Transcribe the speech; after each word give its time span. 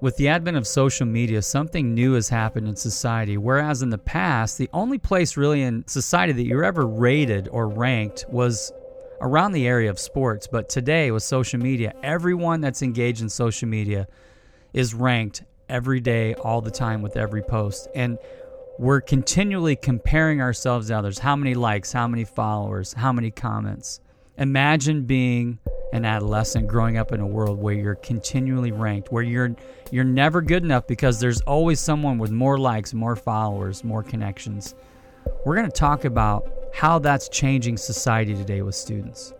With 0.00 0.16
the 0.16 0.28
advent 0.28 0.56
of 0.56 0.64
social 0.64 1.06
media, 1.06 1.42
something 1.42 1.92
new 1.92 2.12
has 2.12 2.28
happened 2.28 2.68
in 2.68 2.76
society. 2.76 3.36
Whereas 3.36 3.82
in 3.82 3.90
the 3.90 3.98
past, 3.98 4.56
the 4.56 4.70
only 4.72 4.98
place 4.98 5.36
really 5.36 5.62
in 5.62 5.86
society 5.88 6.32
that 6.34 6.44
you're 6.44 6.64
ever 6.64 6.86
rated 6.86 7.48
or 7.48 7.68
ranked 7.68 8.24
was 8.28 8.72
around 9.20 9.52
the 9.52 9.66
area 9.66 9.90
of 9.90 9.98
sports. 9.98 10.46
But 10.46 10.68
today, 10.68 11.10
with 11.10 11.24
social 11.24 11.58
media, 11.58 11.94
everyone 12.04 12.60
that's 12.60 12.80
engaged 12.80 13.22
in 13.22 13.28
social 13.28 13.68
media 13.68 14.06
is 14.72 14.94
ranked 14.94 15.42
every 15.68 15.98
day, 15.98 16.34
all 16.34 16.60
the 16.60 16.70
time, 16.70 17.02
with 17.02 17.16
every 17.16 17.42
post. 17.42 17.88
And 17.92 18.18
we're 18.78 19.00
continually 19.00 19.74
comparing 19.74 20.40
ourselves 20.40 20.86
to 20.88 20.96
others. 20.96 21.18
How 21.18 21.34
many 21.34 21.54
likes, 21.54 21.90
how 21.90 22.06
many 22.06 22.22
followers, 22.22 22.92
how 22.92 23.12
many 23.12 23.32
comments. 23.32 24.00
Imagine 24.36 25.02
being 25.02 25.58
an 25.92 26.04
adolescent 26.04 26.66
growing 26.66 26.98
up 26.98 27.12
in 27.12 27.20
a 27.20 27.26
world 27.26 27.58
where 27.58 27.74
you're 27.74 27.94
continually 27.96 28.72
ranked, 28.72 29.10
where 29.10 29.22
you're 29.22 29.54
you're 29.90 30.04
never 30.04 30.42
good 30.42 30.62
enough 30.62 30.86
because 30.86 31.18
there's 31.18 31.40
always 31.42 31.80
someone 31.80 32.18
with 32.18 32.30
more 32.30 32.58
likes, 32.58 32.92
more 32.92 33.16
followers, 33.16 33.82
more 33.82 34.02
connections. 34.02 34.74
We're 35.44 35.54
going 35.54 35.70
to 35.70 35.72
talk 35.72 36.04
about 36.04 36.50
how 36.74 36.98
that's 36.98 37.28
changing 37.28 37.76
society 37.76 38.34
today 38.34 38.62
with 38.62 38.74
students. 38.74 39.32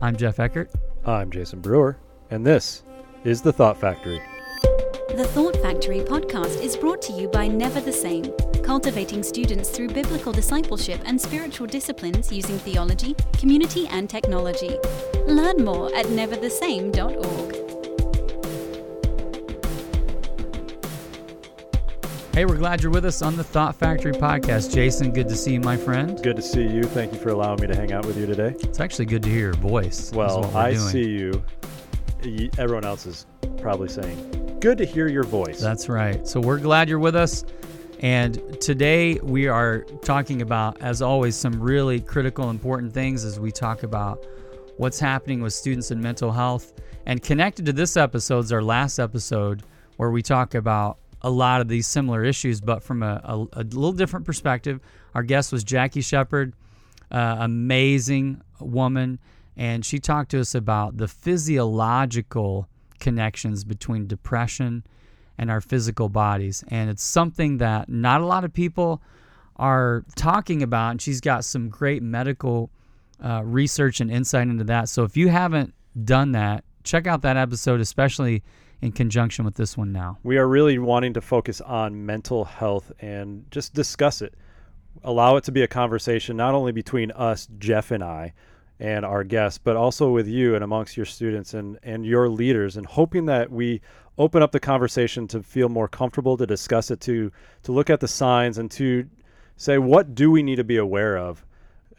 I'm 0.00 0.16
Jeff 0.16 0.38
Eckert. 0.38 0.70
I'm 1.04 1.30
Jason 1.30 1.60
Brewer, 1.60 1.96
and 2.30 2.46
this 2.46 2.84
is 3.24 3.42
the 3.42 3.52
Thought 3.52 3.78
Factory. 3.80 4.20
The 5.16 5.24
Thought 5.32 5.56
Factory 5.56 6.00
podcast 6.00 6.60
is 6.60 6.76
brought 6.76 7.00
to 7.02 7.12
you 7.12 7.28
by 7.28 7.48
Never 7.48 7.80
the 7.80 7.92
Same, 7.92 8.24
cultivating 8.66 9.22
students 9.22 9.70
through 9.70 9.88
biblical 9.88 10.32
discipleship 10.32 11.00
and 11.06 11.20
spiritual 11.20 11.68
disciplines 11.68 12.32
using 12.32 12.58
theology, 12.58 13.14
community, 13.38 13.86
and 13.86 14.10
technology. 14.10 14.76
Learn 15.28 15.64
more 15.64 15.94
at 15.94 16.06
neverthesame.org. 16.06 17.54
Hey, 22.34 22.44
we're 22.44 22.56
glad 22.56 22.82
you're 22.82 22.90
with 22.90 23.04
us 23.06 23.22
on 23.22 23.36
the 23.36 23.44
Thought 23.44 23.76
Factory 23.76 24.12
podcast. 24.12 24.74
Jason, 24.74 25.12
good 25.12 25.28
to 25.28 25.36
see 25.36 25.54
you, 25.54 25.60
my 25.60 25.76
friend. 25.76 26.20
Good 26.22 26.36
to 26.36 26.42
see 26.42 26.66
you. 26.66 26.82
Thank 26.82 27.12
you 27.12 27.18
for 27.18 27.30
allowing 27.30 27.60
me 27.60 27.68
to 27.68 27.74
hang 27.74 27.92
out 27.92 28.04
with 28.04 28.18
you 28.18 28.26
today. 28.26 28.54
It's 28.60 28.80
actually 28.80 29.06
good 29.06 29.22
to 29.22 29.28
hear 29.28 29.38
your 29.38 29.54
voice. 29.54 30.10
Well, 30.12 30.54
I 30.56 30.74
doing. 30.74 30.88
see 30.88 31.08
you. 31.08 31.42
Everyone 32.58 32.84
else 32.84 33.06
is 33.06 33.26
probably 33.58 33.88
saying, 33.88 34.58
good 34.60 34.76
to 34.78 34.84
hear 34.84 35.06
your 35.06 35.22
voice. 35.22 35.60
That's 35.60 35.88
right. 35.88 36.26
So 36.26 36.40
we're 36.40 36.58
glad 36.58 36.88
you're 36.88 36.98
with 36.98 37.14
us. 37.14 37.44
And 38.00 38.60
today 38.60 39.14
we 39.22 39.48
are 39.48 39.80
talking 40.02 40.42
about, 40.42 40.80
as 40.82 41.00
always, 41.00 41.34
some 41.34 41.58
really 41.58 42.00
critical, 42.00 42.50
important 42.50 42.92
things 42.92 43.24
as 43.24 43.40
we 43.40 43.50
talk 43.50 43.84
about 43.84 44.24
what's 44.76 45.00
happening 45.00 45.40
with 45.40 45.54
students 45.54 45.90
and 45.90 46.02
mental 46.02 46.30
health. 46.30 46.74
And 47.06 47.22
connected 47.22 47.64
to 47.66 47.72
this 47.72 47.96
episode 47.96 48.44
is 48.44 48.52
our 48.52 48.62
last 48.62 48.98
episode 48.98 49.62
where 49.96 50.10
we 50.10 50.20
talk 50.20 50.54
about 50.54 50.98
a 51.22 51.30
lot 51.30 51.62
of 51.62 51.68
these 51.68 51.86
similar 51.86 52.22
issues, 52.22 52.60
but 52.60 52.82
from 52.82 53.02
a, 53.02 53.20
a, 53.24 53.60
a 53.60 53.62
little 53.62 53.92
different 53.92 54.26
perspective. 54.26 54.80
Our 55.14 55.22
guest 55.22 55.50
was 55.50 55.64
Jackie 55.64 56.02
Shepard, 56.02 56.52
uh, 57.10 57.36
amazing 57.40 58.42
woman, 58.60 59.18
and 59.56 59.86
she 59.86 59.98
talked 59.98 60.32
to 60.32 60.40
us 60.40 60.54
about 60.54 60.98
the 60.98 61.08
physiological 61.08 62.68
connections 63.00 63.64
between 63.64 64.06
depression 64.06 64.84
and 65.38 65.50
our 65.50 65.60
physical 65.60 66.08
bodies. 66.08 66.64
And 66.68 66.90
it's 66.90 67.02
something 67.02 67.58
that 67.58 67.88
not 67.88 68.20
a 68.20 68.26
lot 68.26 68.44
of 68.44 68.52
people 68.52 69.02
are 69.56 70.04
talking 70.14 70.62
about. 70.62 70.90
And 70.92 71.02
she's 71.02 71.20
got 71.20 71.44
some 71.44 71.68
great 71.68 72.02
medical 72.02 72.70
uh, 73.24 73.42
research 73.44 74.00
and 74.00 74.10
insight 74.10 74.48
into 74.48 74.64
that. 74.64 74.88
So 74.88 75.04
if 75.04 75.16
you 75.16 75.28
haven't 75.28 75.74
done 76.04 76.32
that, 76.32 76.64
check 76.84 77.06
out 77.06 77.22
that 77.22 77.36
episode, 77.36 77.80
especially 77.80 78.42
in 78.82 78.92
conjunction 78.92 79.44
with 79.44 79.54
this 79.54 79.76
one 79.76 79.90
now. 79.90 80.18
we 80.22 80.36
are 80.36 80.46
really 80.46 80.78
wanting 80.78 81.14
to 81.14 81.20
focus 81.20 81.62
on 81.62 82.04
mental 82.04 82.44
health 82.44 82.92
and 83.00 83.44
just 83.50 83.72
discuss 83.72 84.20
it. 84.20 84.34
Allow 85.02 85.36
it 85.36 85.44
to 85.44 85.52
be 85.52 85.62
a 85.62 85.68
conversation 85.68 86.36
not 86.36 86.54
only 86.54 86.72
between 86.72 87.10
us, 87.12 87.48
Jeff 87.58 87.90
and 87.90 88.04
I, 88.04 88.34
and 88.78 89.04
our 89.04 89.24
guests, 89.24 89.58
but 89.62 89.76
also 89.76 90.10
with 90.10 90.28
you 90.28 90.54
and 90.54 90.62
amongst 90.62 90.96
your 90.96 91.06
students 91.06 91.54
and, 91.54 91.78
and 91.82 92.04
your 92.04 92.28
leaders, 92.28 92.76
and 92.76 92.86
hoping 92.86 93.26
that 93.26 93.50
we 93.50 93.80
open 94.18 94.42
up 94.42 94.52
the 94.52 94.60
conversation 94.60 95.26
to 95.28 95.42
feel 95.42 95.68
more 95.68 95.88
comfortable 95.88 96.36
to 96.36 96.46
discuss 96.46 96.90
it, 96.90 97.00
to 97.00 97.30
to 97.62 97.72
look 97.72 97.90
at 97.90 98.00
the 98.00 98.08
signs 98.08 98.58
and 98.58 98.70
to 98.70 99.08
say 99.56 99.78
what 99.78 100.14
do 100.14 100.30
we 100.30 100.42
need 100.42 100.56
to 100.56 100.64
be 100.64 100.76
aware 100.76 101.16
of 101.16 101.44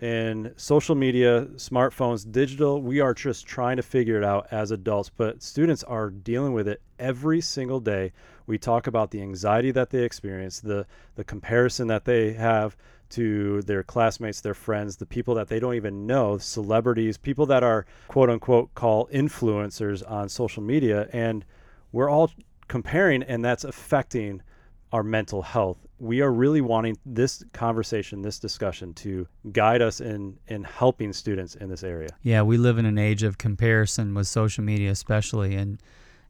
in 0.01 0.53
social 0.57 0.93
media, 0.93 1.45
smartphones, 1.55 2.31
digital, 2.31 2.81
we 2.81 2.99
are 2.99 3.15
just 3.15 3.47
trying 3.47 3.77
to 3.77 3.83
figure 3.83 4.17
it 4.17 4.23
out 4.23 4.47
as 4.51 4.69
adults, 4.69 5.09
but 5.09 5.41
students 5.41 5.83
are 5.83 6.11
dealing 6.11 6.53
with 6.53 6.67
it 6.67 6.81
every 6.99 7.41
single 7.41 7.79
day. 7.79 8.11
We 8.45 8.59
talk 8.59 8.85
about 8.85 9.09
the 9.09 9.21
anxiety 9.21 9.71
that 9.71 9.89
they 9.89 10.03
experience, 10.03 10.59
the 10.59 10.85
the 11.15 11.23
comparison 11.23 11.87
that 11.87 12.05
they 12.05 12.33
have 12.33 12.77
to 13.09 13.61
their 13.63 13.83
classmates, 13.83 14.41
their 14.41 14.53
friends, 14.53 14.97
the 14.97 15.05
people 15.05 15.35
that 15.35 15.47
they 15.47 15.59
don't 15.59 15.75
even 15.75 16.05
know, 16.05 16.37
celebrities, 16.37 17.17
people 17.17 17.45
that 17.47 17.63
are 17.63 17.85
quote 18.07 18.29
unquote 18.29 18.73
call 18.75 19.07
influencers 19.07 20.09
on 20.09 20.29
social 20.29 20.63
media 20.63 21.07
and 21.13 21.45
we're 21.91 22.09
all 22.09 22.31
comparing 22.67 23.23
and 23.23 23.43
that's 23.43 23.63
affecting 23.63 24.41
our 24.91 25.03
mental 25.03 25.41
health. 25.41 25.85
We 25.99 26.21
are 26.21 26.31
really 26.31 26.61
wanting 26.61 26.97
this 27.05 27.43
conversation, 27.53 28.21
this 28.21 28.39
discussion 28.39 28.93
to 28.95 29.27
guide 29.51 29.81
us 29.81 29.99
in 29.99 30.37
in 30.47 30.63
helping 30.63 31.11
students 31.11 31.55
in 31.55 31.69
this 31.69 31.83
area. 31.83 32.09
Yeah, 32.21 32.43
we 32.43 32.57
live 32.57 32.77
in 32.77 32.85
an 32.85 32.97
age 32.97 33.23
of 33.23 33.37
comparison 33.37 34.13
with 34.13 34.27
social 34.27 34.63
media, 34.63 34.91
especially, 34.91 35.55
and 35.55 35.81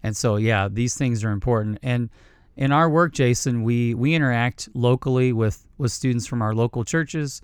and 0.02 0.16
so 0.16 0.38
yeah, 0.38 0.70
these 0.72 0.96
things 0.96 1.24
are 1.24 1.32
important. 1.32 1.80
And 1.84 2.09
in 2.57 2.72
our 2.72 2.90
work, 2.90 3.13
Jason, 3.13 3.63
we 3.63 3.94
we 3.94 4.16
interact 4.16 4.68
locally 4.73 5.31
with 5.31 5.66
with 5.78 5.91
students 5.91 6.25
from 6.25 6.41
our 6.41 6.53
local 6.53 6.84
churches, 6.84 7.41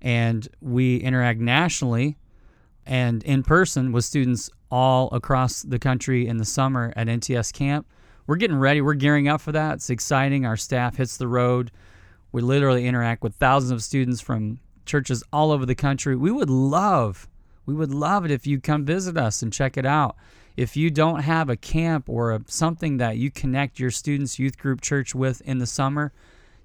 and 0.00 0.48
we 0.60 0.96
interact 0.96 1.40
nationally 1.40 2.16
and 2.86 3.22
in 3.24 3.42
person 3.42 3.92
with 3.92 4.04
students 4.04 4.50
all 4.70 5.08
across 5.12 5.62
the 5.62 5.78
country 5.78 6.26
in 6.26 6.38
the 6.38 6.44
summer 6.44 6.92
at 6.96 7.06
NTS 7.06 7.52
camp. 7.52 7.86
We're 8.26 8.36
getting 8.36 8.58
ready. 8.58 8.80
We're 8.80 8.94
gearing 8.94 9.28
up 9.28 9.40
for 9.40 9.52
that. 9.52 9.74
It's 9.74 9.90
exciting. 9.90 10.46
Our 10.46 10.56
staff 10.56 10.96
hits 10.96 11.16
the 11.16 11.28
road. 11.28 11.70
We 12.30 12.40
literally 12.40 12.86
interact 12.86 13.22
with 13.22 13.34
thousands 13.34 13.72
of 13.72 13.82
students 13.82 14.20
from 14.20 14.60
churches 14.86 15.22
all 15.32 15.50
over 15.50 15.66
the 15.66 15.74
country. 15.74 16.16
We 16.16 16.30
would 16.30 16.50
love, 16.50 17.28
we 17.66 17.74
would 17.74 17.92
love 17.92 18.24
it 18.24 18.30
if 18.30 18.46
you 18.46 18.60
come 18.60 18.84
visit 18.84 19.16
us 19.16 19.42
and 19.42 19.52
check 19.52 19.76
it 19.76 19.86
out. 19.86 20.16
If 20.56 20.76
you 20.76 20.90
don't 20.90 21.20
have 21.20 21.48
a 21.48 21.56
camp 21.56 22.08
or 22.08 22.32
a, 22.32 22.42
something 22.46 22.98
that 22.98 23.16
you 23.16 23.30
connect 23.30 23.78
your 23.78 23.90
students' 23.90 24.38
youth 24.38 24.58
group 24.58 24.80
church 24.80 25.14
with 25.14 25.40
in 25.42 25.58
the 25.58 25.66
summer, 25.66 26.12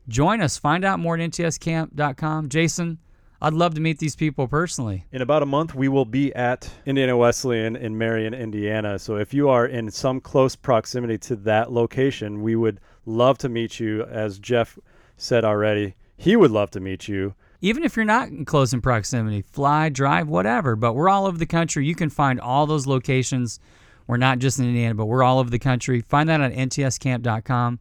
join 0.08 0.42
us. 0.42 0.58
Find 0.58 0.84
out 0.84 1.00
more 1.00 1.16
at 1.16 1.22
ntscamp.com. 1.22 2.50
Jason, 2.50 3.00
I'd 3.42 3.54
love 3.54 3.76
to 3.76 3.82
meet 3.82 4.00
these 4.00 4.16
people 4.16 4.48
personally. 4.48 5.06
In 5.12 5.22
about 5.22 5.44
a 5.44 5.46
month, 5.46 5.76
we 5.76 5.88
will 5.88 6.06
be 6.06 6.34
at 6.34 6.70
Indiana 6.86 7.16
Wesleyan 7.16 7.76
in 7.76 7.98
Marion, 7.98 8.34
Indiana. 8.34 8.98
So 8.98 9.18
if 9.18 9.34
you 9.34 9.48
are 9.50 9.66
in 9.66 9.92
some 9.92 10.20
close 10.20 10.56
proximity 10.56 11.18
to 11.20 11.36
that 11.38 11.72
location, 11.72 12.42
we 12.42 12.56
would 12.56 12.80
love 13.06 13.38
to 13.40 13.50
meet 13.50 13.80
you. 13.80 14.04
As 14.04 14.40
Jeff 14.40 14.80
said 15.18 15.46
already, 15.46 15.96
he 16.16 16.36
would 16.36 16.52
love 16.52 16.72
to 16.72 16.80
meet 16.80 17.08
you. 17.08 17.36
Even 17.62 17.84
if 17.84 17.96
you're 17.96 18.06
not 18.06 18.30
in 18.30 18.46
close 18.46 18.74
in 18.74 18.82
proximity, 18.82 19.42
fly, 19.42 19.90
drive, 19.90 20.28
whatever. 20.28 20.76
But 20.76 20.94
we're 20.94 21.10
all 21.10 21.26
over 21.26 21.38
the 21.38 21.46
country. 21.46 21.86
You 21.86 21.96
can 21.96 22.10
find 22.10 22.40
all 22.40 22.68
those 22.68 22.86
locations. 22.86 23.60
We're 24.06 24.18
not 24.18 24.40
just 24.40 24.60
in 24.60 24.66
Indiana, 24.66 24.96
but 24.96 25.06
we're 25.06 25.24
all 25.24 25.40
over 25.40 25.50
the 25.50 25.60
country. 25.60 26.02
Find 26.02 26.30
that 26.30 26.42
on 26.42 26.52
ntscamp.com. 26.52 27.80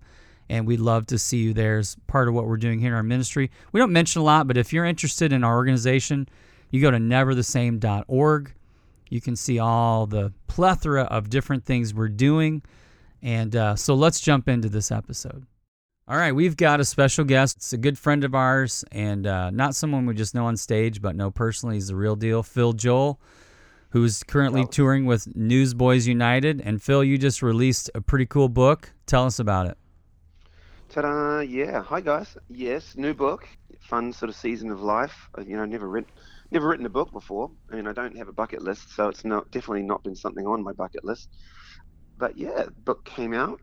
And 0.48 0.66
we'd 0.66 0.80
love 0.80 1.06
to 1.06 1.18
see 1.18 1.38
you 1.38 1.52
there 1.52 1.78
as 1.78 1.96
part 2.06 2.28
of 2.28 2.34
what 2.34 2.46
we're 2.46 2.56
doing 2.56 2.78
here 2.78 2.90
in 2.90 2.94
our 2.94 3.02
ministry. 3.02 3.50
We 3.72 3.80
don't 3.80 3.92
mention 3.92 4.22
a 4.22 4.24
lot, 4.24 4.46
but 4.46 4.56
if 4.56 4.72
you're 4.72 4.84
interested 4.84 5.32
in 5.32 5.42
our 5.42 5.56
organization, 5.56 6.28
you 6.70 6.80
go 6.80 6.90
to 6.90 6.98
neverthesame.org. 6.98 8.54
You 9.08 9.20
can 9.20 9.36
see 9.36 9.58
all 9.58 10.06
the 10.06 10.32
plethora 10.46 11.02
of 11.02 11.30
different 11.30 11.64
things 11.64 11.92
we're 11.92 12.08
doing. 12.08 12.62
And 13.22 13.54
uh, 13.56 13.76
so 13.76 13.94
let's 13.94 14.20
jump 14.20 14.48
into 14.48 14.68
this 14.68 14.92
episode. 14.92 15.46
All 16.08 16.16
right, 16.16 16.30
we've 16.30 16.56
got 16.56 16.78
a 16.78 16.84
special 16.84 17.24
guest. 17.24 17.56
It's 17.56 17.72
a 17.72 17.76
good 17.76 17.98
friend 17.98 18.22
of 18.22 18.32
ours, 18.32 18.84
and 18.92 19.26
uh, 19.26 19.50
not 19.50 19.74
someone 19.74 20.06
we 20.06 20.14
just 20.14 20.36
know 20.36 20.46
on 20.46 20.56
stage, 20.56 21.02
but 21.02 21.16
know 21.16 21.32
personally. 21.32 21.74
He's 21.74 21.88
the 21.88 21.96
real 21.96 22.14
deal. 22.14 22.44
Phil 22.44 22.74
Joel, 22.74 23.20
who's 23.90 24.22
currently 24.22 24.60
Hello. 24.60 24.70
touring 24.70 25.06
with 25.06 25.34
Newsboys 25.34 26.06
United. 26.06 26.60
And 26.60 26.80
Phil, 26.80 27.02
you 27.02 27.18
just 27.18 27.42
released 27.42 27.90
a 27.92 28.00
pretty 28.00 28.24
cool 28.26 28.48
book. 28.48 28.92
Tell 29.06 29.24
us 29.24 29.40
about 29.40 29.66
it. 29.66 29.76
Ta-da! 30.90 31.40
Yeah. 31.40 31.82
Hi 31.82 32.00
guys. 32.00 32.36
Yes, 32.48 32.94
new 32.96 33.12
book. 33.12 33.48
Fun 33.80 34.12
sort 34.12 34.30
of 34.30 34.36
season 34.36 34.70
of 34.70 34.80
life. 34.80 35.28
Uh, 35.36 35.42
You 35.42 35.56
know, 35.56 35.64
never 35.64 35.88
written, 35.88 36.12
never 36.52 36.68
written 36.68 36.86
a 36.86 36.90
book 36.90 37.10
before. 37.10 37.50
I 37.72 37.74
mean, 37.74 37.88
I 37.88 37.92
don't 37.92 38.16
have 38.16 38.28
a 38.28 38.32
bucket 38.32 38.62
list, 38.62 38.94
so 38.94 39.08
it's 39.08 39.24
not 39.24 39.50
definitely 39.50 39.82
not 39.82 40.04
been 40.04 40.14
something 40.14 40.46
on 40.46 40.62
my 40.62 40.72
bucket 40.72 41.04
list. 41.04 41.30
But 42.16 42.38
yeah, 42.38 42.66
book 42.84 43.04
came 43.04 43.34
out 43.34 43.60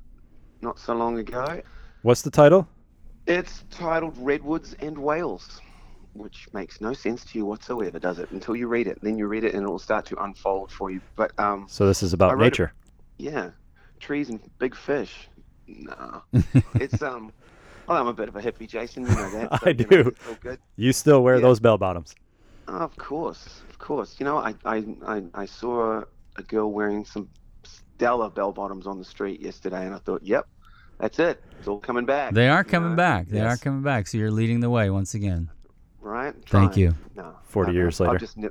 not 0.61 0.77
so 0.77 0.93
long 0.93 1.19
ago. 1.19 1.61
What's 2.03 2.21
the 2.21 2.29
title? 2.31 2.67
It's 3.27 3.63
titled 3.71 4.17
Redwoods 4.17 4.75
and 4.79 4.97
Whales, 4.97 5.61
which 6.13 6.47
makes 6.53 6.81
no 6.81 6.93
sense 6.93 7.23
to 7.25 7.37
you 7.37 7.45
whatsoever, 7.45 7.97
does 7.97 8.19
it? 8.19 8.29
Until 8.31 8.55
you 8.55 8.67
read 8.67 8.87
it, 8.87 8.99
then 9.01 9.17
you 9.17 9.27
read 9.27 9.43
it 9.45 9.53
and 9.53 9.63
it 9.63 9.69
will 9.69 9.79
start 9.79 10.05
to 10.07 10.21
unfold 10.23 10.71
for 10.71 10.91
you. 10.91 10.99
But 11.15 11.31
um, 11.39 11.65
So 11.69 11.87
this 11.87 12.03
is 12.03 12.13
about 12.13 12.33
wrote 12.37 12.41
it- 12.41 12.45
nature. 12.45 12.73
yeah, 13.17 13.51
trees 13.99 14.29
and 14.29 14.39
big 14.59 14.75
fish, 14.75 15.29
No, 15.67 16.23
it's 16.75 17.01
um. 17.01 17.31
Well, 17.87 17.97
I'm 17.97 18.07
a 18.07 18.13
bit 18.13 18.29
of 18.29 18.35
a 18.37 18.41
hippie, 18.41 18.67
Jason. 18.67 19.03
You 19.03 19.15
know 19.15 19.29
that. 19.31 19.47
I 19.53 19.57
but, 19.63 19.79
you 19.79 19.85
do. 19.85 20.03
know, 20.03 20.09
it's 20.09 20.27
all 20.27 20.35
good. 20.41 20.59
You 20.77 20.93
still 20.93 21.21
wear 21.23 21.35
Yeah. 21.35 21.41
those 21.41 21.59
bell 21.59 21.77
bottoms. 21.77 22.15
Of 22.67 22.95
course, 22.97 23.61
of 23.69 23.77
course. 23.79 24.17
You 24.19 24.25
know, 24.25 24.37
I 24.37 24.55
I, 24.65 24.85
I, 25.05 25.23
I 25.33 25.45
saw 25.45 26.03
a 26.35 26.43
girl 26.43 26.71
wearing 26.71 27.05
some 27.05 27.29
stellar 27.63 28.29
bell 28.29 28.51
bottoms 28.51 28.87
on 28.87 28.99
the 28.99 29.05
street 29.05 29.39
yesterday, 29.41 29.85
and 29.85 29.93
I 29.95 29.99
thought, 29.99 30.21
yep, 30.23 30.47
that's 30.99 31.19
it. 31.19 31.43
It's 31.59 31.67
all 31.67 31.79
coming 31.79 32.05
back. 32.05 32.33
They 32.33 32.49
are 32.49 32.63
coming 32.63 32.91
know? 32.91 32.95
back. 32.97 33.27
They 33.27 33.39
are 33.39 33.57
coming 33.57 33.83
back. 33.83 34.07
So 34.07 34.17
you're 34.17 34.31
leading 34.31 34.59
the 34.59 34.69
way 34.69 34.89
once 34.89 35.13
again. 35.13 35.49
Right. 36.01 36.33
Thank 36.47 36.75
you. 36.75 36.93
No. 37.15 37.35
40 37.43 37.67
no, 37.67 37.73
no, 37.73 37.79
years 37.79 38.01
I've 38.01 38.07
later. 38.07 38.19
just 38.19 38.37
ne- 38.37 38.49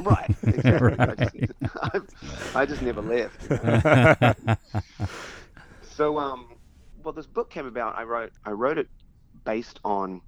right. 0.00 0.34
Exactly. 0.46 1.48
I, 1.82 1.98
just, 1.98 2.56
I 2.56 2.66
just 2.66 2.82
never 2.82 3.02
left. 3.02 3.50
you 3.50 3.58
know? 4.46 4.56
So, 5.82 6.18
um, 6.18 6.54
well, 7.02 7.12
this 7.12 7.26
book 7.26 7.50
came 7.50 7.66
about. 7.66 7.96
I 7.96 8.04
wrote, 8.04 8.32
I 8.44 8.50
wrote 8.50 8.78
it 8.78 8.88
based 9.44 9.80
on 9.84 10.20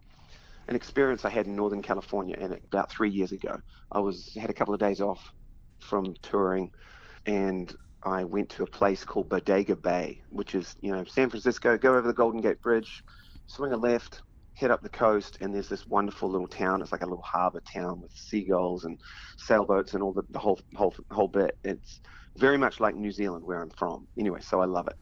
an 0.68 0.76
experience 0.76 1.24
I 1.24 1.30
had 1.30 1.46
in 1.46 1.56
Northern 1.56 1.82
California, 1.82 2.36
and 2.38 2.52
about 2.52 2.90
three 2.90 3.10
years 3.10 3.32
ago, 3.32 3.60
I 3.92 4.00
was 4.00 4.36
had 4.38 4.50
a 4.50 4.52
couple 4.52 4.74
of 4.74 4.80
days 4.80 5.00
off 5.00 5.32
from 5.78 6.14
touring, 6.22 6.70
and 7.24 7.74
I 8.06 8.22
went 8.22 8.48
to 8.50 8.62
a 8.62 8.66
place 8.68 9.04
called 9.04 9.28
Bodega 9.28 9.74
Bay, 9.74 10.22
which 10.30 10.54
is 10.54 10.76
you 10.80 10.92
know 10.92 11.04
San 11.04 11.28
Francisco. 11.28 11.76
Go 11.76 11.90
over 11.96 12.06
the 12.06 12.14
Golden 12.14 12.40
Gate 12.40 12.62
Bridge, 12.62 13.02
swing 13.46 13.72
a 13.72 13.76
left, 13.76 14.22
head 14.54 14.70
up 14.70 14.80
the 14.80 14.88
coast, 14.88 15.38
and 15.40 15.52
there's 15.52 15.68
this 15.68 15.88
wonderful 15.88 16.30
little 16.30 16.46
town. 16.46 16.80
It's 16.80 16.92
like 16.92 17.02
a 17.02 17.06
little 17.06 17.24
harbor 17.24 17.60
town 17.60 18.00
with 18.00 18.12
seagulls 18.14 18.84
and 18.84 19.00
sailboats 19.38 19.94
and 19.94 20.04
all 20.04 20.12
the, 20.12 20.22
the 20.30 20.38
whole 20.38 20.60
whole 20.76 20.94
whole 21.10 21.26
bit. 21.26 21.58
It's 21.64 22.00
very 22.36 22.56
much 22.56 22.78
like 22.78 22.94
New 22.94 23.10
Zealand, 23.10 23.44
where 23.44 23.60
I'm 23.60 23.70
from. 23.70 24.06
Anyway, 24.16 24.40
so 24.40 24.60
I 24.60 24.66
love 24.66 24.86
it. 24.86 24.96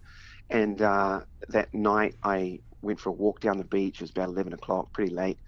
And 0.48 0.80
uh, 0.80 1.20
that 1.50 1.74
night, 1.74 2.14
I 2.22 2.60
went 2.80 3.00
for 3.00 3.10
a 3.10 3.12
walk 3.12 3.40
down 3.40 3.58
the 3.58 3.64
beach. 3.64 3.96
It 3.96 4.02
was 4.02 4.10
about 4.12 4.30
11 4.30 4.54
o'clock, 4.54 4.92
pretty 4.94 5.12
late 5.12 5.38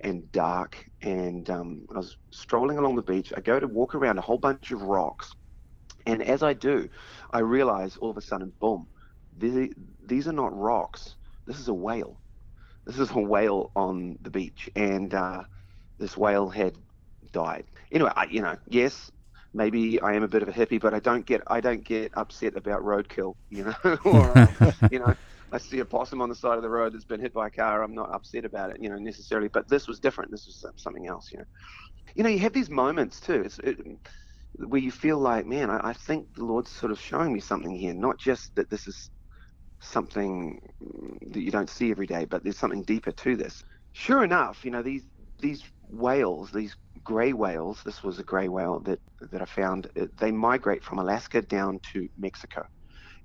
and 0.00 0.30
dark. 0.30 0.84
And 1.02 1.48
um, 1.50 1.86
I 1.94 1.98
was 1.98 2.16
strolling 2.30 2.78
along 2.78 2.96
the 2.96 3.02
beach. 3.02 3.32
I 3.36 3.40
go 3.40 3.58
to 3.58 3.66
walk 3.66 3.94
around 3.94 4.18
a 4.18 4.22
whole 4.22 4.38
bunch 4.38 4.70
of 4.70 4.82
rocks. 4.82 5.34
And 6.08 6.22
as 6.22 6.42
I 6.42 6.54
do, 6.54 6.88
I 7.30 7.40
realize 7.40 7.98
all 7.98 8.10
of 8.10 8.16
a 8.16 8.22
sudden, 8.22 8.50
boom, 8.60 8.86
these, 9.36 9.70
these 10.06 10.26
are 10.26 10.32
not 10.32 10.58
rocks. 10.58 11.16
This 11.46 11.60
is 11.60 11.68
a 11.68 11.74
whale. 11.74 12.18
This 12.86 12.98
is 12.98 13.10
a 13.10 13.18
whale 13.18 13.70
on 13.76 14.18
the 14.22 14.30
beach. 14.30 14.70
And 14.74 15.12
uh, 15.12 15.44
this 15.98 16.16
whale 16.16 16.48
had 16.48 16.78
died. 17.32 17.64
Anyway, 17.92 18.10
I, 18.16 18.24
you 18.24 18.40
know, 18.40 18.56
yes, 18.68 19.10
maybe 19.52 20.00
I 20.00 20.14
am 20.14 20.22
a 20.22 20.28
bit 20.28 20.42
of 20.42 20.48
a 20.48 20.52
hippie, 20.52 20.80
but 20.80 20.94
I 20.94 20.98
don't 21.00 21.26
get 21.26 21.42
I 21.46 21.60
don't 21.60 21.84
get 21.84 22.12
upset 22.14 22.56
about 22.56 22.82
roadkill, 22.82 23.34
you 23.50 23.64
know, 23.64 23.98
or 24.04 24.38
uh, 24.38 24.72
you 24.90 25.00
know, 25.00 25.14
I 25.52 25.58
see 25.58 25.80
a 25.80 25.84
possum 25.84 26.22
on 26.22 26.30
the 26.30 26.34
side 26.34 26.56
of 26.56 26.62
the 26.62 26.70
road 26.70 26.94
that's 26.94 27.04
been 27.04 27.20
hit 27.20 27.34
by 27.34 27.48
a 27.48 27.50
car. 27.50 27.82
I'm 27.82 27.94
not 27.94 28.14
upset 28.14 28.46
about 28.46 28.70
it, 28.70 28.78
you 28.80 28.88
know, 28.88 28.96
necessarily. 28.96 29.48
But 29.48 29.68
this 29.68 29.86
was 29.86 30.00
different. 30.00 30.30
This 30.30 30.46
was 30.46 30.64
something 30.76 31.06
else, 31.06 31.30
you 31.30 31.38
know. 31.38 31.44
You 32.14 32.22
know, 32.22 32.30
you 32.30 32.38
have 32.38 32.54
these 32.54 32.70
moments 32.70 33.20
too. 33.20 33.42
It's 33.44 33.58
it, 33.58 33.76
where 34.58 34.80
you 34.80 34.90
feel 34.90 35.18
like, 35.18 35.46
man, 35.46 35.70
I, 35.70 35.90
I 35.90 35.92
think 35.92 36.34
the 36.34 36.44
Lord's 36.44 36.70
sort 36.70 36.92
of 36.92 37.00
showing 37.00 37.32
me 37.32 37.40
something 37.40 37.74
here. 37.74 37.94
Not 37.94 38.18
just 38.18 38.54
that 38.56 38.70
this 38.70 38.86
is 38.86 39.10
something 39.80 40.60
that 41.32 41.40
you 41.40 41.50
don't 41.50 41.70
see 41.70 41.90
every 41.90 42.06
day, 42.06 42.24
but 42.24 42.42
there's 42.44 42.58
something 42.58 42.82
deeper 42.84 43.12
to 43.12 43.36
this. 43.36 43.62
Sure 43.92 44.24
enough, 44.24 44.64
you 44.64 44.70
know, 44.70 44.82
these 44.82 45.04
these 45.40 45.62
whales, 45.88 46.50
these 46.52 46.76
gray 47.04 47.32
whales, 47.32 47.80
this 47.84 48.02
was 48.02 48.18
a 48.18 48.24
gray 48.24 48.48
whale 48.48 48.80
that 48.80 49.00
that 49.32 49.42
I 49.42 49.46
found. 49.46 49.88
uh, 50.00 50.06
They 50.20 50.32
migrate 50.32 50.84
from 50.84 50.98
Alaska 50.98 51.42
down 51.42 51.80
to 51.92 52.08
Mexico, 52.18 52.64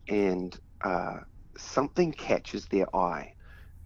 and 0.10 0.58
uh, 0.84 1.20
something 1.58 2.12
catches 2.14 2.68
their 2.68 2.94
eye 2.96 3.32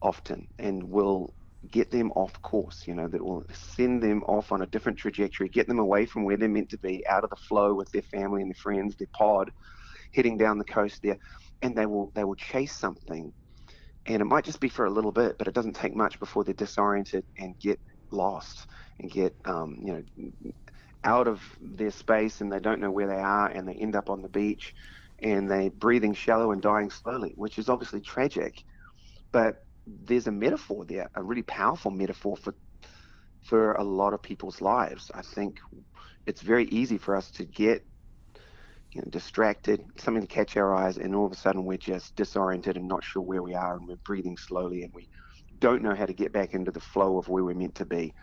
often 0.01 0.47
and 0.59 0.83
will 0.83 1.33
get 1.71 1.91
them 1.91 2.11
off 2.11 2.41
course. 2.41 2.83
You 2.87 2.95
know, 2.95 3.07
that 3.07 3.23
will 3.23 3.43
send 3.51 4.01
them 4.01 4.23
off 4.23 4.51
on 4.51 4.61
a 4.61 4.67
different 4.67 4.97
trajectory, 4.97 5.49
get 5.49 5.67
them 5.67 5.79
away 5.79 6.05
from 6.05 6.23
where 6.23 6.37
they're 6.37 6.49
meant 6.49 6.69
to 6.69 6.77
be, 6.77 7.05
out 7.07 7.23
of 7.23 7.29
the 7.29 7.35
flow 7.35 7.73
with 7.73 7.91
their 7.91 8.01
family 8.03 8.41
and 8.41 8.49
their 8.49 8.55
friends, 8.55 8.95
their 8.95 9.07
pod, 9.13 9.51
heading 10.13 10.37
down 10.37 10.57
the 10.57 10.65
coast 10.65 10.99
there, 11.03 11.17
and 11.61 11.75
they 11.75 11.85
will 11.85 12.11
they 12.15 12.23
will 12.23 12.35
chase 12.35 12.75
something. 12.75 13.33
And 14.05 14.21
it 14.21 14.25
might 14.25 14.45
just 14.45 14.61
be 14.61 14.69
for 14.69 14.85
a 14.85 14.91
little 14.91 15.11
bit, 15.11 15.37
but 15.37 15.47
it 15.47 15.53
doesn't 15.53 15.75
take 15.75 15.95
much 15.95 16.19
before 16.19 16.43
they're 16.43 16.53
disoriented 16.53 17.25
and 17.37 17.59
get 17.59 17.79
lost 18.11 18.67
and 18.99 19.11
get 19.11 19.35
um, 19.45 19.77
you 19.83 19.93
know 19.93 20.51
out 21.03 21.27
of 21.27 21.41
their 21.61 21.91
space 21.91 22.41
and 22.41 22.51
they 22.51 22.59
don't 22.59 22.81
know 22.81 22.91
where 22.91 23.07
they 23.07 23.21
are 23.21 23.47
and 23.47 23.67
they 23.67 23.73
end 23.73 23.95
up 23.95 24.09
on 24.09 24.21
the 24.21 24.29
beach 24.29 24.73
and 25.19 25.49
they 25.49 25.69
breathing 25.69 26.13
shallow 26.13 26.51
and 26.51 26.61
dying 26.61 26.89
slowly, 26.89 27.33
which 27.35 27.57
is 27.57 27.69
obviously 27.69 28.01
tragic. 28.01 28.63
But 29.31 29.55
there's 29.87 30.27
a 30.27 30.31
metaphor 30.31 30.85
there, 30.85 31.09
a 31.15 31.23
really 31.23 31.43
powerful 31.43 31.91
metaphor 31.91 32.37
for 32.37 32.53
for 33.43 33.73
a 33.73 33.83
lot 33.83 34.13
of 34.13 34.21
people's 34.21 34.61
lives. 34.61 35.09
I 35.13 35.21
think 35.21 35.59
it's 36.25 36.41
very 36.41 36.65
easy 36.65 36.97
for 36.97 37.15
us 37.15 37.31
to 37.31 37.45
get 37.45 37.85
you 38.91 39.01
know, 39.01 39.07
distracted, 39.09 39.81
something 39.97 40.21
to 40.21 40.27
catch 40.27 40.57
our 40.57 40.75
eyes, 40.75 40.97
and 40.97 41.15
all 41.15 41.25
of 41.25 41.31
a 41.31 41.35
sudden 41.35 41.65
we're 41.65 41.77
just 41.77 42.15
disoriented 42.15 42.77
and 42.77 42.87
not 42.87 43.03
sure 43.03 43.21
where 43.21 43.43
we 43.43 43.53
are, 43.53 43.77
and 43.77 43.87
we're 43.87 43.95
breathing 44.05 44.37
slowly, 44.37 44.83
and 44.83 44.93
we 44.93 45.07
don't 45.59 45.81
know 45.83 45.95
how 45.95 46.05
to 46.05 46.13
get 46.13 46.33
back 46.33 46.53
into 46.53 46.71
the 46.71 46.79
flow 46.79 47.17
of 47.17 47.29
where 47.29 47.43
we're 47.43 47.55
meant 47.55 47.75
to 47.75 47.85
be. 47.85 48.13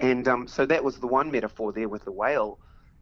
And 0.00 0.26
um, 0.28 0.46
so 0.46 0.66
that 0.66 0.84
was 0.84 0.98
the 0.98 1.06
one 1.06 1.30
metaphor 1.30 1.72
there 1.72 1.88
with 1.88 2.04
the 2.04 2.12
whale. 2.12 2.58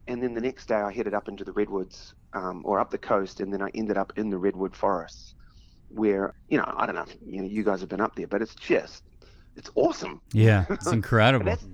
And 0.07 0.21
then 0.21 0.33
the 0.33 0.41
next 0.41 0.67
day 0.67 0.75
I 0.75 0.93
headed 0.93 1.13
up 1.13 1.27
into 1.27 1.43
the 1.43 1.51
redwoods 1.53 2.13
um, 2.33 2.61
or 2.63 2.79
up 2.79 2.91
the 2.91 2.97
coast, 2.97 3.39
and 3.39 3.51
then 3.51 3.61
I 3.61 3.69
ended 3.73 3.97
up 3.97 4.13
in 4.17 4.29
the 4.29 4.37
redwood 4.37 4.75
forests, 4.75 5.35
where 5.89 6.33
you 6.49 6.57
know 6.57 6.73
I 6.77 6.85
don't 6.85 6.95
know, 6.95 7.03
if, 7.03 7.15
you 7.25 7.41
know, 7.41 7.47
you 7.47 7.63
guys 7.63 7.79
have 7.81 7.89
been 7.89 8.01
up 8.01 8.15
there, 8.15 8.27
but 8.27 8.41
it's 8.41 8.55
just 8.55 9.03
it's 9.55 9.69
awesome. 9.75 10.21
Yeah, 10.33 10.65
it's 10.69 10.91
incredible. 10.91 11.45
That's 11.45 11.65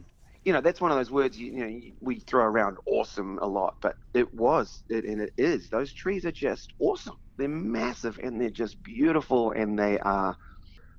you 0.44 0.54
know 0.54 0.62
that's 0.62 0.81
one 0.81 0.92
of 0.92 0.98
those 0.98 1.12
words 1.12 1.38
you, 1.38 1.52
you 1.52 1.60
know 1.60 1.68
you- 1.68 1.94
we 2.02 2.19
throw 2.22 2.44
around 2.46 2.78
awesome 2.88 3.40
a 3.42 3.48
lot, 3.48 3.75
but 3.81 3.96
it 4.13 4.34
was 4.34 4.84
it, 4.90 5.06
and 5.06 5.22
it 5.22 5.34
is. 5.38 5.69
Those 5.69 5.94
trees 5.94 6.25
are 6.25 6.31
just 6.31 6.74
awesome. 6.80 7.18
They're 7.38 7.48
massive 7.50 8.19
and 8.24 8.40
they're 8.42 8.50
just 8.50 8.81
beautiful, 8.84 9.52
and 9.52 9.78
they 9.78 10.00
are 10.00 10.36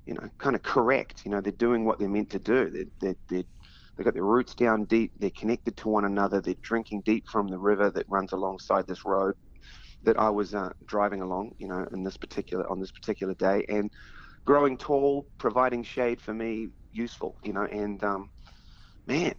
you 0.07 0.15
know 0.15 0.29
kind 0.39 0.57
of 0.57 0.63
correct. 0.63 1.23
You 1.25 1.31
know 1.33 1.41
they're 1.41 1.53
doing 1.53 1.85
what 1.85 1.99
they're 1.99 2.09
meant 2.09 2.31
to 2.31 2.39
do. 2.39 2.71
They're, 2.71 2.85
they're, 3.01 3.17
they're 3.29 3.45
They've 3.97 4.05
got 4.07 4.15
their 4.15 4.25
roots 4.25 4.55
down 4.55 4.87
deep. 4.87 5.13
They're 5.19 5.31
connected 5.39 5.77
to 5.79 5.89
one 5.89 6.07
another. 6.07 6.41
They're 6.41 6.55
drinking 6.63 7.03
deep 7.05 7.25
from 7.29 7.49
the 7.49 7.59
river 7.59 7.91
that 7.91 8.07
runs 8.09 8.33
alongside 8.33 8.87
this 8.87 9.05
road 9.05 9.35
that 10.05 10.19
I 10.19 10.31
was 10.31 10.55
uh, 10.55 10.71
driving 10.87 11.23
along, 11.23 11.53
you 11.59 11.69
know, 11.69 11.87
in 11.93 12.05
this 12.05 12.17
particular 12.17 12.69
on 12.71 12.81
this 12.81 12.93
particular 12.93 13.35
day, 13.35 13.65
and 13.69 13.91
growing 14.47 14.77
tall, 14.79 15.27
providing 15.39 15.83
shade 15.85 16.21
for 16.21 16.35
me, 16.35 16.69
useful, 16.93 17.37
you 17.45 17.53
know. 17.53 17.65
And 17.65 18.03
um, 18.05 18.31
man, 19.07 19.35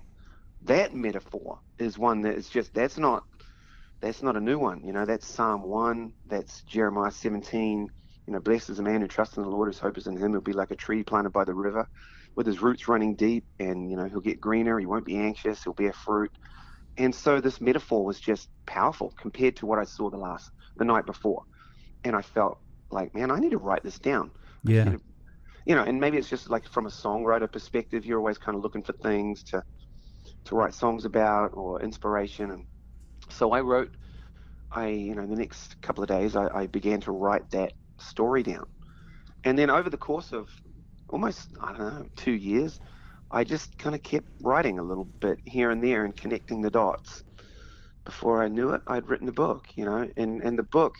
that 0.63 0.93
metaphor 0.93 1.59
is 1.79 1.97
one 1.97 2.21
that 2.21 2.35
is 2.35 2.49
just 2.49 2.73
that's 2.73 2.97
not 2.97 3.23
that's 4.01 4.23
not 4.23 4.37
a 4.37 4.41
new 4.41 4.59
one, 4.59 4.83
you 4.85 4.93
know. 4.93 5.05
That's 5.05 5.27
Psalm 5.27 5.63
one. 5.63 6.13
That's 6.25 6.63
Jeremiah 6.63 7.11
seventeen. 7.11 7.89
You 8.27 8.33
know, 8.33 8.39
blessed 8.39 8.69
is 8.69 8.77
the 8.77 8.83
man 8.83 9.01
who 9.01 9.07
trusts 9.07 9.37
in 9.37 9.43
the 9.43 9.49
Lord, 9.49 9.67
whose 9.67 9.79
hope 9.79 9.97
is 9.97 10.07
in 10.07 10.17
Him. 10.17 10.31
He'll 10.31 10.41
be 10.41 10.53
like 10.53 10.71
a 10.71 10.75
tree 10.75 11.03
planted 11.03 11.31
by 11.31 11.43
the 11.45 11.53
river 11.53 11.87
with 12.35 12.47
his 12.47 12.61
roots 12.61 12.87
running 12.87 13.15
deep 13.15 13.45
and 13.59 13.89
you 13.89 13.97
know 13.97 14.05
he'll 14.05 14.19
get 14.21 14.41
greener 14.41 14.79
he 14.79 14.85
won't 14.85 15.05
be 15.05 15.17
anxious 15.17 15.63
he'll 15.63 15.73
bear 15.73 15.93
fruit 15.93 16.31
and 16.97 17.13
so 17.13 17.41
this 17.41 17.59
metaphor 17.59 18.05
was 18.05 18.19
just 18.19 18.49
powerful 18.65 19.13
compared 19.19 19.55
to 19.57 19.65
what 19.65 19.79
i 19.79 19.83
saw 19.83 20.09
the 20.09 20.17
last 20.17 20.49
the 20.77 20.85
night 20.85 21.05
before. 21.05 21.43
And 22.03 22.15
i 22.15 22.21
felt 22.21 22.59
like 22.91 23.13
man 23.15 23.31
i 23.31 23.39
need 23.39 23.51
to 23.51 23.57
write 23.57 23.83
this 23.83 23.99
down. 23.99 24.31
Yeah. 24.63 24.85
you 24.85 24.91
know, 24.91 24.99
you 25.65 25.75
know 25.75 25.83
and 25.83 25.99
maybe 25.99 26.17
it's 26.17 26.29
just 26.29 26.49
like 26.49 26.67
from 26.67 26.85
a 26.85 26.89
songwriter 26.89 27.51
perspective 27.51 28.05
you're 28.05 28.19
always 28.19 28.37
kind 28.37 28.55
of 28.55 28.63
looking 28.63 28.83
for 28.83 28.93
things 28.93 29.43
to 29.43 29.63
to 30.45 30.55
write 30.55 30.73
songs 30.73 31.05
about 31.05 31.51
or 31.53 31.81
inspiration. 31.81 32.51
And 32.51 32.65
so 33.29 33.51
i 33.51 33.61
wrote 33.61 33.95
i 34.71 34.87
you 34.87 35.15
know 35.15 35.25
the 35.25 35.35
next 35.35 35.81
couple 35.81 36.03
of 36.03 36.09
days 36.09 36.35
i, 36.35 36.47
I 36.47 36.67
began 36.67 37.01
to 37.01 37.11
write 37.11 37.49
that 37.51 37.73
story 37.99 38.43
down. 38.43 38.65
And 39.43 39.57
then 39.57 39.69
over 39.69 39.89
the 39.89 39.97
course 39.97 40.31
of 40.31 40.49
almost 41.09 41.49
I 41.61 41.73
don't 41.73 41.79
know 41.79 42.05
two 42.15 42.33
years, 42.33 42.79
I 43.33 43.43
just 43.43 43.77
kind 43.79 43.95
of 43.95 44.03
kept 44.03 44.27
writing 44.41 44.77
a 44.77 44.83
little 44.83 45.09
bit 45.19 45.39
here 45.45 45.71
and 45.71 45.83
there 45.83 46.05
and 46.05 46.15
connecting 46.15 46.61
the 46.61 46.69
dots. 46.69 47.23
Before 48.05 48.43
I 48.43 48.47
knew 48.47 48.69
it, 48.69 48.81
I'd 48.87 49.09
written 49.09 49.27
a 49.27 49.33
book, 49.33 49.65
you 49.75 49.85
know, 49.85 50.07
and 50.17 50.41
and 50.43 50.57
the 50.57 50.67
book 50.71 50.93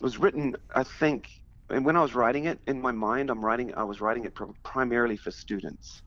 was 0.00 0.18
written, 0.18 0.56
I 0.74 0.82
think, 0.82 1.28
and 1.70 1.84
when 1.84 1.96
I 1.96 2.02
was 2.02 2.14
writing 2.14 2.46
it 2.46 2.58
in 2.66 2.80
my 2.80 2.90
mind, 2.90 3.30
I'm 3.30 3.44
writing, 3.44 3.72
I 3.76 3.84
was 3.84 4.00
writing 4.00 4.24
it 4.24 4.34
pr- 4.34 4.46
primarily 4.64 5.16
for 5.16 5.30
students, 5.30 6.02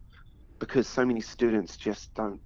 because 0.60 0.88
so 0.88 1.06
many 1.06 1.22
students 1.22 1.78
just 1.78 2.10
don't, 2.16 2.42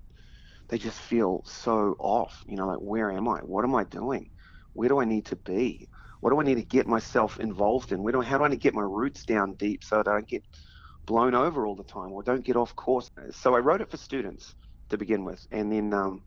they 0.70 0.78
just 0.78 1.00
feel 1.00 1.42
so 1.46 1.96
off, 2.00 2.44
you 2.46 2.58
know, 2.58 2.68
like 2.68 2.78
where 2.78 3.12
am 3.12 3.28
I? 3.28 3.40
What 3.40 3.66
am 3.66 3.76
I 3.76 3.86
doing? 3.86 4.30
Where 4.74 4.90
do 4.90 5.00
I 5.00 5.06
need 5.06 5.26
to 5.28 5.36
be? 5.38 5.88
What 6.22 6.30
do 6.32 6.40
I 6.40 6.44
need 6.44 6.56
to 6.56 6.66
get 6.66 6.86
myself 6.86 7.40
involved 7.40 7.92
in? 7.92 8.04
Where 8.04 8.14
do 8.14 8.22
I, 8.22 8.26
how 8.26 8.38
do 8.38 8.44
I 8.44 8.56
get 8.56 8.76
my 8.76 8.84
roots 8.84 9.26
down 9.26 9.56
deep 9.56 9.84
so 9.84 10.04
that 10.04 10.08
I 10.08 10.22
get 10.22 10.44
blown 11.10 11.34
over 11.34 11.66
all 11.66 11.76
the 11.76 11.84
time 11.84 12.12
or 12.12 12.22
don't 12.22 12.46
get 12.46 12.56
off 12.56 12.76
course. 12.76 13.10
So 13.32 13.56
I 13.56 13.60
wrote 13.60 13.82
it 13.82 13.90
for 13.90 13.98
students 13.98 14.54
to 14.90 14.98
begin 14.98 15.26
with, 15.26 15.46
and 15.52 15.72
then 15.72 15.92
um, 15.92 16.22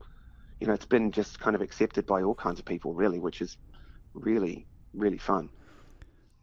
you 0.60 0.66
know 0.66 0.72
it's 0.74 0.84
been 0.86 1.12
just 1.12 1.38
kind 1.38 1.54
of 1.54 1.62
accepted 1.62 2.04
by 2.04 2.20
all 2.22 2.34
kinds 2.34 2.58
of 2.58 2.64
people, 2.64 2.92
really, 2.92 3.20
which 3.20 3.40
is 3.40 3.56
really 4.12 4.66
really 4.92 5.18
fun. 5.18 5.48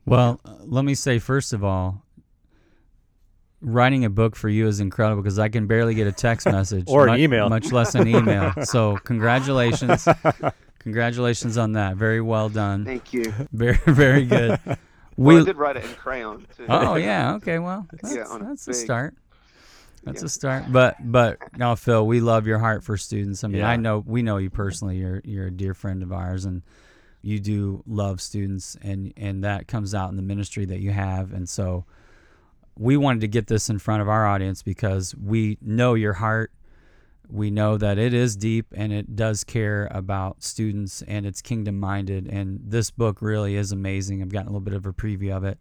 Well, 0.05 0.39
let 0.61 0.85
me 0.85 0.95
say 0.95 1.19
first 1.19 1.51
of 1.51 1.63
all, 1.65 2.03
writing 3.61 4.05
a 4.05 4.09
book 4.09 4.37
for 4.37 4.47
you 4.47 4.67
is 4.67 4.79
incredible 4.79 5.21
because 5.21 5.37
I 5.37 5.49
can 5.49 5.67
barely 5.67 5.93
get 5.93 6.07
a 6.07 6.13
text 6.13 6.45
message 6.57 6.85
Or 6.87 7.07
an 7.09 7.15
mu- 7.17 7.23
email. 7.23 7.49
much 7.49 7.73
less 7.73 7.93
an 7.93 8.07
email. 8.07 8.53
so 8.63 8.95
congratulations, 9.03 10.07
congratulations 10.79 11.57
on 11.57 11.73
that. 11.73 11.97
Very 11.97 12.21
well 12.21 12.47
done. 12.47 12.85
Thank 12.85 13.11
you. 13.11 13.33
Very 13.51 13.77
very 13.85 14.23
good. 14.25 14.57
Well, 15.19 15.35
I 15.35 15.39
We 15.39 15.45
did 15.45 15.57
write 15.57 15.77
it 15.77 15.83
in 15.85 15.93
crayon 15.95 16.47
too. 16.55 16.65
oh 16.69 16.95
yeah 17.09 17.35
okay 17.35 17.59
well 17.59 17.85
that's, 17.91 18.15
Yeah, 18.15 18.23
on 18.29 18.41
a 18.41 18.45
that's 18.49 18.67
a 18.67 18.73
start. 18.73 19.15
That's 20.03 20.21
Yeah. 20.21 20.25
a 20.27 20.29
start. 20.29 20.63
But 20.71 20.95
but 20.99 21.37
now 21.57 21.75
Phil, 21.75 22.07
we 22.07 22.21
love 22.21 22.47
your 22.47 22.59
heart 22.59 22.83
for 22.83 22.95
students. 22.95 23.43
I 23.43 23.47
mean, 23.49 23.57
Yeah. 23.57 23.69
I 23.69 23.75
know 23.75 24.01
we 24.05 24.21
know 24.21 24.37
you 24.37 24.49
personally. 24.49 24.97
You're 24.97 25.21
you're 25.25 25.47
a 25.47 25.51
dear 25.51 25.73
friend 25.73 26.01
of 26.03 26.11
ours, 26.13 26.45
and 26.45 26.61
you 27.21 27.39
do 27.39 27.83
love 27.85 28.21
students, 28.21 28.77
and 28.81 29.11
and 29.17 29.43
that 29.43 29.67
comes 29.67 29.93
out 29.93 30.09
in 30.09 30.15
the 30.15 30.21
ministry 30.23 30.63
that 30.65 30.79
you 30.79 30.91
have. 30.91 31.33
And 31.33 31.49
so 31.49 31.83
we 32.77 32.95
wanted 32.95 33.19
to 33.21 33.27
get 33.27 33.47
this 33.47 33.69
in 33.69 33.77
front 33.77 34.01
of 34.01 34.07
our 34.07 34.25
audience 34.25 34.63
because 34.63 35.13
we 35.15 35.57
know 35.61 35.95
your 35.95 36.13
heart. 36.13 36.51
We 37.29 37.51
know 37.51 37.77
that 37.77 37.97
it 37.97 38.13
is 38.13 38.35
deep 38.35 38.67
and 38.75 38.91
it 38.91 39.15
does 39.15 39.43
care 39.43 39.87
about 39.91 40.43
students 40.43 41.01
and 41.03 41.25
it's 41.25 41.41
kingdom 41.41 41.79
minded. 41.79 42.27
And 42.27 42.59
this 42.63 42.91
book 42.91 43.21
really 43.21 43.55
is 43.55 43.71
amazing. 43.71 44.21
I've 44.21 44.29
gotten 44.29 44.47
a 44.47 44.51
little 44.51 44.61
bit 44.61 44.73
of 44.73 44.85
a 44.85 44.93
preview 44.93 45.35
of 45.35 45.43
it 45.43 45.59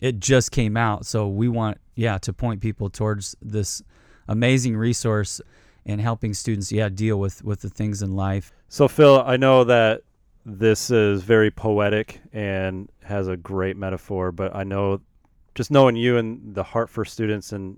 it 0.00 0.18
just 0.18 0.50
came 0.50 0.76
out 0.76 1.06
so 1.06 1.28
we 1.28 1.48
want 1.48 1.78
yeah 1.94 2.18
to 2.18 2.32
point 2.32 2.60
people 2.60 2.90
towards 2.90 3.36
this 3.40 3.82
amazing 4.26 4.76
resource 4.76 5.40
and 5.86 6.00
helping 6.00 6.34
students 6.34 6.72
yeah 6.72 6.88
deal 6.88 7.20
with 7.20 7.44
with 7.44 7.60
the 7.60 7.68
things 7.68 8.02
in 8.02 8.16
life 8.16 8.52
So, 8.72 8.88
Phil, 8.88 9.22
I 9.26 9.36
know 9.36 9.64
that 9.64 10.00
this 10.46 10.90
is 10.90 11.22
very 11.22 11.50
poetic 11.50 12.22
and 12.32 12.88
has 13.04 13.28
a 13.28 13.36
great 13.36 13.76
metaphor, 13.76 14.32
but 14.32 14.56
I 14.56 14.64
know 14.64 15.02
just 15.54 15.70
knowing 15.70 15.94
you 15.94 16.16
and 16.16 16.54
the 16.54 16.62
heart 16.62 16.88
for 16.88 17.04
students, 17.04 17.52
and 17.52 17.76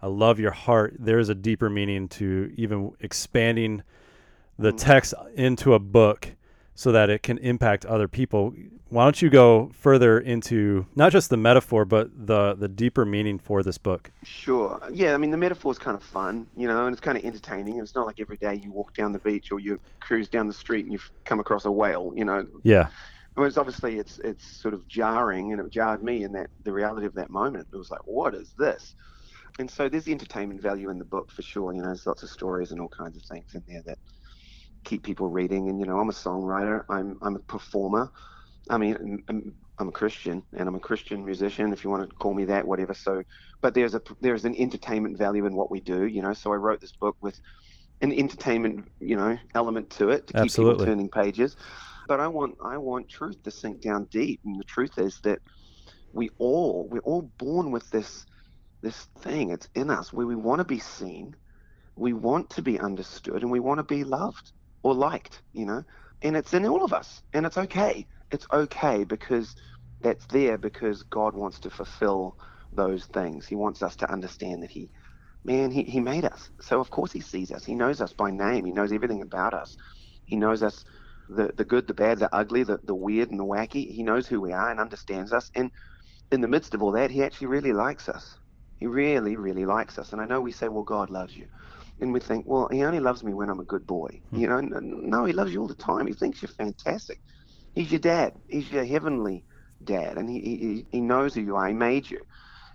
I 0.00 0.06
love 0.06 0.38
your 0.38 0.52
heart, 0.52 0.96
there 0.98 1.18
is 1.18 1.28
a 1.28 1.34
deeper 1.34 1.68
meaning 1.68 2.08
to 2.08 2.52
even 2.56 2.92
expanding 3.00 3.82
the 4.58 4.72
mm. 4.72 4.78
text 4.78 5.14
into 5.34 5.74
a 5.74 5.78
book 5.78 6.34
so 6.74 6.92
that 6.92 7.10
it 7.10 7.22
can 7.24 7.38
impact 7.38 7.84
other 7.86 8.06
people. 8.06 8.54
Why 8.88 9.04
don't 9.04 9.20
you 9.20 9.28
go 9.28 9.70
further 9.74 10.20
into 10.20 10.86
not 10.94 11.10
just 11.10 11.28
the 11.28 11.36
metaphor, 11.36 11.84
but 11.84 12.10
the, 12.26 12.54
the 12.54 12.68
deeper 12.68 13.04
meaning 13.04 13.38
for 13.38 13.64
this 13.64 13.78
book? 13.78 14.12
Sure. 14.22 14.80
Yeah, 14.92 15.12
I 15.12 15.16
mean, 15.16 15.32
the 15.32 15.36
metaphor 15.36 15.72
is 15.72 15.78
kind 15.78 15.96
of 15.96 16.02
fun, 16.02 16.46
you 16.56 16.68
know, 16.68 16.86
and 16.86 16.92
it's 16.92 17.00
kind 17.00 17.18
of 17.18 17.24
entertaining. 17.24 17.78
It's 17.78 17.96
not 17.96 18.06
like 18.06 18.20
every 18.20 18.36
day 18.36 18.54
you 18.62 18.70
walk 18.70 18.94
down 18.94 19.12
the 19.12 19.18
beach 19.18 19.50
or 19.50 19.58
you 19.58 19.80
cruise 19.98 20.28
down 20.28 20.46
the 20.46 20.54
street 20.54 20.84
and 20.84 20.92
you've 20.92 21.10
come 21.24 21.40
across 21.40 21.64
a 21.64 21.70
whale, 21.72 22.12
you 22.14 22.24
know. 22.24 22.46
Yeah. 22.62 22.88
Whereas 23.34 23.56
obviously 23.56 23.98
it's 23.98 24.18
it's 24.20 24.44
sort 24.44 24.74
of 24.74 24.88
jarring, 24.88 25.52
and 25.52 25.60
it 25.60 25.70
jarred 25.70 26.02
me 26.02 26.24
in 26.24 26.32
that 26.32 26.50
the 26.64 26.72
reality 26.72 27.06
of 27.06 27.14
that 27.14 27.30
moment. 27.30 27.68
It 27.72 27.76
was 27.76 27.88
like, 27.88 28.04
what 28.04 28.34
is 28.34 28.52
this? 28.58 28.96
And 29.58 29.70
so 29.70 29.88
there's 29.88 30.06
entertainment 30.06 30.62
value 30.62 30.90
in 30.90 30.98
the 30.98 31.04
book 31.04 31.30
for 31.32 31.42
sure. 31.42 31.72
You 31.72 31.80
know, 31.80 31.86
there's 31.86 32.06
lots 32.06 32.22
of 32.22 32.30
stories 32.30 32.70
and 32.70 32.80
all 32.80 32.88
kinds 32.88 33.16
of 33.16 33.22
things 33.24 33.54
in 33.54 33.62
there 33.66 33.82
that 33.86 33.98
keep 34.84 35.02
people 35.02 35.28
reading. 35.28 35.68
And 35.68 35.80
you 35.80 35.86
know, 35.86 35.98
I'm 35.98 36.08
a 36.08 36.12
songwriter. 36.12 36.84
I'm 36.88 37.18
I'm 37.22 37.36
a 37.36 37.40
performer. 37.40 38.10
I 38.70 38.78
mean, 38.78 39.22
I'm, 39.28 39.54
I'm 39.78 39.88
a 39.88 39.92
Christian, 39.92 40.42
and 40.52 40.68
I'm 40.68 40.74
a 40.74 40.80
Christian 40.80 41.24
musician, 41.24 41.72
if 41.72 41.84
you 41.84 41.90
want 41.90 42.08
to 42.08 42.14
call 42.16 42.34
me 42.34 42.44
that, 42.46 42.66
whatever. 42.66 42.94
So, 42.94 43.22
but 43.62 43.74
there's 43.74 43.94
a 43.94 44.02
there's 44.20 44.44
an 44.44 44.54
entertainment 44.56 45.18
value 45.18 45.46
in 45.46 45.54
what 45.54 45.70
we 45.70 45.80
do. 45.80 46.06
You 46.06 46.22
know, 46.22 46.32
so 46.32 46.52
I 46.52 46.56
wrote 46.56 46.80
this 46.80 46.92
book 47.00 47.16
with 47.20 47.40
an 48.00 48.12
entertainment, 48.12 48.88
you 49.00 49.16
know, 49.16 49.36
element 49.54 49.90
to 49.90 50.10
it 50.10 50.26
to 50.28 50.34
keep 50.34 50.42
Absolutely. 50.42 50.74
people 50.74 50.86
turning 50.86 51.08
pages. 51.08 51.56
But 52.06 52.20
I 52.20 52.28
want 52.28 52.56
I 52.64 52.78
want 52.78 53.08
truth 53.08 53.42
to 53.44 53.50
sink 53.50 53.82
down 53.82 54.08
deep, 54.10 54.40
and 54.44 54.58
the 54.58 54.64
truth 54.64 54.98
is 54.98 55.18
that 55.24 55.40
we 56.12 56.30
all 56.38 56.88
we're 56.90 57.00
all 57.00 57.30
born 57.38 57.70
with 57.70 57.88
this 57.90 58.24
this 58.82 59.08
thing. 59.20 59.50
It's 59.50 59.68
in 59.74 59.90
us 59.90 60.12
where 60.12 60.26
we 60.26 60.36
want 60.36 60.60
to 60.60 60.64
be 60.64 60.78
seen, 60.78 61.36
we 61.96 62.12
want 62.12 62.50
to 62.50 62.62
be 62.62 62.78
understood, 62.78 63.42
and 63.42 63.50
we 63.50 63.60
want 63.60 63.78
to 63.78 63.84
be 63.84 64.04
loved 64.04 64.52
or 64.82 64.94
liked. 64.94 65.42
You 65.52 65.66
know, 65.66 65.84
and 66.22 66.36
it's 66.36 66.54
in 66.54 66.66
all 66.66 66.84
of 66.84 66.92
us, 66.92 67.22
and 67.32 67.46
it's 67.46 67.58
okay. 67.58 68.06
It's 68.30 68.46
okay 68.52 69.04
because 69.04 69.54
that's 70.00 70.26
there 70.26 70.58
because 70.58 71.02
God 71.04 71.34
wants 71.34 71.60
to 71.60 71.70
fulfill 71.70 72.36
those 72.72 73.06
things. 73.06 73.46
He 73.46 73.56
wants 73.56 73.82
us 73.82 73.96
to 73.96 74.12
understand 74.12 74.62
that 74.62 74.70
He, 74.70 74.90
man, 75.44 75.70
He, 75.70 75.84
he 75.84 76.00
made 76.00 76.24
us. 76.24 76.50
So 76.60 76.80
of 76.80 76.90
course 76.90 77.12
He 77.12 77.20
sees 77.20 77.52
us. 77.52 77.64
He 77.64 77.74
knows 77.74 78.00
us 78.00 78.12
by 78.12 78.30
name. 78.30 78.64
He 78.64 78.72
knows 78.72 78.92
everything 78.92 79.22
about 79.22 79.54
us. 79.54 79.76
He 80.24 80.36
knows 80.36 80.62
us 80.62 80.84
the, 81.28 81.52
the 81.56 81.64
good, 81.64 81.88
the 81.88 81.94
bad, 81.94 82.20
the 82.20 82.34
ugly, 82.34 82.64
the, 82.64 82.78
the 82.84 82.94
weird, 82.94 83.30
and 83.30 83.40
the 83.40 83.44
wacky. 83.44 83.90
He 83.90 84.02
knows 84.02 84.26
who 84.28 84.40
we 84.40 84.52
are 84.52 84.70
and 84.70 84.80
understands 84.80 85.32
us. 85.32 85.50
And 85.54 85.70
in 86.32 86.42
the 86.42 86.48
midst 86.48 86.74
of 86.74 86.82
all 86.82 86.92
that, 86.92 87.10
He 87.10 87.24
actually 87.24 87.48
really 87.48 87.74
likes 87.74 88.08
us. 88.08 88.37
He 88.78 88.86
really, 88.86 89.36
really 89.36 89.66
likes 89.66 89.98
us. 89.98 90.12
And 90.12 90.20
I 90.20 90.26
know 90.26 90.40
we 90.40 90.52
say, 90.52 90.68
well, 90.68 90.84
God 90.84 91.10
loves 91.10 91.36
you. 91.36 91.46
And 92.00 92.12
we 92.12 92.20
think, 92.20 92.46
well, 92.46 92.68
He 92.70 92.84
only 92.84 93.00
loves 93.00 93.24
me 93.24 93.34
when 93.34 93.50
I'm 93.50 93.60
a 93.60 93.64
good 93.64 93.86
boy. 93.86 94.20
You 94.32 94.46
know, 94.48 94.60
no, 94.60 95.24
He 95.24 95.32
loves 95.32 95.52
you 95.52 95.60
all 95.60 95.68
the 95.68 95.74
time. 95.74 96.06
He 96.06 96.12
thinks 96.12 96.40
you're 96.42 96.48
fantastic. 96.48 97.20
He's 97.74 97.90
your 97.90 98.00
dad. 98.00 98.34
He's 98.48 98.70
your 98.70 98.84
heavenly 98.84 99.44
dad. 99.82 100.16
And 100.16 100.28
he, 100.30 100.40
he, 100.40 100.86
he 100.90 101.00
knows 101.00 101.34
who 101.34 101.40
you 101.40 101.56
are. 101.56 101.66
He 101.66 101.74
made 101.74 102.08
you. 102.08 102.20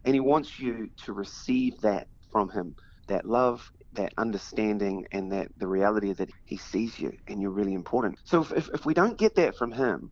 And 0.05 0.13
He 0.13 0.19
wants 0.19 0.60
you 0.60 0.89
to 1.05 1.13
receive 1.13 1.79
that 1.81 2.07
from 2.31 2.50
Him 2.50 2.75
that 3.07 3.25
love, 3.25 3.72
that 3.93 4.13
understanding, 4.17 5.05
and 5.12 5.31
that 5.31 5.48
the 5.57 5.67
reality 5.67 6.13
that 6.13 6.29
He 6.45 6.57
sees 6.57 7.00
you 7.00 7.13
and 7.27 7.41
you're 7.41 7.51
really 7.51 7.74
important. 7.74 8.19
So 8.25 8.41
if, 8.41 8.51
if, 8.51 8.69
if 8.74 8.86
we 8.86 8.93
don't 8.93 9.17
get 9.17 9.36
that 9.36 9.55
from 9.55 9.72
Him, 9.72 10.12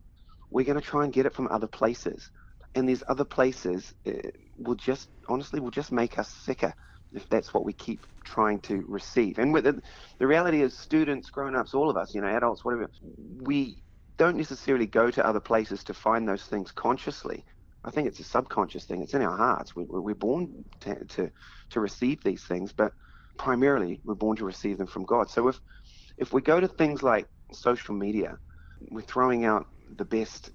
we're 0.50 0.64
going 0.64 0.80
to 0.80 0.86
try 0.86 1.04
and 1.04 1.12
get 1.12 1.26
it 1.26 1.34
from 1.34 1.48
other 1.50 1.66
places. 1.66 2.30
And 2.74 2.88
these 2.88 3.02
other 3.08 3.24
places 3.24 3.92
uh, 4.06 4.12
will 4.56 4.74
just, 4.74 5.08
honestly, 5.28 5.60
will 5.60 5.70
just 5.70 5.92
make 5.92 6.18
us 6.18 6.30
sicker 6.30 6.74
if 7.12 7.28
that's 7.28 7.52
what 7.52 7.64
we 7.64 7.72
keep 7.72 8.06
trying 8.24 8.60
to 8.60 8.84
receive. 8.88 9.38
And 9.38 9.52
with 9.52 9.64
the, 9.64 9.82
the 10.18 10.26
reality 10.26 10.62
is, 10.62 10.76
students, 10.76 11.30
grown 11.30 11.54
ups, 11.54 11.74
all 11.74 11.90
of 11.90 11.96
us, 11.96 12.14
you 12.14 12.20
know, 12.20 12.28
adults, 12.28 12.64
whatever, 12.64 12.90
we 13.40 13.82
don't 14.18 14.36
necessarily 14.36 14.86
go 14.86 15.10
to 15.10 15.26
other 15.26 15.40
places 15.40 15.84
to 15.84 15.94
find 15.94 16.28
those 16.28 16.44
things 16.44 16.70
consciously. 16.72 17.44
I 17.84 17.90
think 17.90 18.06
it's 18.06 18.20
a 18.20 18.24
subconscious 18.24 18.84
thing. 18.84 19.02
It's 19.02 19.14
in 19.14 19.22
our 19.22 19.36
hearts. 19.36 19.74
We, 19.74 19.84
we're 19.88 20.14
born 20.14 20.64
to, 20.80 21.04
to 21.04 21.30
to 21.70 21.80
receive 21.80 22.22
these 22.22 22.44
things, 22.44 22.72
but 22.72 22.92
primarily 23.38 24.00
we're 24.04 24.14
born 24.14 24.36
to 24.36 24.44
receive 24.44 24.78
them 24.78 24.86
from 24.86 25.04
God. 25.04 25.30
So 25.30 25.48
if 25.48 25.58
if 26.18 26.32
we 26.32 26.42
go 26.42 26.60
to 26.60 26.68
things 26.68 27.02
like 27.02 27.26
social 27.52 27.94
media, 27.94 28.38
we're 28.90 29.00
throwing 29.02 29.44
out 29.44 29.66
the 29.96 30.04
best, 30.04 30.50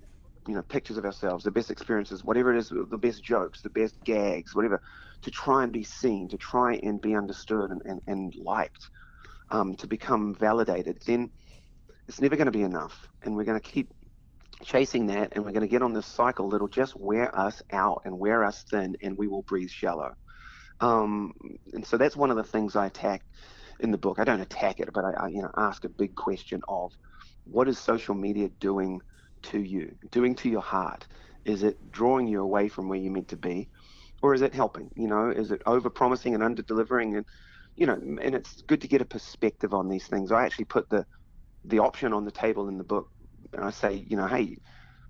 you 0.47 0.55
know, 0.55 0.61
pictures 0.61 0.97
of 0.97 1.05
ourselves, 1.05 1.43
the 1.43 1.51
best 1.51 1.71
experiences, 1.71 2.23
whatever 2.23 2.55
it 2.55 2.59
is, 2.59 2.69
the 2.69 2.97
best 2.97 3.23
jokes, 3.23 3.61
the 3.61 3.69
best 3.69 3.95
gags, 4.03 4.55
whatever, 4.55 4.81
to 5.21 5.31
try 5.31 5.63
and 5.63 5.71
be 5.71 5.83
seen, 5.83 6.27
to 6.29 6.37
try 6.37 6.75
and 6.75 7.01
be 7.01 7.15
understood 7.15 7.71
and, 7.71 7.81
and, 7.85 8.01
and 8.07 8.35
liked, 8.35 8.89
um, 9.51 9.75
to 9.75 9.87
become 9.87 10.35
validated, 10.35 10.99
then 11.05 11.29
it's 12.07 12.21
never 12.21 12.35
going 12.35 12.45
to 12.45 12.51
be 12.51 12.63
enough. 12.63 13.07
And 13.23 13.35
we're 13.35 13.43
going 13.43 13.59
to 13.59 13.69
keep 13.69 13.93
chasing 14.63 15.07
that 15.07 15.33
and 15.33 15.43
we're 15.43 15.51
going 15.51 15.61
to 15.61 15.67
get 15.67 15.81
on 15.81 15.93
this 15.93 16.05
cycle 16.05 16.49
that'll 16.49 16.67
just 16.67 16.95
wear 16.95 17.37
us 17.37 17.61
out 17.71 18.01
and 18.05 18.17
wear 18.17 18.43
us 18.43 18.63
thin 18.69 18.95
and 19.01 19.17
we 19.17 19.27
will 19.27 19.43
breathe 19.43 19.69
shallow. 19.69 20.15
Um, 20.79 21.33
and 21.73 21.85
so 21.85 21.97
that's 21.97 22.15
one 22.15 22.31
of 22.31 22.37
the 22.37 22.43
things 22.43 22.75
I 22.75 22.87
attack 22.87 23.23
in 23.79 23.91
the 23.91 23.97
book. 23.97 24.19
I 24.19 24.23
don't 24.23 24.41
attack 24.41 24.79
it, 24.79 24.89
but 24.93 25.03
I, 25.03 25.25
I 25.25 25.27
you 25.27 25.41
know 25.41 25.51
ask 25.57 25.83
a 25.83 25.89
big 25.89 26.15
question 26.15 26.61
of 26.67 26.91
what 27.45 27.67
is 27.67 27.79
social 27.79 28.15
media 28.15 28.49
doing 28.59 29.01
to 29.43 29.59
you, 29.59 29.95
doing 30.11 30.35
to 30.35 30.49
your 30.49 30.61
heart? 30.61 31.07
Is 31.45 31.63
it 31.63 31.91
drawing 31.91 32.27
you 32.27 32.41
away 32.41 32.67
from 32.67 32.89
where 32.89 32.99
you're 32.99 33.11
meant 33.11 33.29
to 33.29 33.37
be, 33.37 33.69
or 34.21 34.33
is 34.33 34.41
it 34.41 34.53
helping? 34.53 34.89
You 34.95 35.07
know, 35.07 35.29
is 35.29 35.51
it 35.51 35.61
over 35.65 35.89
promising 35.89 36.33
and 36.33 36.43
under 36.43 36.61
delivering? 36.61 37.15
And 37.17 37.25
you 37.75 37.85
know, 37.85 37.93
and 37.93 38.35
it's 38.35 38.61
good 38.67 38.81
to 38.81 38.87
get 38.87 39.01
a 39.01 39.05
perspective 39.05 39.73
on 39.73 39.87
these 39.87 40.07
things. 40.07 40.31
I 40.31 40.45
actually 40.45 40.65
put 40.65 40.89
the 40.89 41.05
the 41.65 41.79
option 41.79 42.13
on 42.13 42.25
the 42.25 42.31
table 42.31 42.69
in 42.69 42.77
the 42.77 42.83
book, 42.83 43.07
and 43.53 43.63
I 43.63 43.69
say, 43.71 44.05
you 44.07 44.17
know, 44.17 44.27
hey, 44.27 44.57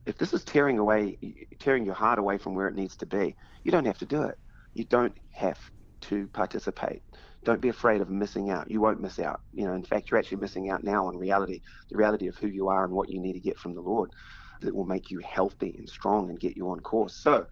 if 0.05 0.17
this 0.17 0.33
is 0.33 0.43
tearing 0.43 0.79
away, 0.79 1.17
tearing 1.59 1.85
your 1.85 1.95
heart 1.95 2.19
away 2.19 2.37
from 2.37 2.55
where 2.55 2.67
it 2.67 2.75
needs 2.75 2.95
to 2.97 3.05
be, 3.05 3.35
you 3.63 3.71
don't 3.71 3.85
have 3.85 3.99
to 3.99 4.05
do 4.05 4.23
it. 4.23 4.35
You 4.73 4.85
don't 4.85 5.15
have 5.31 5.59
to 6.01 6.27
participate. 6.27 7.01
Don't 7.47 7.61
be 7.61 7.69
afraid 7.69 8.01
of 8.01 8.09
missing 8.09 8.49
out. 8.49 8.69
You 8.69 8.81
won't 8.81 8.99
miss 8.99 9.19
out. 9.19 9.39
You 9.53 9.65
know, 9.65 9.73
in 9.73 9.85
fact, 9.85 10.11
you're 10.11 10.19
actually 10.19 10.41
missing 10.41 10.69
out 10.69 10.83
now 10.83 11.07
on 11.07 11.15
reality, 11.15 11.61
the 11.89 11.95
reality 11.95 12.27
of 12.27 12.35
who 12.35 12.47
you 12.47 12.67
are 12.67 12.83
and 12.83 12.93
what 12.93 13.09
you 13.09 13.21
need 13.21 13.33
to 13.33 13.39
get 13.39 13.57
from 13.57 13.73
the 13.73 13.79
Lord 13.79 14.11
that 14.59 14.75
will 14.75 14.85
make 14.85 15.09
you 15.09 15.19
healthy 15.19 15.73
and 15.77 15.87
strong 15.87 16.29
and 16.29 16.37
get 16.41 16.57
you 16.57 16.69
on 16.69 16.81
course. 16.81 17.15
So 17.15 17.47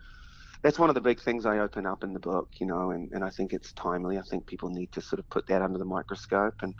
that's 0.63 0.77
one 0.77 0.89
of 0.89 0.95
the 0.95 1.01
big 1.01 1.21
things 1.21 1.45
I 1.45 1.59
open 1.59 1.85
up 1.85 2.03
in 2.03 2.11
the 2.11 2.19
book, 2.19 2.49
you 2.59 2.67
know, 2.67 2.91
and, 2.91 3.09
and 3.13 3.23
I 3.23 3.29
think 3.29 3.53
it's 3.53 3.71
timely. 3.71 4.17
I 4.17 4.21
think 4.23 4.45
people 4.47 4.69
need 4.69 4.91
to 4.91 5.01
sort 5.01 5.21
of 5.21 5.29
put 5.29 5.47
that 5.47 5.61
under 5.61 5.79
the 5.79 5.85
microscope. 5.85 6.55
And 6.61 6.75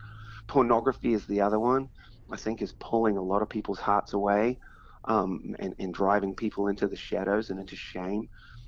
pornography 0.48 1.14
is 1.14 1.26
the 1.26 1.40
other 1.40 1.58
one, 1.58 1.88
I 2.30 2.36
think, 2.36 2.62
is 2.62 2.74
pulling 2.82 3.16
a 3.16 3.24
lot 3.24 3.42
of 3.42 3.48
people's 3.48 3.80
hearts 3.80 4.12
away 4.12 4.60
um, 5.06 5.56
and, 5.60 5.74
and 5.80 5.94
driving 5.94 6.36
people 6.36 6.68
into 6.68 6.86
the 6.86 6.98
shadows 6.98 7.50
and 7.50 7.62
into 7.62 7.78
shame. 7.78 8.28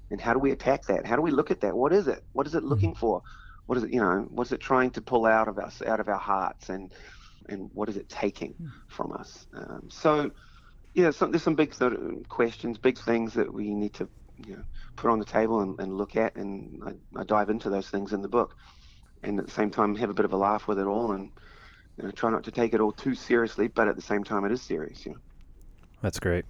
And 0.10 0.22
how 0.22 0.32
do 0.32 0.40
we 0.40 0.52
attack 0.52 0.86
that? 0.86 1.06
How 1.06 1.18
do 1.18 1.22
we 1.22 1.32
look 1.32 1.52
at 1.52 1.60
that? 1.60 1.76
What 1.76 1.92
is 1.92 2.08
it? 2.08 2.24
What 2.32 2.48
is 2.48 2.56
it 2.56 2.64
looking 2.64 2.96
for? 2.96 3.22
What 3.68 3.78
is 3.78 3.84
it, 3.84 3.94
you 3.94 4.02
know, 4.02 4.28
what's 4.30 4.52
it 4.52 4.60
trying 4.60 4.92
to 4.92 5.02
pull 5.02 5.26
out 5.26 5.48
of 5.48 5.60
us, 5.60 5.82
out 5.82 6.00
of 6.00 6.10
our 6.10 6.20
hearts? 6.20 6.70
And 6.70 6.92
and 7.50 7.70
what 7.74 7.90
is 7.90 7.98
it 7.98 8.10
taking 8.10 8.56
from 8.88 9.12
us? 9.14 9.48
Um, 9.54 9.88
so, 9.90 10.32
yeah, 10.94 11.12
some, 11.12 11.32
there's 11.32 11.44
some 11.44 11.56
big 11.56 11.74
sort 11.74 11.94
of 11.94 12.28
questions, 12.28 12.78
big 12.78 12.98
things 12.98 13.34
that 13.36 13.54
we 13.54 13.74
need 13.74 13.94
to 13.94 14.10
you 14.46 14.58
know, 14.58 14.64
put 14.96 15.10
on 15.10 15.20
the 15.20 15.26
table 15.26 15.62
and, 15.62 15.80
and 15.80 15.98
look 15.98 16.16
at, 16.16 16.36
and 16.36 16.82
I, 16.86 17.20
I, 17.22 17.24
dive 17.24 17.50
into 17.50 17.70
those 17.70 17.90
things 17.90 18.14
in 18.14 18.22
the 18.22 18.28
book, 18.28 18.56
and 19.24 19.40
at 19.40 19.46
the 19.46 19.52
same 19.52 19.70
time 19.70 19.96
have 19.96 20.10
a 20.10 20.14
bit 20.14 20.26
of 20.26 20.34
a 20.34 20.38
laugh 20.38 20.68
with 20.68 20.80
it 20.80 20.86
all, 20.86 21.14
and 21.14 21.32
you 21.98 22.04
know, 22.04 22.12
try 22.12 22.30
not 22.30 22.44
to 22.44 22.52
take 22.52 22.74
it 22.74 22.82
all 22.82 22.92
too 22.92 23.16
seriously, 23.16 23.68
but 23.68 23.88
at 23.88 23.96
the 23.96 24.02
same 24.02 24.24
time 24.24 24.46
it 24.46 24.52
is 24.52 24.62
serious. 24.62 25.06
You 25.06 25.14
know? 25.14 25.20
That's 26.02 26.20
great. 26.20 26.46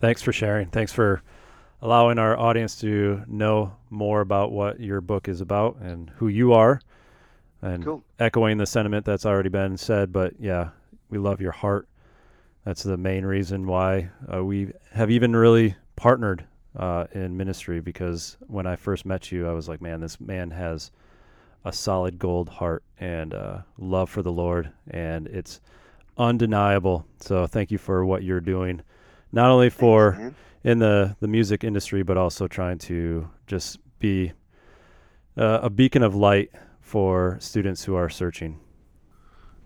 Thanks 0.00 0.22
for 0.22 0.32
sharing. 0.32 0.68
Thanks 0.68 0.92
for 0.92 1.22
allowing 1.82 2.18
our 2.18 2.38
audience 2.38 2.76
to 2.80 3.22
know 3.26 3.76
more 3.90 4.22
about 4.22 4.52
what 4.52 4.80
your 4.80 5.02
book 5.02 5.28
is 5.28 5.42
about 5.42 5.76
and 5.80 6.10
who 6.16 6.28
you 6.28 6.54
are, 6.54 6.80
and 7.60 7.84
cool. 7.84 8.02
echoing 8.18 8.56
the 8.56 8.66
sentiment 8.66 9.04
that's 9.04 9.26
already 9.26 9.50
been 9.50 9.76
said. 9.76 10.12
But 10.12 10.34
yeah, 10.40 10.70
we 11.10 11.18
love 11.18 11.40
your 11.40 11.52
heart 11.52 11.86
that's 12.64 12.82
the 12.82 12.96
main 12.96 13.24
reason 13.24 13.66
why 13.66 14.10
uh, 14.32 14.44
we 14.44 14.72
have 14.92 15.10
even 15.10 15.34
really 15.34 15.74
partnered 15.96 16.44
uh, 16.76 17.06
in 17.12 17.36
ministry 17.36 17.80
because 17.80 18.36
when 18.46 18.66
I 18.66 18.76
first 18.76 19.04
met 19.04 19.32
you, 19.32 19.48
I 19.48 19.52
was 19.52 19.68
like, 19.68 19.80
man, 19.80 20.00
this 20.00 20.20
man 20.20 20.50
has 20.52 20.90
a 21.64 21.72
solid 21.72 22.18
gold 22.18 22.48
heart 22.48 22.82
and 23.00 23.34
uh, 23.34 23.58
love 23.78 24.10
for 24.10 24.22
the 24.22 24.32
Lord, 24.32 24.70
and 24.90 25.26
it's 25.28 25.60
undeniable. 26.16 27.04
So 27.20 27.46
thank 27.46 27.70
you 27.70 27.78
for 27.78 28.04
what 28.04 28.22
you're 28.22 28.40
doing, 28.40 28.82
not 29.32 29.50
only 29.50 29.70
for 29.70 30.12
Thanks, 30.12 30.36
in 30.64 30.78
the 30.78 31.16
the 31.20 31.28
music 31.28 31.64
industry, 31.64 32.02
but 32.02 32.16
also 32.16 32.46
trying 32.46 32.78
to 32.78 33.28
just 33.46 33.78
be 33.98 34.32
uh, 35.36 35.60
a 35.62 35.70
beacon 35.70 36.02
of 36.02 36.14
light 36.14 36.50
for 36.80 37.36
students 37.40 37.84
who 37.84 37.94
are 37.94 38.08
searching. 38.08 38.60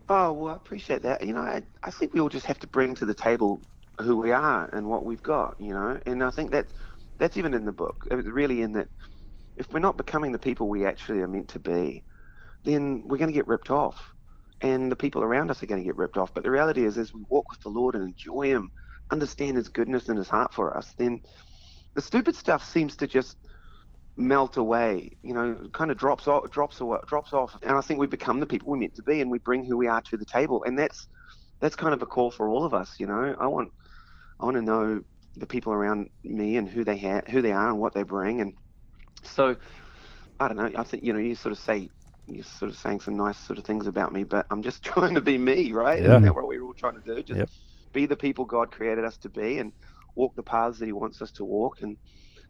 Oh 0.09 0.33
well, 0.33 0.55
I 0.55 0.57
appreciate 0.57 1.03
that. 1.03 1.27
You 1.27 1.33
know, 1.33 1.41
I, 1.41 1.63
I 1.83 1.91
think 1.91 2.15
we 2.15 2.21
all 2.21 2.29
just 2.29 2.47
have 2.47 2.59
to 2.61 2.67
bring 2.67 2.95
to 2.97 3.07
the 3.07 3.15
table 3.15 3.61
who 3.99 4.17
we 4.17 4.31
are 4.31 4.69
and 4.73 4.89
what 4.89 5.05
we've 5.05 5.23
got. 5.23 5.57
You 5.59 5.73
know, 5.73 6.01
and 6.07 6.23
I 6.23 6.31
think 6.31 6.51
that 6.53 6.67
that's 7.19 7.37
even 7.37 7.55
in 7.55 7.65
the 7.65 7.73
book. 7.73 8.07
It's 8.11 8.29
really 8.29 8.63
in 8.63 8.73
that 8.73 8.89
if 9.57 9.73
we're 9.73 9.81
not 9.81 9.97
becoming 9.97 10.33
the 10.33 10.39
people 10.39 10.69
we 10.69 10.85
actually 10.85 11.21
are 11.21 11.29
meant 11.29 11.49
to 11.49 11.59
be, 11.59 12.05
then 12.65 13.03
we're 13.07 13.17
going 13.17 13.31
to 13.31 13.35
get 13.35 13.47
ripped 13.47 13.71
off, 13.71 14.13
and 14.61 14.93
the 14.93 14.97
people 14.97 15.23
around 15.23 15.51
us 15.51 15.63
are 15.63 15.67
going 15.67 15.81
to 15.81 15.85
get 15.85 15.97
ripped 15.97 16.17
off. 16.17 16.33
But 16.33 16.45
the 16.45 16.51
reality 16.51 16.85
is, 16.85 16.99
as 16.99 17.13
we 17.13 17.25
walk 17.29 17.51
with 17.51 17.61
the 17.61 17.69
Lord 17.69 17.95
and 17.95 18.05
enjoy 18.05 18.49
Him, 18.49 18.71
understand 19.11 19.57
His 19.57 19.69
goodness 19.69 20.09
and 20.09 20.19
His 20.19 20.29
heart 20.29 20.53
for 20.53 20.77
us, 20.77 20.93
then 20.99 21.21
the 21.95 22.03
stupid 22.03 22.37
stuff 22.37 22.65
seems 22.65 22.97
to 22.97 23.07
just 23.07 23.37
melt 24.17 24.57
away, 24.57 25.17
you 25.23 25.35
know, 25.35 25.69
kind 25.73 25.91
of 25.91 25.99
drops 25.99 26.27
off, 26.27 26.51
drops 26.51 26.81
away, 26.81 26.99
drops 27.07 27.33
off. 27.33 27.57
And 27.63 27.77
I 27.77 27.81
think 27.81 28.01
we 28.01 28.07
become 28.07 28.41
the 28.41 28.47
people 28.47 28.69
we're 28.69 28.79
meant 28.79 28.95
to 28.97 29.03
be, 29.03 29.21
and 29.21 29.31
we 29.31 29.39
bring 29.39 29.65
who 29.65 29.77
we 29.77 29.89
are 29.89 30.01
to 30.03 30.17
the 30.17 30.25
table. 30.25 30.65
And 30.65 30.79
that's 30.79 31.07
that's 31.61 31.77
kind 31.77 31.95
of 31.95 32.03
a 32.03 32.07
call 32.07 32.31
for 32.31 32.49
all 32.49 32.65
of 32.65 32.75
us. 32.75 32.95
You 32.99 33.07
know, 33.07 33.35
I 33.39 33.47
want 33.47 33.71
I 34.41 34.45
want 34.45 34.57
to 34.57 34.63
know 34.63 35.03
the 35.37 35.47
people 35.47 35.73
around 35.73 36.09
me 36.25 36.57
and 36.57 36.69
who 36.69 36.85
they 36.85 36.99
ha- 36.99 37.23
who 37.31 37.43
they 37.43 37.53
are 37.53 37.69
and 37.69 37.79
what 37.79 37.95
they 37.95 38.03
bring. 38.03 38.41
And 38.41 38.55
so 39.23 39.57
I 40.41 40.49
don't 40.49 40.57
know. 40.57 40.71
I 40.77 40.83
think 40.83 41.03
you 41.03 41.13
know, 41.13 41.19
you 41.19 41.35
sort 41.35 41.53
of 41.53 41.59
say 41.59 41.89
you're 42.27 42.45
sort 42.45 42.71
of 42.71 42.79
saying 42.79 43.01
some 43.01 43.17
nice 43.17 43.39
sort 43.39 43.59
of 43.59 43.65
things 43.65 43.87
about 43.87 44.13
me, 44.13 44.25
but 44.25 44.47
I'm 44.51 44.63
just 44.63 44.83
trying 44.85 45.15
to 45.15 45.21
be 45.21 45.39
me, 45.39 45.73
right? 45.73 45.99
Yeah. 45.99 46.09
Isn't 46.09 46.23
that 46.23 46.35
what 46.35 46.49
we're 46.49 46.63
all 46.63 46.75
trying 46.75 47.01
to 47.01 47.15
do? 47.15 47.23
Just 47.23 47.39
Yep. 47.41 47.51
Be 47.97 48.05
the 48.05 48.15
people 48.15 48.45
God 48.45 48.71
created 48.71 49.07
us 49.07 49.17
to 49.19 49.31
be 49.31 49.57
and 49.59 49.73
walk 50.17 50.37
the 50.37 50.43
paths 50.43 50.79
that 50.81 50.85
He 50.85 50.93
wants 50.93 51.23
us 51.23 51.31
to 51.33 51.47
walk 51.47 51.81
and 51.81 51.97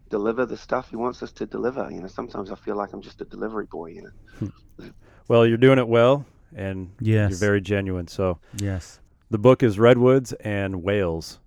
deliver 0.09 0.45
the 0.45 0.57
stuff 0.57 0.89
He 0.89 0.97
wants 0.97 1.23
us 1.23 1.31
to 1.31 1.45
deliver. 1.45 1.89
You 1.89 2.01
know, 2.01 2.07
sometimes 2.07 2.51
I 2.51 2.55
feel 2.55 2.75
like 2.75 2.91
I'm 2.91 3.01
just 3.01 3.21
a 3.21 3.25
delivery 3.25 3.65
boy. 3.65 3.87
You 3.87 4.11
know. 4.41 4.51
Well, 5.29 5.45
you're 5.45 5.57
doing 5.57 5.77
it 5.77 5.87
well, 5.87 6.25
and 6.55 6.91
Yes. 7.01 7.29
you're 7.31 7.39
very 7.39 7.59
genuine. 7.59 8.07
So 8.07 8.39
yes. 8.57 8.99
the 9.29 9.37
book 9.37 9.61
is 9.61 9.77
Redwoods 9.77 10.31
and 10.33 10.83
Whales. 10.83 11.39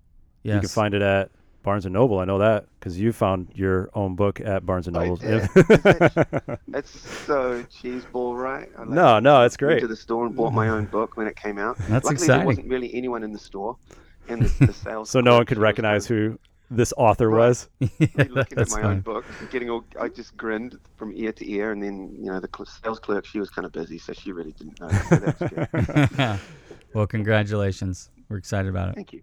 Yes. 0.43 0.55
You 0.55 0.59
can 0.61 0.69
find 0.69 0.93
it 0.93 1.01
at 1.01 1.31
Barnes 1.63 1.85
and 1.85 1.93
Noble. 1.93 2.19
I 2.19 2.25
know 2.25 2.39
that 2.39 2.65
because 2.79 2.99
you 2.99 3.11
found 3.13 3.49
your 3.53 3.89
own 3.93 4.15
book 4.15 4.39
at 4.41 4.65
Barnes 4.65 4.87
and 4.87 4.97
I 4.97 5.05
Noble. 5.07 5.17
did. 5.17 5.41
It's 6.73 6.99
so 7.25 7.63
cheeseball, 7.63 8.37
right? 8.41 8.69
I 8.77 8.79
like 8.81 8.89
no, 8.89 9.19
no, 9.19 9.43
it's 9.43 9.57
great. 9.57 9.67
went 9.67 9.79
great. 9.81 9.81
to 9.81 9.87
the 9.87 9.95
store 9.95 10.25
and 10.25 10.35
bought 10.35 10.53
my 10.53 10.69
own 10.69 10.85
book 10.97 11.17
when 11.17 11.27
it 11.27 11.35
came 11.35 11.57
out. 11.59 11.77
That's 11.77 12.05
Luckily, 12.05 12.13
exciting. 12.13 12.37
there 12.39 12.45
wasn't 12.45 12.67
really 12.69 12.93
anyone 12.95 13.23
in 13.23 13.31
the 13.33 13.39
store, 13.39 13.77
and 14.29 14.41
the, 14.43 14.65
the 14.67 14.73
sales. 14.73 15.09
So 15.09 15.21
no 15.21 15.35
one 15.35 15.45
could 15.45 15.57
recognize 15.59 16.07
who 16.07 16.39
this 16.71 16.93
author 16.97 17.29
Right. 17.29 17.49
was. 17.49 17.69
of 17.81 17.89
really 17.99 18.29
looking 18.29 18.57
at 18.59 18.69
my 18.69 18.75
funny. 18.81 18.87
own 18.87 18.99
book, 19.01 19.25
getting 19.51 19.69
all. 19.69 19.83
I 19.99 20.07
just 20.07 20.35
grinned 20.37 20.79
from 20.95 21.11
ear 21.13 21.33
to 21.33 21.51
ear, 21.51 21.71
and 21.73 21.83
then 21.83 22.15
you 22.17 22.31
know 22.31 22.39
the 22.39 22.49
cl- 22.55 22.65
sales 22.65 22.99
clerk, 22.99 23.25
she 23.25 23.39
was 23.39 23.49
kind 23.49 23.65
of 23.65 23.71
busy, 23.73 23.97
so 23.99 24.13
she 24.13 24.31
really 24.31 24.53
didn't 24.53 24.79
know. 24.79 24.87
So 24.89 25.15
that 25.17 26.17
good. 26.17 26.39
well, 26.93 27.05
congratulations. 27.07 28.09
We're 28.29 28.37
excited 28.37 28.69
about 28.69 28.89
it. 28.89 28.95
Thank 28.95 29.11
you. 29.13 29.21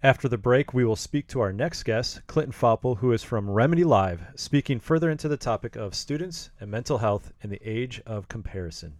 After 0.00 0.28
the 0.28 0.38
break, 0.38 0.72
we 0.72 0.84
will 0.84 0.94
speak 0.94 1.26
to 1.28 1.40
our 1.40 1.52
next 1.52 1.82
guest, 1.82 2.24
Clinton 2.28 2.52
Faupel, 2.52 2.98
who 2.98 3.10
is 3.10 3.24
from 3.24 3.50
Remedy 3.50 3.82
Live, 3.82 4.28
speaking 4.36 4.78
further 4.78 5.10
into 5.10 5.26
the 5.26 5.36
topic 5.36 5.74
of 5.74 5.92
students 5.92 6.50
and 6.60 6.70
mental 6.70 6.98
health 6.98 7.32
in 7.42 7.50
the 7.50 7.60
age 7.68 8.00
of 8.06 8.28
comparison. 8.28 8.98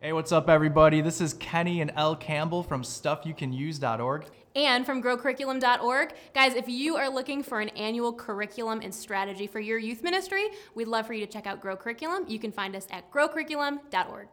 Hey, 0.00 0.14
what's 0.14 0.32
up, 0.32 0.48
everybody? 0.48 1.02
This 1.02 1.20
is 1.20 1.34
Kenny 1.34 1.82
and 1.82 1.92
Elle 1.96 2.16
Campbell 2.16 2.62
from 2.62 2.82
StuffYouCanUse.org. 2.82 4.24
And 4.56 4.86
from 4.86 5.02
growcurriculum.org. 5.02 6.14
Guys, 6.34 6.54
if 6.54 6.66
you 6.66 6.96
are 6.96 7.10
looking 7.10 7.42
for 7.42 7.60
an 7.60 7.68
annual 7.70 8.14
curriculum 8.14 8.80
and 8.82 8.94
strategy 8.94 9.46
for 9.46 9.60
your 9.60 9.78
youth 9.78 10.02
ministry, 10.02 10.46
we'd 10.74 10.88
love 10.88 11.06
for 11.06 11.12
you 11.12 11.26
to 11.26 11.30
check 11.30 11.46
out 11.46 11.60
Grow 11.60 11.76
Curriculum. 11.76 12.24
You 12.26 12.38
can 12.38 12.52
find 12.52 12.74
us 12.74 12.86
at 12.90 13.10
growcurriculum.org. 13.12 14.28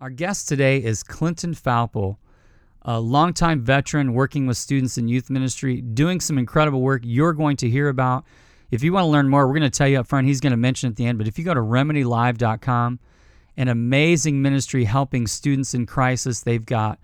Our 0.00 0.10
guest 0.10 0.48
today 0.48 0.82
is 0.82 1.04
Clinton 1.04 1.54
Faupel, 1.54 2.16
a 2.82 3.00
longtime 3.00 3.62
veteran 3.62 4.14
working 4.14 4.46
with 4.46 4.56
students 4.56 4.96
in 4.96 5.08
youth 5.08 5.30
ministry, 5.30 5.80
doing 5.80 6.20
some 6.20 6.38
incredible 6.38 6.80
work 6.80 7.02
you're 7.04 7.32
going 7.32 7.56
to 7.58 7.68
hear 7.68 7.88
about. 7.88 8.24
If 8.70 8.82
you 8.82 8.92
want 8.92 9.04
to 9.04 9.08
learn 9.08 9.28
more, 9.28 9.46
we're 9.46 9.58
going 9.58 9.70
to 9.70 9.70
tell 9.70 9.88
you 9.88 10.00
up 10.00 10.06
front. 10.06 10.26
He's 10.26 10.40
going 10.40 10.52
to 10.52 10.56
mention 10.56 10.88
at 10.90 10.96
the 10.96 11.06
end. 11.06 11.18
But 11.18 11.28
if 11.28 11.38
you 11.38 11.44
go 11.44 11.54
to 11.54 11.60
remedylive.com, 11.60 13.00
an 13.56 13.68
amazing 13.68 14.40
ministry 14.40 14.84
helping 14.84 15.26
students 15.26 15.74
in 15.74 15.86
crisis. 15.86 16.40
They've 16.40 16.64
got 16.64 16.98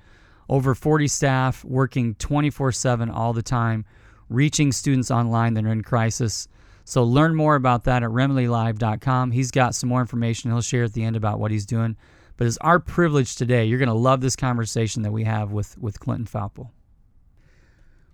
over 0.49 0.75
40 0.75 1.09
staff 1.09 1.65
working 1.65 2.15
24 2.15 2.73
7 2.73 3.11
all 3.11 3.33
the 3.33 3.43
time, 3.43 3.85
reaching 4.29 4.73
students 4.73 5.11
online 5.11 5.55
that 5.55 5.65
are 5.65 5.73
in 5.73 5.83
crisis. 5.83 6.49
So 6.85 7.03
learn 7.03 7.35
more 7.35 7.57
about 7.57 7.85
that 7.85 8.03
at 8.05 8.11
remedylive.com. 8.11 9.33
He's 9.33 9.51
got 9.51 9.75
some 9.75 9.89
more 9.89 10.01
information 10.01 10.51
he'll 10.51 10.63
share 10.63 10.85
at 10.85 10.93
the 10.93 11.03
end 11.03 11.17
about 11.17 11.41
what 11.41 11.51
he's 11.51 11.67
doing. 11.67 11.97
But 12.37 12.47
it's 12.47 12.59
our 12.59 12.79
privilege 12.79 13.37
today. 13.37 13.65
You're 13.65 13.79
going 13.79 13.89
to 13.89 13.95
love 13.95 14.21
this 14.21 14.37
conversation 14.37 15.03
that 15.03 15.13
we 15.13 15.25
have 15.25 15.53
with, 15.53 15.79
with 15.79 16.01
Clinton 16.01 16.27
Faupel. 16.27 16.71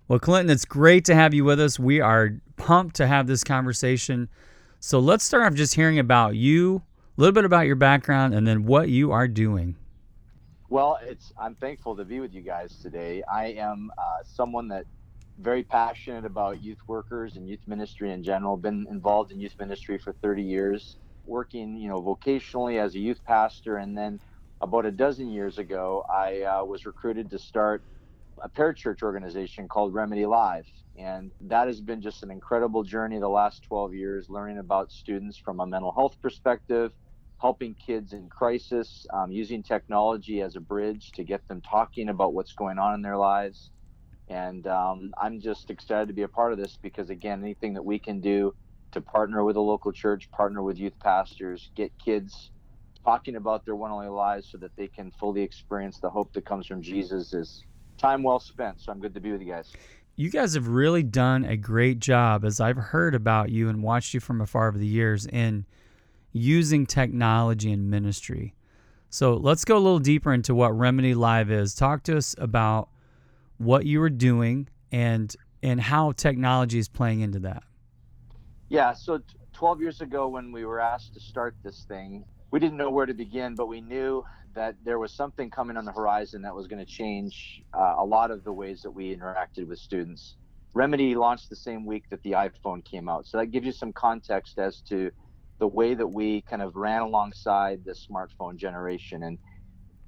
Well, 0.07 0.19
Clinton, 0.19 0.49
it's 0.49 0.65
great 0.65 1.05
to 1.05 1.15
have 1.15 1.33
you 1.33 1.43
with 1.43 1.59
us. 1.59 1.79
We 1.79 1.99
are 1.99 2.39
pumped 2.55 2.95
to 2.97 3.07
have 3.07 3.27
this 3.27 3.43
conversation. 3.43 4.29
So 4.79 4.99
let's 4.99 5.23
start 5.23 5.43
off 5.43 5.53
just 5.53 5.75
hearing 5.75 5.99
about 5.99 6.35
you, 6.35 6.83
a 7.17 7.21
little 7.21 7.33
bit 7.33 7.45
about 7.45 7.67
your 7.67 7.75
background, 7.75 8.33
and 8.33 8.45
then 8.45 8.65
what 8.65 8.89
you 8.89 9.11
are 9.11 9.27
doing. 9.27 9.77
Well, 10.69 10.97
it's 11.03 11.31
I'm 11.39 11.55
thankful 11.55 11.95
to 11.95 12.03
be 12.03 12.19
with 12.19 12.33
you 12.33 12.41
guys 12.41 12.79
today. 12.81 13.23
I 13.31 13.47
am 13.47 13.91
uh, 13.97 14.23
someone 14.23 14.67
that 14.69 14.85
very 15.39 15.63
passionate 15.63 16.25
about 16.25 16.63
youth 16.63 16.79
workers 16.87 17.37
and 17.37 17.47
youth 17.47 17.61
ministry 17.67 18.11
in 18.11 18.23
general. 18.23 18.57
Been 18.57 18.87
involved 18.89 19.31
in 19.31 19.39
youth 19.39 19.55
ministry 19.59 19.97
for 19.97 20.13
30 20.13 20.41
years, 20.41 20.97
working 21.25 21.77
you 21.77 21.89
know 21.89 22.01
vocationally 22.01 22.79
as 22.79 22.95
a 22.95 22.99
youth 22.99 23.21
pastor, 23.25 23.77
and 23.77 23.97
then 23.97 24.19
about 24.61 24.85
a 24.85 24.91
dozen 24.91 25.29
years 25.29 25.57
ago, 25.57 26.03
I 26.09 26.41
uh, 26.43 26.65
was 26.65 26.85
recruited 26.85 27.31
to 27.31 27.39
start 27.39 27.83
a 28.41 28.49
parachurch 28.49 29.03
organization 29.03 29.67
called 29.67 29.93
Remedy 29.93 30.25
Live, 30.25 30.67
and 30.97 31.31
that 31.41 31.67
has 31.67 31.81
been 31.81 32.01
just 32.01 32.23
an 32.23 32.31
incredible 32.31 32.83
journey 32.83 33.19
the 33.19 33.29
last 33.29 33.63
12 33.67 33.93
years, 33.93 34.27
learning 34.29 34.59
about 34.59 34.91
students 34.91 35.37
from 35.37 35.59
a 35.59 35.67
mental 35.67 35.93
health 35.93 36.15
perspective 36.21 36.91
helping 37.43 37.75
kids 37.75 38.13
in 38.13 38.29
crisis, 38.29 39.05
um, 39.13 39.29
using 39.31 39.61
technology 39.63 40.41
as 40.41 40.55
a 40.55 40.61
bridge 40.61 41.11
to 41.13 41.25
get 41.25 41.45
them 41.47 41.61
talking 41.61 42.07
about 42.09 42.33
what's 42.33 42.53
going 42.53 42.79
on 42.79 42.95
in 42.95 43.01
their 43.01 43.17
lives. 43.17 43.69
And 44.29 44.65
um, 44.67 45.11
I'm 45.21 45.41
just 45.41 45.69
excited 45.69 46.07
to 46.07 46.13
be 46.13 46.21
a 46.21 46.29
part 46.29 46.53
of 46.53 46.57
this 46.57 46.79
because, 46.81 47.09
again, 47.09 47.43
anything 47.43 47.73
that 47.73 47.83
we 47.83 47.99
can 47.99 48.21
do 48.21 48.55
to 48.93 49.01
partner 49.01 49.43
with 49.43 49.55
a 49.55 49.61
local 49.61 49.91
church, 49.91 50.29
partner 50.31 50.63
with 50.63 50.77
youth 50.77 50.97
pastors, 50.99 51.69
get 51.75 51.91
kids 51.97 52.51
talking 53.03 53.35
about 53.35 53.65
their 53.65 53.75
one 53.75 53.91
only 53.91 54.07
lives 54.07 54.47
so 54.49 54.57
that 54.57 54.75
they 54.75 54.87
can 54.87 55.11
fully 55.11 55.41
experience 55.41 55.99
the 55.99 56.09
hope 56.09 56.31
that 56.33 56.45
comes 56.45 56.65
from 56.65 56.81
Jesus 56.81 57.33
is 57.33 57.63
time 57.97 58.23
well 58.23 58.39
spent. 58.39 58.81
So 58.81 58.91
I'm 58.91 58.99
good 58.99 59.13
to 59.13 59.19
be 59.19 59.31
with 59.31 59.41
you 59.41 59.51
guys. 59.51 59.73
You 60.15 60.29
guys 60.29 60.53
have 60.53 60.67
really 60.67 61.03
done 61.03 61.43
a 61.43 61.57
great 61.57 61.99
job, 61.99 62.45
as 62.45 62.59
I've 62.59 62.77
heard 62.77 63.15
about 63.15 63.49
you 63.49 63.67
and 63.67 63.81
watched 63.81 64.13
you 64.13 64.19
from 64.19 64.41
afar 64.41 64.67
over 64.67 64.77
the 64.77 64.87
years, 64.87 65.25
in 65.25 65.65
using 66.31 66.85
technology 66.85 67.71
in 67.71 67.89
ministry. 67.89 68.53
So 69.09 69.35
let's 69.35 69.65
go 69.65 69.75
a 69.75 69.79
little 69.79 69.99
deeper 69.99 70.33
into 70.33 70.55
what 70.55 70.77
Remedy 70.77 71.13
Live 71.13 71.51
is. 71.51 71.73
Talk 71.75 72.03
to 72.03 72.17
us 72.17 72.35
about 72.37 72.89
what 73.57 73.85
you 73.85 73.99
were 73.99 74.09
doing 74.09 74.69
and 74.91 75.35
and 75.61 75.79
how 75.79 76.11
technology 76.11 76.77
is 76.77 76.89
playing 76.89 77.21
into 77.21 77.39
that. 77.39 77.63
Yeah, 78.73 78.93
so 78.93 79.19
t- 79.19 79.23
12 79.53 79.81
years 79.81 80.01
ago, 80.01 80.29
when 80.29 80.51
we 80.51 80.65
were 80.65 80.79
asked 80.79 81.13
to 81.13 81.19
start 81.19 81.55
this 81.63 81.85
thing, 81.87 82.25
we 82.51 82.59
didn't 82.59 82.75
know 82.77 82.89
where 82.89 83.05
to 83.05 83.13
begin, 83.13 83.53
but 83.53 83.67
we 83.67 83.81
knew 83.81 84.23
that 84.55 84.73
there 84.83 84.97
was 84.97 85.13
something 85.13 85.51
coming 85.51 85.77
on 85.77 85.85
the 85.85 85.91
horizon 85.91 86.41
that 86.41 86.55
was 86.55 86.65
going 86.65 86.83
to 86.83 86.91
change 86.91 87.61
uh, 87.77 87.93
a 87.99 88.03
lot 88.03 88.31
of 88.31 88.43
the 88.43 88.51
ways 88.51 88.81
that 88.81 88.89
we 88.89 89.15
interacted 89.15 89.67
with 89.67 89.77
students. 89.77 90.37
Remedy 90.73 91.13
launched 91.13 91.51
the 91.51 91.55
same 91.55 91.85
week 91.85 92.05
that 92.09 92.23
the 92.23 92.31
iPhone 92.31 92.83
came 92.83 93.07
out. 93.07 93.27
So 93.27 93.37
that 93.37 93.51
gives 93.51 93.67
you 93.67 93.73
some 93.73 93.93
context 93.93 94.57
as 94.57 94.81
to 94.89 95.11
the 95.59 95.67
way 95.67 95.93
that 95.93 96.07
we 96.07 96.41
kind 96.41 96.63
of 96.63 96.75
ran 96.75 97.03
alongside 97.03 97.83
the 97.85 97.93
smartphone 97.93 98.57
generation. 98.57 99.21
And 99.21 99.37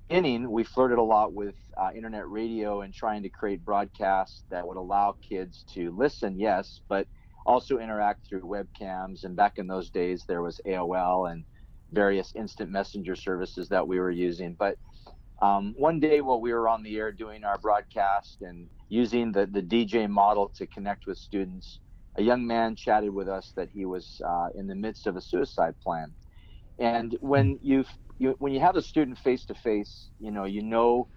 inning, 0.10 0.50
we 0.50 0.64
flirted 0.64 0.98
a 0.98 1.04
lot 1.04 1.34
with 1.34 1.54
uh, 1.78 1.92
internet 1.96 2.28
radio 2.28 2.82
and 2.82 2.92
trying 2.92 3.22
to 3.22 3.30
create 3.30 3.64
broadcasts 3.64 4.44
that 4.50 4.68
would 4.68 4.78
allow 4.78 5.16
kids 5.22 5.66
to 5.76 5.96
listen, 5.96 6.40
yes, 6.40 6.82
but 6.90 7.08
also 7.46 7.78
interact 7.80 8.28
through 8.28 8.42
webcams. 8.42 9.24
And 9.24 9.36
back 9.36 9.54
in 9.58 9.68
those 9.68 9.90
days, 9.90 10.26
there 10.28 10.42
was 10.42 10.60
AOL 10.66 11.32
and 11.32 11.46
various 11.92 12.34
instant 12.36 12.72
messenger 12.72 13.16
services 13.16 13.70
that 13.70 13.88
we 13.88 14.00
were 14.00 14.12
using. 14.12 14.56
But 14.58 14.78
um, 15.42 15.74
one 15.78 16.00
day 16.00 16.22
while 16.22 16.42
we 16.42 16.54
were 16.54 16.68
on 16.68 16.84
the 16.84 16.98
air 16.98 17.12
doing 17.12 17.44
our 17.44 17.58
broadcast 17.58 18.38
and 18.42 18.70
using 18.90 19.32
the, 19.32 19.46
the 19.46 19.62
DJ 19.62 20.10
model 20.10 20.52
to 20.56 20.68
connect 20.68 21.06
with 21.08 21.18
students, 21.18 21.80
a 22.18 22.24
young 22.24 22.48
man 22.48 22.76
chatted 22.76 23.14
with 23.14 23.28
us 23.28 23.52
that 23.56 23.70
he 23.70 23.86
was 23.86 24.22
uh, 24.26 24.48
in 24.56 24.68
the 24.68 24.76
midst 24.76 25.08
of 25.08 25.18
a 25.18 25.22
suicide 25.22 25.76
plan. 25.84 26.14
And 26.80 27.16
when 27.22 27.60
you 27.62 27.86
when 28.40 28.54
you 28.54 28.62
have 28.62 28.76
a 28.76 28.82
student 28.82 29.18
face 29.18 29.46
to 29.46 29.56
face, 29.56 30.10
you 30.20 30.32
know 30.32 30.46
you 30.46 30.62
know, 30.62 31.10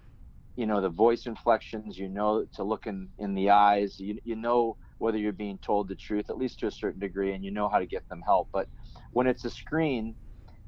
you 0.55 0.65
know 0.65 0.81
the 0.81 0.89
voice 0.89 1.25
inflections, 1.25 1.97
you 1.97 2.09
know 2.09 2.45
to 2.55 2.63
look 2.63 2.87
in 2.87 3.09
in 3.17 3.35
the 3.35 3.49
eyes, 3.49 3.99
you 3.99 4.17
you 4.23 4.35
know 4.35 4.77
whether 4.99 5.17
you're 5.17 5.33
being 5.33 5.59
told 5.59 5.87
the 5.87 5.95
truth 5.95 6.29
at 6.29 6.37
least 6.37 6.59
to 6.59 6.67
a 6.67 6.71
certain 6.71 6.99
degree, 6.99 7.33
and 7.33 7.43
you 7.43 7.51
know 7.51 7.69
how 7.69 7.79
to 7.79 7.85
get 7.85 8.07
them 8.09 8.21
help. 8.25 8.49
But 8.53 8.69
when 9.11 9.27
it's 9.27 9.45
a 9.45 9.49
screen 9.49 10.15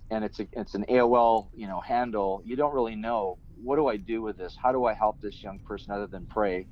and 0.09 0.25
it's 0.25 0.39
a, 0.39 0.47
it's 0.53 0.75
an 0.75 0.85
AOL 0.89 1.49
you 1.53 1.67
know 1.67 1.81
handle, 1.81 2.41
you 2.43 2.55
don't 2.55 2.73
really 2.73 2.95
know 2.95 3.37
what 3.63 3.75
do 3.75 3.87
I 3.87 3.97
do 3.97 4.21
with 4.21 4.37
this? 4.37 4.55
How 4.61 4.71
do 4.71 4.85
I 4.85 4.93
help 4.93 5.19
this 5.21 5.43
young 5.43 5.59
person 5.65 5.93
other 5.93 6.07
than 6.07 6.27
pray? 6.27 6.67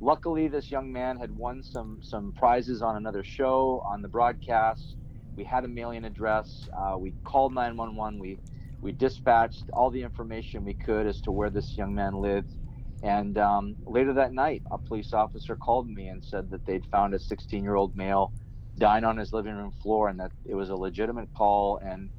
Luckily, 0.00 0.48
this 0.48 0.70
young 0.70 0.92
man 0.92 1.18
had 1.18 1.30
won 1.30 1.62
some 1.62 2.00
some 2.02 2.32
prizes 2.36 2.82
on 2.82 2.96
another 2.96 3.22
show 3.24 3.82
on 3.86 4.02
the 4.02 4.08
broadcast. 4.08 4.96
We 5.36 5.44
had 5.44 5.64
a 5.64 5.68
mailing 5.68 6.04
address. 6.04 6.68
Uh, 6.76 6.96
we 6.98 7.14
called 7.24 7.54
911. 7.54 8.18
We 8.18 8.40
we 8.80 8.92
dispatched 8.92 9.64
all 9.74 9.90
the 9.90 10.02
information 10.02 10.64
we 10.64 10.74
could 10.74 11.06
as 11.06 11.20
to 11.22 11.32
where 11.32 11.50
this 11.50 11.76
young 11.76 11.94
man 11.94 12.14
lived. 12.14 12.54
And 13.02 13.38
um, 13.38 13.76
later 13.86 14.12
that 14.14 14.32
night, 14.32 14.62
a 14.70 14.78
police 14.78 15.12
officer 15.12 15.56
called 15.56 15.88
me 15.88 16.08
and 16.08 16.22
said 16.22 16.50
that 16.50 16.64
they'd 16.66 16.84
found 16.86 17.14
a 17.14 17.18
16 17.18 17.62
year 17.62 17.74
old 17.74 17.96
male 17.96 18.32
dying 18.78 19.04
on 19.04 19.16
his 19.16 19.32
living 19.32 19.54
room 19.54 19.72
floor 19.82 20.08
and 20.08 20.20
that 20.20 20.32
it 20.44 20.54
was 20.54 20.70
a 20.70 20.76
legitimate 20.76 21.30
call. 21.34 21.78
And, 21.78 22.10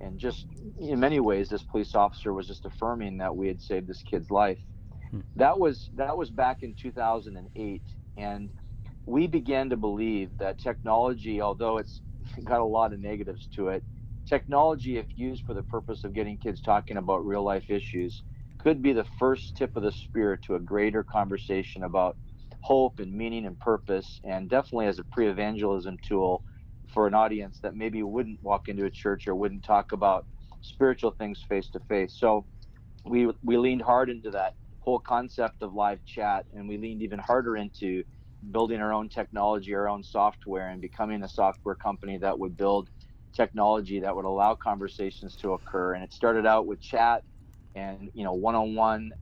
and 0.00 0.18
just 0.18 0.46
in 0.80 0.98
many 0.98 1.20
ways, 1.20 1.48
this 1.48 1.62
police 1.62 1.94
officer 1.94 2.32
was 2.32 2.48
just 2.48 2.66
affirming 2.66 3.18
that 3.18 3.36
we 3.36 3.46
had 3.46 3.62
saved 3.62 3.86
this 3.86 4.02
kid's 4.02 4.30
life. 4.30 4.58
Hmm. 5.10 5.20
That 5.36 5.58
was 5.58 5.88
that 5.94 6.16
was 6.16 6.30
back 6.30 6.62
in 6.62 6.74
2008, 6.74 7.82
and 8.16 8.50
we 9.06 9.26
began 9.26 9.70
to 9.70 9.76
believe 9.76 10.30
that 10.38 10.58
technology, 10.58 11.40
although 11.40 11.78
it's 11.78 12.00
got 12.44 12.60
a 12.60 12.64
lot 12.64 12.92
of 12.92 13.00
negatives 13.00 13.48
to 13.54 13.68
it, 13.68 13.84
technology, 14.26 14.96
if 14.96 15.06
used 15.16 15.44
for 15.44 15.54
the 15.54 15.62
purpose 15.62 16.04
of 16.04 16.12
getting 16.12 16.38
kids 16.38 16.60
talking 16.60 16.96
about 16.96 17.26
real 17.26 17.42
life 17.42 17.68
issues, 17.68 18.22
could 18.64 18.82
be 18.82 18.94
the 18.94 19.06
first 19.18 19.56
tip 19.56 19.76
of 19.76 19.84
the 19.84 19.92
spear 19.92 20.38
to 20.38 20.56
a 20.56 20.60
greater 20.60 21.04
conversation 21.04 21.84
about 21.84 22.16
hope 22.62 22.98
and 22.98 23.12
meaning 23.12 23.46
and 23.46 23.60
purpose, 23.60 24.20
and 24.24 24.50
definitely 24.50 24.86
as 24.86 24.98
a 24.98 25.04
pre 25.04 25.28
evangelism 25.28 25.98
tool 26.02 26.42
for 26.88 27.06
an 27.06 27.14
audience 27.14 27.60
that 27.62 27.76
maybe 27.76 28.02
wouldn't 28.02 28.42
walk 28.42 28.68
into 28.68 28.86
a 28.86 28.90
church 28.90 29.28
or 29.28 29.36
wouldn't 29.36 29.64
talk 29.64 29.92
about 29.92 30.26
spiritual 30.62 31.12
things 31.12 31.44
face 31.48 31.68
to 31.70 31.80
face. 31.88 32.16
So 32.18 32.46
we 33.06 33.30
we 33.44 33.58
leaned 33.58 33.82
hard 33.82 34.10
into 34.10 34.30
that 34.32 34.54
whole 34.80 35.00
concept 35.00 35.62
of 35.62 35.74
live 35.74 36.04
chat 36.06 36.46
and 36.54 36.68
we 36.68 36.78
leaned 36.78 37.02
even 37.02 37.18
harder 37.18 37.56
into 37.56 38.02
building 38.52 38.80
our 38.80 38.92
own 38.94 39.10
technology, 39.10 39.74
our 39.74 39.88
own 39.88 40.02
software 40.02 40.70
and 40.70 40.80
becoming 40.80 41.22
a 41.22 41.28
software 41.28 41.76
company 41.76 42.18
that 42.18 42.38
would 42.38 42.56
build 42.56 42.90
technology 43.34 44.00
that 44.00 44.16
would 44.16 44.26
allow 44.26 44.54
conversations 44.54 45.36
to 45.36 45.52
occur. 45.52 45.94
And 45.94 46.04
it 46.04 46.12
started 46.14 46.46
out 46.46 46.66
with 46.66 46.80
chat 46.80 47.24
and 47.74 48.10
you 48.14 48.24
know 48.24 48.34
one-on-one 48.34 49.12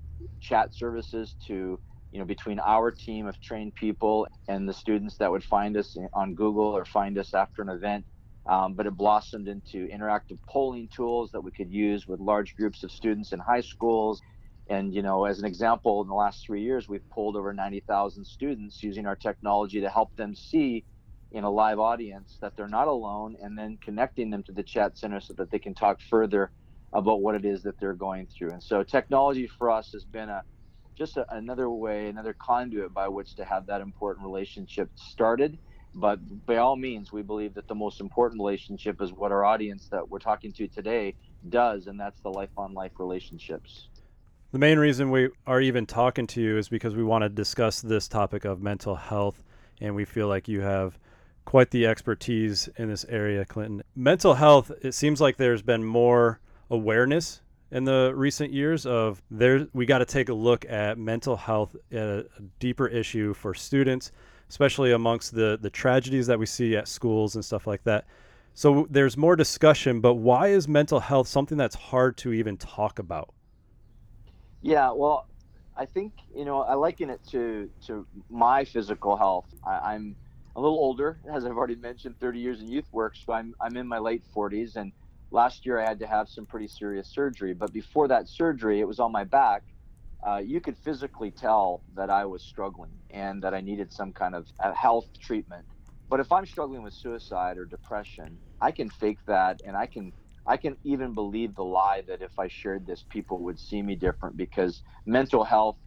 chat 0.40 0.74
services 0.74 1.34
to 1.46 1.78
you 2.10 2.18
know 2.18 2.24
between 2.24 2.58
our 2.60 2.90
team 2.90 3.26
of 3.26 3.40
trained 3.40 3.74
people 3.74 4.26
and 4.48 4.68
the 4.68 4.72
students 4.74 5.16
that 5.18 5.30
would 5.30 5.44
find 5.44 5.76
us 5.76 5.96
on 6.12 6.34
Google 6.34 6.76
or 6.76 6.84
find 6.84 7.18
us 7.18 7.34
after 7.34 7.62
an 7.62 7.68
event. 7.68 8.04
Um, 8.48 8.74
but 8.74 8.86
it 8.86 8.96
blossomed 8.96 9.46
into 9.46 9.86
interactive 9.86 10.38
polling 10.48 10.88
tools 10.94 11.30
that 11.32 11.40
we 11.40 11.52
could 11.52 11.70
use 11.70 12.08
with 12.08 12.18
large 12.18 12.56
groups 12.56 12.82
of 12.82 12.90
students 12.90 13.32
in 13.32 13.38
high 13.38 13.60
schools. 13.60 14.20
And 14.68 14.92
you 14.92 15.02
know, 15.02 15.24
as 15.26 15.38
an 15.38 15.44
example, 15.44 16.02
in 16.02 16.08
the 16.08 16.14
last 16.14 16.44
three 16.44 16.62
years, 16.62 16.88
we've 16.88 17.08
polled 17.12 17.36
over 17.36 17.52
90,000 17.52 18.24
students 18.24 18.82
using 18.82 19.06
our 19.06 19.14
technology 19.14 19.80
to 19.80 19.88
help 19.88 20.14
them 20.16 20.34
see 20.34 20.84
in 21.30 21.44
a 21.44 21.50
live 21.50 21.78
audience 21.78 22.36
that 22.42 22.54
they're 22.56 22.68
not 22.68 22.88
alone 22.88 23.36
and 23.40 23.56
then 23.56 23.78
connecting 23.82 24.30
them 24.30 24.42
to 24.42 24.52
the 24.52 24.62
chat 24.62 24.98
center 24.98 25.20
so 25.20 25.34
that 25.34 25.50
they 25.50 25.58
can 25.58 25.74
talk 25.74 25.98
further 26.10 26.50
about 26.92 27.22
what 27.22 27.34
it 27.34 27.44
is 27.44 27.62
that 27.62 27.78
they're 27.80 27.94
going 27.94 28.26
through. 28.26 28.50
And 28.50 28.62
so 28.62 28.82
technology 28.82 29.46
for 29.46 29.70
us 29.70 29.92
has 29.92 30.04
been 30.04 30.28
a 30.28 30.42
just 30.94 31.16
a, 31.16 31.34
another 31.34 31.70
way 31.70 32.08
another 32.08 32.34
conduit 32.34 32.92
by 32.92 33.08
which 33.08 33.34
to 33.36 33.44
have 33.44 33.66
that 33.66 33.80
important 33.80 34.26
relationship 34.26 34.90
started. 34.94 35.58
But 35.94 36.46
by 36.46 36.56
all 36.56 36.76
means 36.76 37.12
we 37.12 37.22
believe 37.22 37.54
that 37.54 37.68
the 37.68 37.74
most 37.74 38.00
important 38.00 38.40
relationship 38.40 39.00
is 39.00 39.12
what 39.12 39.32
our 39.32 39.44
audience 39.44 39.88
that 39.90 40.08
we're 40.08 40.18
talking 40.18 40.52
to 40.52 40.68
today 40.68 41.14
does 41.48 41.86
and 41.86 41.98
that's 41.98 42.20
the 42.20 42.30
life 42.30 42.50
on 42.56 42.74
life 42.74 42.92
relationships. 42.98 43.88
The 44.52 44.58
main 44.58 44.78
reason 44.78 45.10
we 45.10 45.30
are 45.46 45.62
even 45.62 45.86
talking 45.86 46.26
to 46.28 46.40
you 46.42 46.58
is 46.58 46.68
because 46.68 46.94
we 46.94 47.02
want 47.02 47.22
to 47.22 47.30
discuss 47.30 47.80
this 47.80 48.06
topic 48.06 48.44
of 48.44 48.60
mental 48.60 48.96
health 48.96 49.42
and 49.80 49.94
we 49.94 50.04
feel 50.04 50.28
like 50.28 50.46
you 50.46 50.60
have 50.60 50.98
quite 51.44 51.70
the 51.70 51.86
expertise 51.86 52.68
in 52.76 52.88
this 52.88 53.04
area, 53.08 53.44
Clinton. 53.44 53.82
Mental 53.96 54.34
health, 54.34 54.70
it 54.82 54.92
seems 54.92 55.20
like 55.20 55.36
there's 55.36 55.62
been 55.62 55.84
more 55.84 56.40
awareness 56.72 57.42
in 57.70 57.84
the 57.84 58.12
recent 58.14 58.52
years 58.52 58.84
of 58.86 59.22
there 59.30 59.66
we 59.72 59.86
got 59.86 59.98
to 59.98 60.04
take 60.04 60.28
a 60.28 60.34
look 60.34 60.64
at 60.68 60.98
mental 60.98 61.36
health 61.36 61.76
a, 61.92 62.20
a 62.20 62.24
deeper 62.58 62.88
issue 62.88 63.32
for 63.34 63.54
students 63.54 64.10
especially 64.48 64.92
amongst 64.92 65.34
the 65.34 65.58
the 65.60 65.70
tragedies 65.70 66.26
that 66.26 66.38
we 66.38 66.46
see 66.46 66.76
at 66.76 66.88
schools 66.88 67.34
and 67.34 67.44
stuff 67.44 67.66
like 67.66 67.84
that 67.84 68.06
so 68.54 68.86
there's 68.90 69.16
more 69.16 69.36
discussion 69.36 70.00
but 70.00 70.14
why 70.14 70.48
is 70.48 70.66
mental 70.66 71.00
health 71.00 71.28
something 71.28 71.58
that's 71.58 71.76
hard 71.76 72.16
to 72.16 72.32
even 72.32 72.56
talk 72.56 72.98
about 72.98 73.30
yeah 74.62 74.90
well 74.90 75.26
i 75.76 75.84
think 75.84 76.12
you 76.34 76.44
know 76.44 76.62
i 76.62 76.74
liken 76.74 77.10
it 77.10 77.20
to 77.26 77.70
to 77.86 78.06
my 78.30 78.64
physical 78.64 79.16
health 79.16 79.46
I, 79.66 79.94
i'm 79.94 80.16
a 80.54 80.60
little 80.60 80.78
older, 80.78 81.18
as 81.32 81.44
I've 81.44 81.56
already 81.56 81.76
mentioned, 81.76 82.18
30 82.20 82.38
years 82.38 82.60
in 82.60 82.68
youth 82.68 82.84
work. 82.92 83.14
So 83.16 83.32
I'm, 83.32 83.54
I'm 83.60 83.76
in 83.76 83.86
my 83.86 83.98
late 83.98 84.22
40s. 84.34 84.76
And 84.76 84.92
last 85.32 85.66
year 85.66 85.80
I 85.80 85.84
had 85.84 85.98
to 86.00 86.06
have 86.06 86.28
some 86.28 86.46
pretty 86.46 86.68
serious 86.68 87.08
surgery. 87.08 87.54
But 87.54 87.72
before 87.72 88.08
that 88.08 88.28
surgery, 88.28 88.80
it 88.80 88.88
was 88.88 89.00
on 89.00 89.12
my 89.12 89.24
back. 89.24 89.62
Uh, 90.24 90.38
you 90.38 90.60
could 90.60 90.78
physically 90.78 91.32
tell 91.32 91.82
that 91.94 92.10
I 92.10 92.26
was 92.26 92.44
struggling 92.44 92.92
and 93.10 93.42
that 93.42 93.54
I 93.54 93.60
needed 93.60 93.92
some 93.92 94.12
kind 94.12 94.36
of 94.36 94.46
health 94.76 95.06
treatment. 95.20 95.66
But 96.08 96.20
if 96.20 96.30
I'm 96.30 96.46
struggling 96.46 96.82
with 96.82 96.94
suicide 96.94 97.58
or 97.58 97.64
depression, 97.64 98.38
I 98.60 98.70
can 98.70 98.90
fake 98.90 99.18
that 99.26 99.60
and 99.66 99.76
I 99.76 99.86
can 99.86 100.12
I 100.46 100.56
can 100.56 100.76
even 100.84 101.14
believe 101.14 101.54
the 101.54 101.64
lie 101.64 102.02
that 102.08 102.20
if 102.20 102.38
I 102.38 102.48
shared 102.48 102.86
this, 102.86 103.04
people 103.08 103.38
would 103.44 103.60
see 103.60 103.80
me 103.80 103.94
different 103.94 104.36
because 104.36 104.82
mental 105.06 105.44
health 105.44 105.78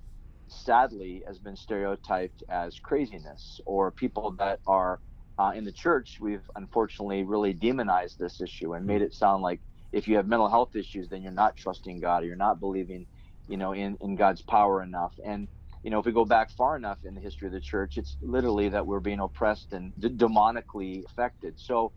sadly 0.47 1.23
has 1.27 1.39
been 1.39 1.55
stereotyped 1.58 2.43
as 2.49 2.79
craziness 2.79 3.60
or 3.65 3.91
people 3.91 4.31
that 4.39 4.60
are 4.67 5.01
uh, 5.39 5.54
in 5.56 5.65
the 5.65 5.74
church 5.74 6.17
we've 6.21 6.50
unfortunately 6.56 7.24
really 7.24 7.54
demonized 7.54 8.19
this 8.19 8.41
issue 8.41 8.74
and 8.74 8.86
made 8.86 9.04
it 9.04 9.13
sound 9.13 9.43
like 9.43 9.62
if 9.93 10.08
you 10.08 10.17
have 10.17 10.28
mental 10.28 10.50
health 10.50 10.76
issues 10.76 11.10
then 11.10 11.24
you're 11.24 11.34
not 11.34 11.58
trusting 11.58 12.00
god 12.00 12.24
or 12.24 12.28
you're 12.28 12.38
not 12.38 12.60
believing 12.62 13.08
you 13.48 13.58
know 13.58 13.74
in, 13.74 13.98
in 14.02 14.15
god's 14.15 14.43
power 14.43 14.84
enough 14.84 15.13
and 15.26 15.50
you 15.84 15.91
know 15.91 16.00
if 16.00 16.06
we 16.06 16.13
go 16.13 16.26
back 16.26 16.52
far 16.52 16.78
enough 16.78 17.00
in 17.06 17.15
the 17.15 17.21
history 17.21 17.48
of 17.48 17.54
the 17.54 17.62
church 17.62 17.98
it's 17.98 18.17
literally 18.21 18.69
that 18.69 18.88
we're 18.88 19.02
being 19.02 19.21
oppressed 19.21 19.74
and 19.74 19.93
d- 20.00 20.10
demonically 20.10 21.04
affected 21.06 21.60
so 21.60 21.93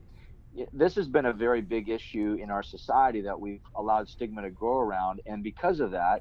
this 0.72 0.96
has 0.96 1.08
been 1.08 1.26
a 1.26 1.32
very 1.32 1.62
big 1.62 1.88
issue 1.90 2.36
in 2.42 2.50
our 2.50 2.62
society 2.62 3.22
that 3.22 3.40
we've 3.40 3.62
allowed 3.76 4.08
stigma 4.08 4.42
to 4.42 4.50
grow 4.50 4.78
around 4.78 5.20
and 5.26 5.44
because 5.44 5.80
of 5.80 5.92
that 5.92 6.20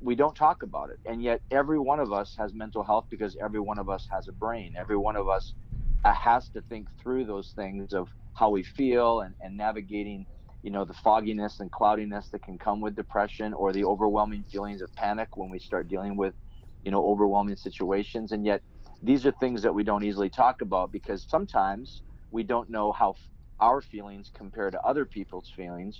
we 0.00 0.14
don't 0.14 0.36
talk 0.36 0.62
about 0.62 0.90
it. 0.90 0.98
And 1.06 1.22
yet, 1.22 1.42
every 1.50 1.78
one 1.78 2.00
of 2.00 2.12
us 2.12 2.34
has 2.38 2.54
mental 2.54 2.82
health 2.84 3.06
because 3.10 3.36
every 3.42 3.60
one 3.60 3.78
of 3.78 3.88
us 3.88 4.06
has 4.10 4.28
a 4.28 4.32
brain. 4.32 4.74
Every 4.78 4.96
one 4.96 5.16
of 5.16 5.28
us 5.28 5.54
Uh, 6.04 6.14
has 6.14 6.50
to 6.50 6.62
think 6.62 6.88
through 7.02 7.24
those 7.26 7.52
things 7.56 7.92
of 7.92 8.08
how 8.34 8.50
we 8.50 8.62
feel 8.62 9.20
and, 9.20 9.34
and 9.40 9.56
navigating, 9.56 10.26
you 10.62 10.70
know, 10.70 10.84
the 10.84 10.94
fogginess 10.94 11.60
and 11.60 11.72
cloudiness 11.72 12.30
that 12.30 12.42
can 12.42 12.58
come 12.58 12.80
with 12.80 12.96
depression 12.96 13.54
or 13.54 13.72
the 13.72 13.84
overwhelming 13.84 14.44
feelings 14.44 14.82
of 14.82 14.94
panic 14.96 15.36
when 15.36 15.50
we 15.50 15.58
start 15.58 15.88
dealing 15.88 16.16
with, 16.16 16.34
you 16.82 16.90
know, 16.90 17.04
overwhelming 17.06 17.56
situations. 17.56 18.32
And 18.32 18.46
yet, 18.46 18.62
these 19.02 19.26
are 19.26 19.32
things 19.32 19.62
that 19.62 19.74
we 19.74 19.84
don't 19.84 20.04
easily 20.04 20.30
talk 20.30 20.62
about 20.62 20.92
because 20.92 21.26
sometimes 21.28 22.02
we 22.30 22.44
don't 22.44 22.70
know 22.70 22.92
how 22.92 23.14
our 23.60 23.82
feelings 23.82 24.30
compare 24.36 24.70
to 24.70 24.80
other 24.82 25.06
people's 25.06 25.50
feelings 25.54 25.98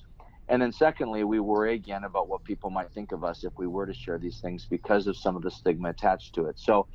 And 0.48 0.62
then 0.62 0.72
secondly, 0.72 1.24
we 1.24 1.40
worry 1.40 1.74
again 1.74 2.04
about 2.04 2.28
what 2.28 2.44
people 2.44 2.70
might 2.70 2.92
think 2.92 3.12
of 3.12 3.24
us 3.24 3.44
if 3.44 3.54
we 3.58 3.66
were 3.66 3.86
to 3.86 3.94
share 3.94 4.18
these 4.18 4.40
things 4.40 4.66
because 4.70 5.06
of 5.08 5.16
some 5.16 5.36
of 5.36 5.42
the 5.42 5.50
stigma 5.50 5.90
attached 5.90 6.34
to 6.36 6.46
it. 6.46 6.58
So 6.58 6.88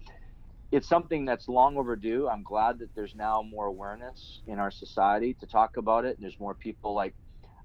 it's 0.76 0.90
something 0.90 1.26
that's 1.26 1.48
long 1.50 1.78
overdue. 1.78 2.30
I'm 2.30 2.44
glad 2.44 2.80
that 2.80 2.90
there's 2.96 3.16
now 3.16 3.42
more 3.44 3.68
awareness 3.68 4.42
in 4.48 4.60
our 4.60 4.72
society 4.72 5.36
to 5.42 5.48
talk 5.48 5.78
about 5.78 6.06
it. 6.06 6.18
And 6.18 6.24
There's 6.24 6.40
more 6.40 6.56
people 6.56 6.96
like 6.96 7.16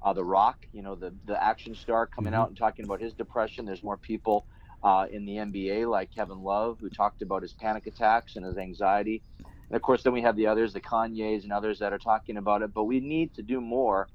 uh, 0.03 0.13
The 0.15 0.25
Rock, 0.25 0.59
you 0.73 0.83
know, 0.83 0.97
the 0.97 1.15
the 1.25 1.43
action 1.43 1.75
star 1.75 2.07
coming 2.07 2.35
Mm-hmm. 2.35 2.43
out 2.43 2.49
and 2.49 2.57
talking 2.59 2.85
about 2.85 3.01
his 3.03 3.15
depression. 3.15 3.67
There's 3.67 3.85
more 3.85 3.99
people 3.99 4.47
uh, 4.83 5.07
in 5.11 5.27
the 5.27 5.39
NBA 5.39 5.87
like 5.87 6.13
Kevin 6.13 6.41
Love 6.43 6.79
who 6.81 6.91
talked 6.91 7.23
about 7.23 7.43
his 7.43 7.55
panic 7.55 7.87
attacks 7.87 8.37
and 8.37 8.47
his 8.47 8.59
anxiety. 8.59 9.23
And 9.71 9.77
of 9.77 9.83
course, 9.83 10.03
then 10.03 10.13
we 10.13 10.23
have 10.23 10.37
the 10.37 10.47
others, 10.49 10.73
the 10.73 10.81
Kanyes 10.81 11.45
and 11.45 11.53
others 11.53 11.81
that 11.81 11.93
are 11.93 11.99
talking 11.99 12.37
about 12.39 12.63
it. 12.63 12.73
But 12.75 12.85
we 12.85 13.01
need 13.01 13.35
to 13.35 13.43
do 13.43 13.61
more 13.61 14.09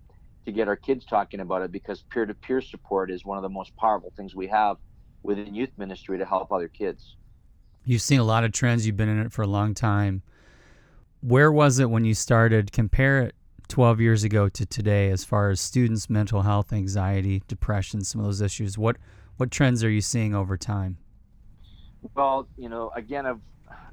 to 0.45 0.51
get 0.53 0.67
our 0.67 0.77
kids 0.77 1.05
talking 1.05 1.41
about 1.41 1.61
it 1.63 1.71
because 1.71 2.03
peer-to-peer 2.11 2.61
support 2.61 3.11
is 3.11 3.25
one 3.25 3.37
of 3.37 3.43
the 3.43 3.49
most 3.49 3.75
powerful 3.77 4.13
things 4.15 4.35
we 4.35 4.47
have 4.47 4.77
within 5.23 5.53
youth 5.55 5.71
ministry 5.77 6.17
to 6.19 6.25
help 6.25 6.51
other 6.51 6.69
kids. 6.69 7.17
You've 7.85 8.01
seen 8.01 8.19
a 8.19 8.23
lot 8.23 8.43
of 8.43 8.51
trends. 8.51 8.87
You've 8.87 8.97
been 8.97 9.09
in 9.09 9.19
it 9.19 9.31
for 9.31 9.43
a 9.43 9.47
long 9.47 9.75
time. 9.75 10.23
Where 11.21 11.51
was 11.51 11.77
it 11.77 11.89
when 11.89 12.03
you 12.03 12.15
started? 12.15 12.71
Compare 12.71 13.21
it 13.21 13.35
12 13.67 14.01
years 14.01 14.23
ago 14.23 14.49
to 14.49 14.65
today 14.65 15.11
as 15.11 15.23
far 15.23 15.51
as 15.51 15.61
students' 15.61 16.09
mental 16.09 16.41
health, 16.41 16.73
anxiety, 16.73 17.43
depression, 17.47 18.03
some 18.03 18.21
of 18.21 18.25
those 18.25 18.41
issues. 18.41 18.77
What 18.77 18.97
what 19.37 19.51
trends 19.51 19.83
are 19.83 19.89
you 19.89 20.01
seeing 20.01 20.33
over 20.33 20.57
time? 20.57 20.97
Well, 22.15 22.47
you 22.57 22.69
know, 22.69 22.91
again, 22.95 23.25
I've, 23.25 23.41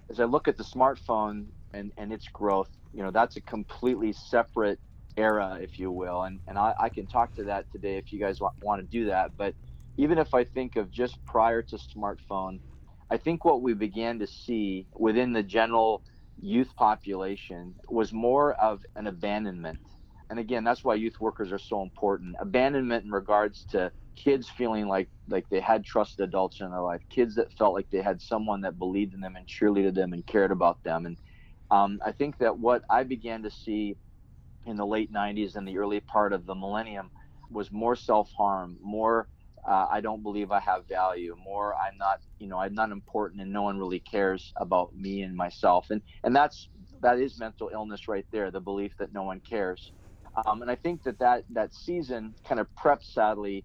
as 0.09 0.21
I 0.21 0.25
look 0.25 0.47
at 0.47 0.57
the 0.57 0.63
smartphone 0.63 1.47
and, 1.73 1.91
and 1.97 2.13
its 2.13 2.29
growth, 2.29 2.71
you 2.95 3.03
know, 3.03 3.11
that's 3.11 3.37
a 3.37 3.41
completely 3.41 4.13
separate 4.13 4.79
era, 5.17 5.59
if 5.61 5.79
you 5.79 5.91
will. 5.91 6.23
And, 6.23 6.39
and 6.47 6.57
I, 6.57 6.75
I 6.79 6.89
can 6.89 7.07
talk 7.07 7.35
to 7.37 7.45
that 7.45 7.71
today 7.73 7.97
if 7.97 8.13
you 8.13 8.21
guys 8.21 8.41
want, 8.41 8.55
want 8.63 8.81
to 8.83 8.87
do 8.87 9.07
that. 9.07 9.37
But 9.37 9.55
even 9.97 10.17
if 10.19 10.33
I 10.33 10.45
think 10.45 10.77
of 10.77 10.91
just 10.91 11.23
prior 11.25 11.61
to 11.63 11.77
smartphone, 11.77 12.61
I 13.13 13.19
think 13.19 13.45
what 13.45 13.61
we 13.61 13.75
began 13.75 14.21
to 14.21 14.27
see 14.27 14.87
within 14.99 15.35
the 15.35 15.43
general 15.43 16.03
youth 16.41 16.75
population 16.77 17.75
was 17.91 18.11
more 18.11 18.55
of 18.55 18.81
an 18.97 19.07
abandonment. 19.07 19.81
And 20.31 20.39
again, 20.39 20.65
that's 20.65 20.83
why 20.83 20.95
youth 20.95 21.21
workers 21.21 21.53
are 21.53 21.59
so 21.59 21.83
important. 21.83 22.37
Abandonment 22.41 23.05
in 23.05 23.11
regards 23.11 23.67
to 23.73 23.93
kids 24.17 24.49
feeling 24.49 24.89
like 24.89 25.11
like 25.29 25.47
they 25.51 25.61
had 25.61 25.85
trusted 25.85 26.27
adults 26.27 26.61
in 26.63 26.71
their 26.71 26.81
life, 26.81 27.03
kids 27.11 27.35
that 27.35 27.53
felt 27.53 27.75
like 27.75 27.91
they 27.91 28.01
had 28.01 28.23
someone 28.23 28.63
that 28.63 28.79
believed 28.79 29.13
in 29.13 29.21
them 29.21 29.37
and 29.37 29.47
cheerleaded 29.47 29.95
them 29.95 30.15
and 30.15 30.27
cared 30.27 30.51
about 30.51 30.83
them. 30.83 31.05
And 31.05 31.19
um, 31.71 32.01
I 32.03 32.13
think 32.13 32.39
that 32.39 32.59
what 32.59 32.83
I 32.89 33.03
began 33.03 33.43
to 33.43 33.51
see 33.51 33.99
in 34.65 34.77
the 34.77 34.87
late 34.87 35.13
90s 35.13 35.55
and 35.55 35.69
the 35.69 35.77
early 35.77 36.01
part 36.01 36.33
of 36.33 36.47
the 36.47 36.55
millennium 36.55 37.11
was 37.51 37.71
more 37.71 37.95
self-harm, 37.95 38.79
more 38.83 39.29
uh, 39.67 39.87
I 39.91 40.01
don't 40.01 40.23
believe 40.23 40.51
I 40.51 40.61
have 40.61 40.89
value, 40.89 41.37
more 41.43 41.75
I'm 41.77 41.97
not, 41.97 42.21
you 42.39 42.49
know, 42.49 42.59
I'm 42.59 42.75
not 42.75 42.91
important 42.91 43.43
and 43.43 43.53
no 43.53 43.63
one 43.63 43.79
really 43.79 44.01
cares 44.01 44.53
about 44.57 44.95
me 44.95 45.23
and 45.23 45.37
myself. 45.37 45.87
And 45.91 46.03
and 46.25 46.35
that's 46.35 46.69
that 47.01 47.19
is 47.19 47.39
mental 47.39 47.71
illness 47.73 48.09
right 48.09 48.27
there, 48.33 48.51
the 48.51 48.61
belief 48.61 48.93
that 48.99 49.13
no 49.13 49.23
one 49.23 49.41
cares. 49.41 49.93
Um, 50.47 50.63
and 50.63 50.71
I 50.71 50.77
think 50.77 51.03
that, 51.05 51.19
that 51.21 51.45
that 51.51 51.75
season 51.75 52.35
kind 52.49 52.61
of 52.61 52.67
prepped, 52.83 53.05
sadly, 53.05 53.65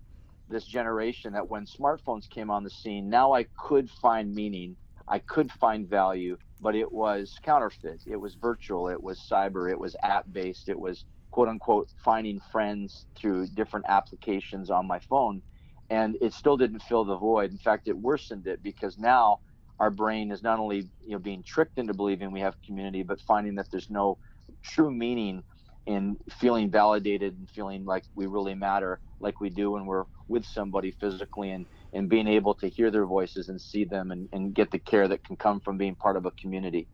this 0.49 0.65
generation 0.65 1.33
that 1.33 1.49
when 1.49 1.65
smartphones 1.65 2.29
came 2.29 2.49
on 2.49 2.63
the 2.63 2.69
scene, 2.69 3.09
now 3.09 3.33
I 3.33 3.47
could 3.57 3.89
find 3.89 4.33
meaning, 4.33 4.77
I 5.07 5.19
could 5.19 5.51
find 5.51 5.89
value, 5.89 6.37
but 6.61 6.75
it 6.75 6.91
was 6.91 7.33
counterfeit. 7.43 8.03
It 8.05 8.17
was 8.17 8.35
virtual, 8.35 8.89
it 8.89 9.01
was 9.01 9.19
cyber, 9.31 9.71
it 9.71 9.79
was 9.79 9.95
app 10.03 10.25
based, 10.31 10.69
it 10.69 10.79
was 10.79 11.05
quote 11.31 11.47
unquote 11.47 11.89
finding 12.03 12.39
friends 12.51 13.05
through 13.17 13.47
different 13.47 13.85
applications 13.89 14.69
on 14.69 14.87
my 14.87 14.99
phone. 14.99 15.41
And 15.89 16.17
it 16.21 16.33
still 16.33 16.57
didn't 16.57 16.81
fill 16.81 17.05
the 17.05 17.17
void. 17.17 17.51
In 17.51 17.57
fact, 17.57 17.87
it 17.87 17.97
worsened 17.97 18.47
it 18.47 18.61
because 18.61 18.97
now 18.97 19.39
our 19.79 19.89
brain 19.89 20.31
is 20.31 20.43
not 20.43 20.59
only 20.59 20.89
you 21.05 21.11
know 21.11 21.19
being 21.19 21.43
tricked 21.43 21.77
into 21.77 21.93
believing 21.93 22.31
we 22.31 22.41
have 22.41 22.55
community, 22.65 23.03
but 23.03 23.21
finding 23.21 23.55
that 23.55 23.67
there's 23.71 23.89
no 23.89 24.17
true 24.63 24.91
meaning 24.91 25.43
in 25.85 26.17
feeling 26.29 26.69
validated 26.69 27.37
and 27.37 27.49
feeling 27.49 27.85
like 27.85 28.03
we 28.15 28.25
really 28.25 28.53
matter 28.53 28.99
like 29.19 29.39
we 29.39 29.49
do 29.49 29.71
when 29.71 29.85
we're 29.85 30.03
with 30.27 30.45
somebody 30.45 30.91
physically 30.91 31.51
and, 31.51 31.65
and 31.93 32.09
being 32.09 32.27
able 32.27 32.53
to 32.53 32.67
hear 32.67 32.91
their 32.91 33.05
voices 33.05 33.49
and 33.49 33.59
see 33.59 33.85
them 33.85 34.11
and, 34.11 34.27
and 34.33 34.53
get 34.53 34.69
the 34.71 34.79
care 34.79 35.07
that 35.07 35.23
can 35.23 35.37
come 35.37 35.59
from 35.61 35.77
being 35.77 35.95
part 35.95 36.17
of 36.17 36.25
a 36.25 36.31
community. 36.31 36.87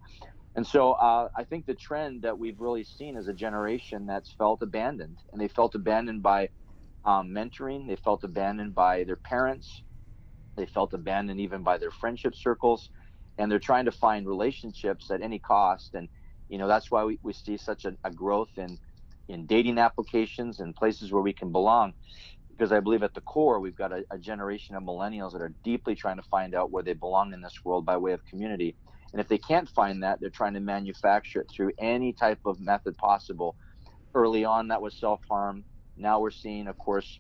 And 0.56 0.66
so 0.66 0.92
uh, 0.94 1.30
I 1.36 1.44
think 1.44 1.66
the 1.66 1.74
trend 1.74 2.22
that 2.22 2.38
we've 2.38 2.60
really 2.60 2.84
seen 2.84 3.18
is 3.18 3.28
a 3.28 3.34
generation 3.34 4.06
that's 4.06 4.32
felt 4.38 4.62
abandoned 4.62 5.18
and 5.32 5.42
they 5.42 5.48
felt 5.48 5.74
abandoned 5.74 6.22
by 6.22 6.50
um, 7.06 7.30
mentoring. 7.30 7.88
They 7.88 7.96
felt 7.96 8.24
abandoned 8.24 8.76
by 8.76 9.04
their 9.04 9.16
parents. 9.18 9.84
They 10.56 10.66
felt 10.66 10.94
abandoned 10.94 11.40
even 11.40 11.64
by 11.64 11.78
their 11.78 11.92
friendship 11.92 12.36
circles. 12.36 12.90
And 13.38 13.52
they're 13.52 13.60
trying 13.60 13.86
to 13.86 13.92
find 13.92 14.28
relationships 14.28 15.10
at 15.10 15.22
any 15.22 15.40
cost. 15.40 15.96
And 15.96 16.08
you 16.54 16.60
know 16.60 16.68
that's 16.68 16.92
why 16.92 17.04
we, 17.04 17.20
we 17.24 17.34
see 17.34 17.58
such 17.58 17.86
a, 17.86 17.98
a 18.04 18.12
growth 18.12 18.52
in 18.58 18.78
in 19.28 19.46
dating 19.46 19.80
applications 19.80 20.60
and 20.60 20.76
places 20.76 21.12
where 21.12 21.24
we 21.24 21.34
can 21.34 21.52
belong 21.52 21.94
because 22.52 22.72
i 22.72 22.80
believe 22.80 23.02
at 23.04 23.14
the 23.14 23.22
core 23.22 23.60
we've 23.60 23.76
got 23.76 23.92
a, 23.92 24.04
a, 24.12 24.18
generation 24.18 24.76
of 24.76 24.84
millennials 24.84 25.32
that 25.32 25.42
are 25.42 25.54
deeply 25.64 25.96
trying 25.96 26.18
to 26.18 26.24
find 26.24 26.54
out 26.54 26.72
where 26.72 26.84
they 26.84 26.94
belong 26.94 27.34
in 27.34 27.42
this 27.42 27.60
world 27.64 27.86
by 27.86 27.98
way 27.98 28.12
of 28.12 28.24
community 28.26 28.76
and 29.14 29.20
if 29.20 29.28
they 29.28 29.38
can't 29.38 29.70
find 29.70 30.04
that 30.04 30.20
they're 30.20 30.30
trying 30.30 30.54
to 30.54 30.60
manufacture 30.60 31.42
it 31.42 31.48
through 31.50 31.72
any 31.80 32.14
type 32.14 32.40
of 32.46 32.60
method 32.60 32.96
possible 32.98 33.56
early 34.14 34.46
on 34.46 34.68
that 34.68 34.82
was 34.82 34.96
self-harm 34.96 35.66
now 35.98 36.20
we're 36.20 36.32
seeing 36.32 36.68
of 36.68 36.78
course 36.78 37.20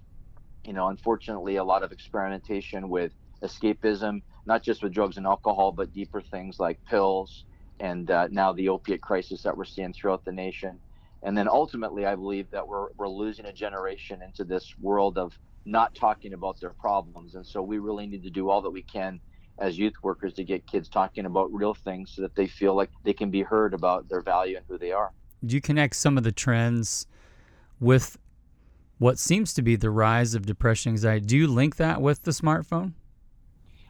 you 0.65 0.73
know 0.73 0.87
unfortunately 0.87 1.57
a 1.57 1.63
lot 1.63 1.83
of 1.83 1.91
experimentation 1.91 2.89
with 2.89 3.11
escapism 3.41 4.21
not 4.45 4.63
just 4.63 4.83
with 4.83 4.93
drugs 4.93 5.17
and 5.17 5.25
alcohol 5.25 5.71
but 5.71 5.93
deeper 5.93 6.21
things 6.21 6.59
like 6.59 6.83
pills 6.85 7.45
and 7.79 8.09
uh, 8.11 8.27
now 8.31 8.53
the 8.53 8.69
opiate 8.69 9.01
crisis 9.01 9.43
that 9.43 9.55
we're 9.55 9.65
seeing 9.65 9.93
throughout 9.93 10.23
the 10.25 10.31
nation. 10.31 10.79
And 11.21 11.37
then 11.37 11.47
ultimately, 11.47 12.05
I 12.05 12.15
believe 12.15 12.49
that 12.51 12.67
we're, 12.67 12.87
we're 12.97 13.09
losing 13.09 13.45
a 13.45 13.53
generation 13.53 14.21
into 14.21 14.43
this 14.43 14.73
world 14.79 15.17
of 15.17 15.37
not 15.65 15.95
talking 15.95 16.33
about 16.33 16.59
their 16.59 16.71
problems. 16.71 17.35
And 17.35 17.45
so 17.45 17.61
we 17.61 17.79
really 17.79 18.07
need 18.07 18.23
to 18.23 18.29
do 18.29 18.49
all 18.49 18.61
that 18.61 18.69
we 18.69 18.81
can 18.81 19.19
as 19.59 19.77
youth 19.77 19.93
workers 20.01 20.33
to 20.33 20.43
get 20.43 20.65
kids 20.65 20.89
talking 20.89 21.25
about 21.25 21.53
real 21.53 21.73
things 21.73 22.11
so 22.15 22.21
that 22.21 22.35
they 22.35 22.47
feel 22.47 22.73
like 22.73 22.89
they 23.03 23.13
can 23.13 23.29
be 23.29 23.41
heard 23.41 23.73
about 23.73 24.09
their 24.09 24.21
value 24.21 24.57
and 24.57 24.65
who 24.67 24.77
they 24.77 24.91
are. 24.91 25.11
Do 25.45 25.55
you 25.55 25.61
connect 25.61 25.95
some 25.95 26.17
of 26.17 26.23
the 26.23 26.31
trends 26.31 27.05
with 27.79 28.17
what 28.97 29.19
seems 29.19 29.53
to 29.55 29.61
be 29.61 29.75
the 29.75 29.89
rise 29.89 30.35
of 30.35 30.45
depression 30.45 30.91
anxiety? 30.91 31.25
Do 31.25 31.37
you 31.37 31.47
link 31.47 31.75
that 31.77 32.01
with 32.01 32.23
the 32.23 32.31
smartphone? 32.31 32.93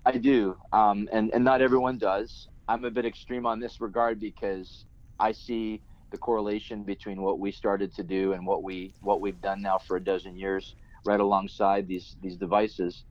I 0.05 0.17
do, 0.17 0.57
um, 0.73 1.07
and 1.11 1.33
and 1.33 1.43
not 1.43 1.61
everyone 1.61 1.97
does. 1.97 2.49
I'm 2.67 2.85
a 2.85 2.91
bit 2.91 3.05
extreme 3.05 3.45
on 3.45 3.59
this 3.59 3.79
regard 3.79 4.19
because 4.19 4.85
I 5.19 5.31
see 5.31 5.81
the 6.11 6.17
correlation 6.17 6.83
between 6.83 7.21
what 7.21 7.39
we 7.39 7.51
started 7.51 7.93
to 7.95 8.03
do 8.03 8.33
and 8.33 8.45
what 8.45 8.63
we 8.63 8.93
what 9.01 9.21
we've 9.21 9.41
done 9.41 9.61
now 9.61 9.77
for 9.77 9.97
a 9.97 10.03
dozen 10.03 10.37
years 10.37 10.75
right 11.05 11.19
alongside 11.19 11.87
these 11.87 12.15
these 12.21 12.35
devices. 12.35 13.05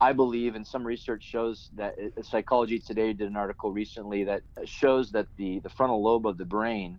I 0.00 0.12
believe, 0.12 0.56
and 0.56 0.66
some 0.66 0.84
research 0.84 1.22
shows 1.22 1.70
that 1.76 1.94
uh, 1.96 2.22
Psychology 2.22 2.80
Today 2.80 3.12
did 3.12 3.28
an 3.28 3.36
article 3.36 3.72
recently 3.72 4.24
that 4.24 4.42
shows 4.64 5.12
that 5.12 5.26
the 5.36 5.60
the 5.60 5.68
frontal 5.68 6.02
lobe 6.02 6.26
of 6.26 6.38
the 6.38 6.44
brain 6.44 6.98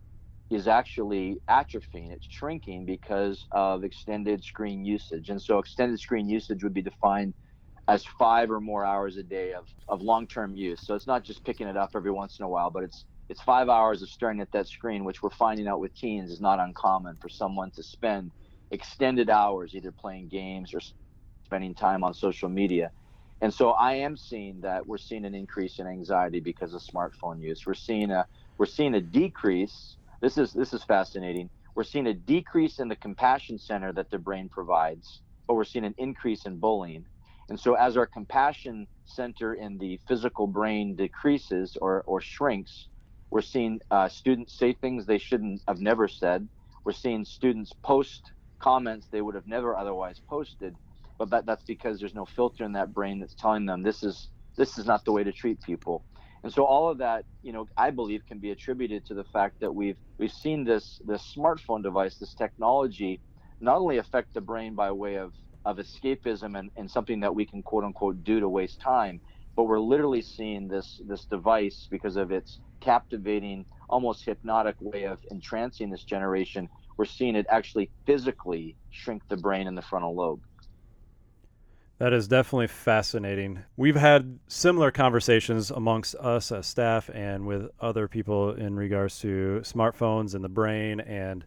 is 0.54 0.68
actually 0.68 1.38
atrophying. 1.50 2.12
It's 2.12 2.28
shrinking 2.30 2.86
because 2.86 3.46
of 3.52 3.84
extended 3.84 4.44
screen 4.44 4.86
usage, 4.86 5.30
and 5.30 5.42
so 5.42 5.60
extended 5.60 6.00
screen 6.00 6.30
usage 6.30 6.64
would 6.64 6.74
be 6.74 6.82
defined 6.82 7.34
as 7.88 8.06
five 8.18 8.50
or 8.50 8.62
more 8.62 8.86
hours 8.86 9.18
a 9.18 9.24
day 9.24 9.54
of, 9.54 9.68
of 9.90 10.02
long-term 10.02 10.56
use. 10.56 10.82
So 10.86 10.96
it's 10.96 11.08
not 11.08 11.24
just 11.24 11.44
picking 11.44 11.68
it 11.68 11.76
up 11.76 11.92
every 11.96 12.12
once 12.12 12.40
in 12.40 12.46
a 12.46 12.50
while, 12.50 12.70
but 12.70 12.84
it's 12.84 13.06
it's 13.30 13.42
five 13.42 13.70
hours 13.70 14.02
of 14.02 14.10
staring 14.10 14.42
at 14.42 14.52
that 14.52 14.68
screen, 14.68 15.06
which 15.06 15.24
we're 15.24 15.30
finding 15.30 15.68
out 15.68 15.80
with 15.80 15.96
teens 15.96 16.30
is 16.32 16.42
not 16.42 16.60
uncommon 16.60 17.18
for 17.22 17.30
someone 17.30 17.72
to 17.72 17.84
spend 17.84 18.32
extended 18.72 19.30
hours 19.30 19.74
either 19.74 19.92
playing 19.92 20.28
games 20.28 20.74
or 20.74 20.82
spending 21.46 21.74
time 21.74 22.04
on 22.04 22.14
social 22.14 22.50
media. 22.50 22.92
And 23.42 23.54
so 23.54 23.72
I 23.72 23.96
am 23.96 24.16
seeing 24.18 24.62
that 24.62 24.88
we're 24.88 24.98
seeing 24.98 25.26
an 25.26 25.36
increase 25.36 25.80
in 25.80 25.88
anxiety 25.88 26.40
because 26.40 26.74
of 26.74 26.82
smartphone 26.82 27.42
use. 27.42 27.64
We're 27.66 27.74
seeing 27.74 28.12
a 28.12 28.28
we're 28.58 28.66
seeing 28.66 28.96
a 28.96 29.02
decrease. 29.02 29.98
This 30.24 30.38
is 30.38 30.54
this 30.54 30.74
is 30.74 30.86
fascinating. 30.86 31.50
We're 31.76 31.84
seeing 31.84 32.08
a 32.08 32.14
decrease 32.14 32.80
in 32.80 32.88
the 32.88 32.96
compassion 32.96 33.60
center 33.60 33.92
that 33.92 34.10
the 34.10 34.18
brain 34.18 34.48
provides, 34.48 35.22
but 35.50 35.56
we're 35.56 35.66
seeing 35.66 35.84
an 35.84 35.96
increase 35.98 36.46
in 36.46 36.60
bullying. 36.60 37.06
And 37.50 37.60
so, 37.60 37.74
as 37.74 37.98
our 37.98 38.06
compassion 38.08 38.88
center 39.04 39.54
in 39.54 39.80
the 39.80 40.00
physical 40.08 40.48
brain 40.48 40.96
decreases 40.96 41.78
or, 41.82 42.04
or 42.04 42.22
shrinks, 42.22 42.88
we're 43.32 43.42
seeing 43.42 43.82
uh, 43.92 44.08
students 44.08 44.58
say 44.58 44.72
things 44.72 45.06
they 45.06 45.18
shouldn't 45.18 45.62
have 45.68 45.82
never 45.82 46.08
said. 46.08 46.48
We're 46.86 46.94
seeing 46.94 47.26
students 47.26 47.74
post 47.84 48.32
comments 48.60 49.10
they 49.12 49.22
would 49.22 49.36
have 49.36 49.48
never 49.48 49.76
otherwise 49.76 50.22
posted, 50.30 50.78
but 51.20 51.32
that, 51.32 51.46
that's 51.46 51.66
because 51.66 52.00
there's 52.00 52.16
no 52.16 52.26
filter 52.26 52.64
in 52.64 52.72
that 52.74 52.94
brain 52.94 53.20
that's 53.20 53.36
telling 53.36 53.66
them 53.66 53.84
this 53.84 54.04
is 54.04 54.30
this 54.56 54.78
is 54.78 54.86
not 54.86 55.04
the 55.04 55.12
way 55.12 55.26
to 55.26 55.34
treat 55.34 55.62
people. 55.64 56.06
And 56.44 56.54
so 56.54 56.66
all 56.66 56.90
of 56.90 56.98
that, 57.00 57.26
you 57.42 57.54
know, 57.54 57.68
I 57.78 57.92
believe 57.92 58.26
can 58.26 58.40
be 58.40 58.52
attributed 58.52 59.06
to 59.08 59.14
the 59.14 59.24
fact 59.26 59.56
that 59.62 59.74
we've 59.74 59.98
we've 60.20 60.32
seen 60.32 60.66
this 60.66 61.00
this 61.06 61.34
smartphone 61.38 61.84
device, 61.84 62.18
this 62.18 62.34
technology, 62.34 63.22
not 63.62 63.78
only 63.78 63.98
affect 63.98 64.34
the 64.34 64.42
brain 64.42 64.76
by 64.76 64.92
way 64.92 65.16
of 65.16 65.34
of 65.66 65.78
escapism 65.78 66.60
and, 66.60 66.70
and 66.76 66.92
something 66.92 67.22
that 67.22 67.36
we 67.36 67.46
can 67.46 67.64
quote 67.64 67.86
unquote 67.86 68.24
do 68.24 68.40
to 68.42 68.50
waste 68.50 68.82
time, 68.82 69.22
but 69.56 69.64
we're 69.64 69.80
literally 69.80 70.22
seeing 70.22 70.68
this 70.68 71.00
this 71.08 71.26
device 71.26 71.88
because 71.90 72.18
of 72.18 72.32
its 72.32 72.60
captivating, 72.82 73.66
almost 73.90 74.26
hypnotic 74.26 74.76
way 74.82 75.06
of 75.06 75.20
entrancing 75.32 75.90
this 75.90 76.04
generation. 76.04 76.70
We're 76.98 77.06
seeing 77.06 77.36
it 77.36 77.48
actually 77.50 77.92
physically 78.06 78.78
shrink 78.92 79.24
the 79.30 79.38
brain 79.38 79.68
in 79.68 79.76
the 79.76 79.82
frontal 79.82 80.16
lobe. 80.16 80.42
That 82.00 82.12
is 82.12 82.28
definitely 82.28 82.68
fascinating. 82.68 83.60
We've 83.78 83.96
had 83.96 84.40
similar 84.48 84.92
conversations 84.92 85.70
amongst 85.70 86.16
us 86.16 86.52
as 86.52 86.66
staff 86.66 87.10
and 87.14 87.46
with 87.46 87.70
other 87.80 88.08
people 88.08 88.52
in 88.52 88.76
regards 88.76 89.20
to 89.20 89.62
smartphones 89.64 90.34
and 90.34 90.44
the 90.44 90.50
brain 90.50 91.00
and 91.00 91.46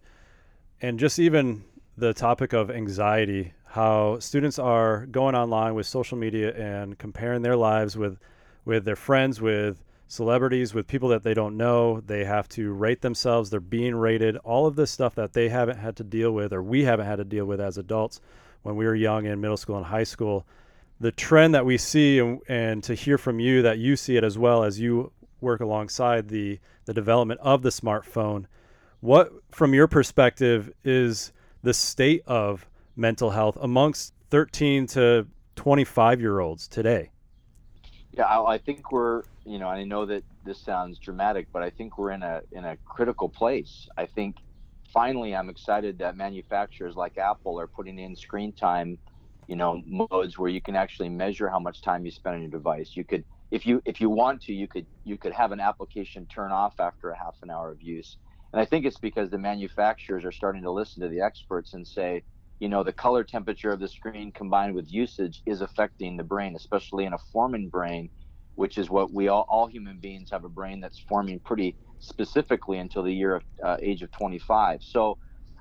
and 0.80 0.98
just 1.00 1.18
even 1.18 1.64
the 1.96 2.12
topic 2.12 2.52
of 2.52 2.70
anxiety, 2.70 3.54
how 3.64 4.18
students 4.18 4.58
are 4.58 5.06
going 5.06 5.34
online 5.34 5.74
with 5.74 5.86
social 5.86 6.16
media 6.18 6.54
and 6.54 6.98
comparing 6.98 7.42
their 7.42 7.56
lives 7.56 7.96
with 7.96 8.18
with 8.64 8.84
their 8.84 8.96
friends, 8.96 9.40
with 9.40 9.84
celebrities, 10.06 10.74
with 10.74 10.86
people 10.86 11.08
that 11.08 11.24
they 11.24 11.34
don't 11.34 11.56
know. 11.56 12.00
They 12.00 12.24
have 12.24 12.48
to 12.50 12.72
rate 12.72 13.00
themselves, 13.00 13.50
they're 13.50 13.60
being 13.60 13.96
rated, 13.96 14.36
all 14.38 14.66
of 14.66 14.76
this 14.76 14.92
stuff 14.92 15.16
that 15.16 15.32
they 15.32 15.48
haven't 15.48 15.78
had 15.78 15.96
to 15.96 16.04
deal 16.04 16.30
with 16.30 16.52
or 16.52 16.62
we 16.62 16.84
haven't 16.84 17.06
had 17.06 17.16
to 17.16 17.24
deal 17.24 17.46
with 17.46 17.60
as 17.60 17.76
adults 17.78 18.20
when 18.66 18.76
we 18.76 18.84
were 18.84 18.96
young 18.96 19.26
in 19.26 19.40
middle 19.40 19.56
school 19.56 19.76
and 19.76 19.86
high 19.86 20.04
school. 20.04 20.44
The 20.98 21.12
trend 21.12 21.54
that 21.54 21.64
we 21.64 21.78
see 21.78 22.18
and, 22.18 22.40
and 22.48 22.82
to 22.84 22.94
hear 22.94 23.16
from 23.16 23.38
you 23.38 23.62
that 23.62 23.78
you 23.78 23.96
see 23.96 24.16
it 24.16 24.24
as 24.24 24.36
well 24.36 24.64
as 24.64 24.80
you 24.80 25.12
work 25.40 25.60
alongside 25.60 26.28
the 26.28 26.58
the 26.86 26.94
development 26.94 27.40
of 27.42 27.62
the 27.62 27.68
smartphone. 27.70 28.46
What 29.00 29.32
from 29.50 29.74
your 29.74 29.86
perspective 29.86 30.72
is 30.84 31.32
the 31.62 31.74
state 31.74 32.22
of 32.26 32.66
mental 32.96 33.30
health 33.30 33.56
amongst 33.60 34.14
13 34.30 34.86
to 34.88 35.26
25 35.56 36.20
year 36.20 36.40
olds 36.40 36.66
today? 36.66 37.10
Yeah, 38.12 38.24
I, 38.24 38.54
I 38.54 38.58
think 38.58 38.90
we're, 38.90 39.22
you 39.44 39.58
know, 39.58 39.68
I 39.68 39.84
know 39.84 40.06
that 40.06 40.24
this 40.44 40.58
sounds 40.58 40.98
dramatic, 40.98 41.48
but 41.52 41.62
I 41.62 41.70
think 41.70 41.98
we're 41.98 42.12
in 42.12 42.22
a 42.22 42.40
in 42.52 42.64
a 42.64 42.76
critical 42.78 43.28
place. 43.28 43.88
I 43.96 44.06
think 44.06 44.36
finally, 44.96 45.36
I'm 45.36 45.50
excited 45.50 45.98
that 45.98 46.16
manufacturers 46.16 46.96
like 46.96 47.18
Apple 47.18 47.60
are 47.60 47.68
putting 47.68 47.98
in 47.98 48.16
screen 48.16 48.54
time, 48.54 48.98
you 49.46 49.54
know, 49.54 49.82
modes 49.86 50.38
where 50.38 50.48
you 50.48 50.62
can 50.62 50.74
actually 50.74 51.10
measure 51.10 51.50
how 51.50 51.60
much 51.60 51.82
time 51.82 52.06
you 52.06 52.10
spend 52.10 52.36
on 52.36 52.40
your 52.42 52.50
device. 52.50 52.92
You 52.96 53.04
could, 53.04 53.24
if 53.50 53.66
you 53.66 53.82
if 53.84 54.00
you 54.00 54.08
want 54.08 54.40
to, 54.44 54.54
you 54.54 54.68
could 54.68 54.86
you 55.04 55.18
could 55.18 55.34
have 55.34 55.52
an 55.52 55.60
application 55.60 56.26
turn 56.28 56.50
off 56.50 56.74
after 56.80 57.10
a 57.10 57.18
half 57.18 57.36
an 57.42 57.50
hour 57.50 57.70
of 57.70 57.82
use. 57.82 58.16
And 58.54 58.62
I 58.62 58.64
think 58.64 58.86
it's 58.86 58.98
because 58.98 59.28
the 59.28 59.38
manufacturers 59.38 60.24
are 60.24 60.32
starting 60.32 60.62
to 60.62 60.72
listen 60.72 61.02
to 61.02 61.10
the 61.10 61.20
experts 61.20 61.74
and 61.74 61.86
say, 61.86 62.24
you 62.58 62.70
know, 62.70 62.82
the 62.82 62.92
color 62.92 63.22
temperature 63.22 63.72
of 63.72 63.80
the 63.80 63.88
screen 63.88 64.32
combined 64.32 64.74
with 64.74 64.90
usage 64.90 65.42
is 65.44 65.60
affecting 65.60 66.16
the 66.16 66.24
brain, 66.24 66.56
especially 66.56 67.04
in 67.04 67.12
a 67.12 67.18
forming 67.32 67.68
brain, 67.68 68.10
which 68.54 68.78
is 68.78 68.88
what 68.88 69.12
we 69.12 69.28
all, 69.28 69.44
all 69.50 69.66
human 69.66 70.00
beings 70.00 70.30
have 70.32 70.44
a 70.44 70.48
brain 70.48 70.80
that's 70.80 71.04
forming 71.06 71.40
pretty 71.44 71.76
specifically 72.00 72.78
until 72.78 73.02
the 73.02 73.12
year 73.12 73.36
of 73.36 73.42
uh, 73.64 73.76
age 73.80 74.02
of 74.02 74.10
25. 74.12 74.80
So 74.82 75.18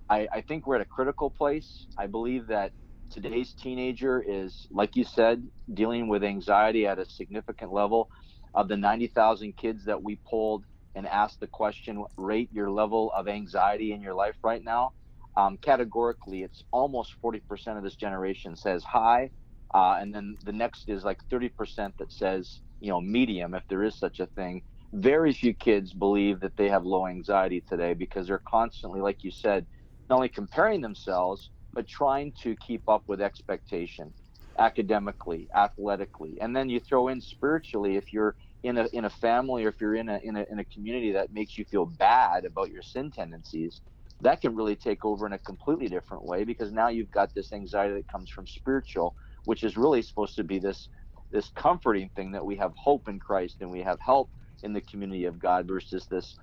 I, 0.10 0.28
I 0.34 0.42
think 0.42 0.68
we're 0.68 0.76
at 0.76 0.82
a 0.82 0.86
critical 0.86 1.30
place. 1.30 1.88
I 1.98 2.08
believe 2.08 2.48
that 2.48 2.74
today's 3.12 3.54
teenager 3.54 4.24
is, 4.26 4.66
like 4.72 4.96
you 4.96 5.04
said, 5.04 5.48
dealing 5.74 6.08
with 6.08 6.24
anxiety 6.24 6.88
at 6.88 7.00
a 7.00 7.06
significant 7.06 7.72
level. 7.72 8.10
Of 8.54 8.70
the 8.70 8.78
90,000 8.78 9.58
kids 9.58 9.84
that 9.86 10.02
we 10.02 10.20
polled, 10.26 10.64
and 10.96 11.08
asked 11.08 11.42
the 11.42 11.48
question, 11.48 12.06
rate 12.18 12.50
your 12.52 12.72
level 12.72 13.12
of 13.16 13.28
anxiety 13.28 13.92
in 13.92 14.02
your 14.02 14.14
life 14.14 14.36
right 14.44 14.64
now, 14.64 14.94
um, 15.38 15.58
categorically, 15.62 16.44
it's 16.44 16.64
almost 16.72 17.14
40% 17.24 17.42
of 17.78 17.84
this 17.84 17.96
generation 17.96 18.56
says 18.56 18.84
high. 18.84 19.32
Uh, 19.74 19.98
and 20.00 20.16
then 20.16 20.38
the 20.44 20.54
next 20.54 20.86
is 20.88 21.04
like 21.04 21.20
30% 21.32 21.52
that 22.00 22.12
says, 22.12 22.62
you 22.80 22.90
know, 22.90 23.02
medium, 23.02 23.54
if 23.54 23.64
there 23.70 23.84
is 23.84 23.98
such 24.00 24.22
a 24.22 24.28
thing. 24.28 24.64
Very 24.96 25.34
few 25.34 25.54
kids 25.54 25.94
believe 25.94 26.40
that 26.42 26.58
they 26.58 26.70
have 26.70 26.86
low 26.86 27.08
anxiety 27.08 27.62
today 27.68 27.94
because 27.94 28.28
they're 28.28 28.44
constantly, 28.50 29.02
like 29.02 29.24
you 29.24 29.32
said, 29.32 29.68
not 30.10 30.18
only 30.18 30.30
comparing 30.30 30.82
themselves, 30.82 31.52
but 31.74 31.88
trying 31.88 32.34
to 32.44 32.56
keep 32.58 32.84
up 32.90 33.04
with 33.08 33.22
expectation 33.22 34.16
academically, 34.60 35.50
athletically. 35.56 36.40
And 36.42 36.56
then 36.56 36.70
you 36.70 36.80
throw 36.82 37.10
in 37.10 37.22
spiritually 37.22 37.98
if 37.98 38.14
you're 38.14 38.36
in 38.64 38.80
a 38.80 38.88
in 38.94 39.06
a 39.06 39.12
family 39.12 39.66
or 39.66 39.70
if 39.70 39.82
you're 39.82 39.96
in 39.96 40.10
a 40.10 40.20
in 40.24 40.38
a 40.38 40.46
in 40.52 40.60
a 40.60 40.66
community 40.66 41.14
that 41.14 41.34
makes 41.34 41.58
you 41.58 41.66
feel 41.66 41.86
bad 41.86 42.46
about 42.46 42.72
your 42.72 42.84
sin 42.84 43.12
tendencies, 43.12 43.82
that 44.22 44.42
can 44.42 44.56
really 44.56 44.78
take 44.78 45.06
over 45.06 45.28
in 45.28 45.34
a 45.34 45.40
completely 45.40 45.90
different 45.90 46.26
way 46.26 46.46
because 46.46 46.74
now 46.74 46.90
you've 46.90 47.12
got 47.12 47.34
this 47.36 47.54
anxiety 47.54 47.96
that 47.96 48.08
comes 48.10 48.32
from 48.32 48.48
spiritual, 48.48 49.16
which 49.46 49.64
is 49.64 49.78
really 49.78 50.02
supposed 50.02 50.36
to 50.38 50.46
be 50.46 50.60
this 50.60 50.90
this 51.32 51.52
comforting 51.56 52.10
thing 52.16 52.34
that 52.34 52.46
we 52.46 52.58
have 52.58 52.74
hope 52.78 53.10
in 53.10 53.20
Christ 53.20 53.58
and 53.62 53.72
we 53.72 53.84
have 53.84 54.00
help 54.02 54.32
in 54.66 54.74
the 54.74 54.82
community 54.82 55.26
of 55.26 55.40
God 55.40 55.68
versus 55.68 56.08
this 56.10 56.36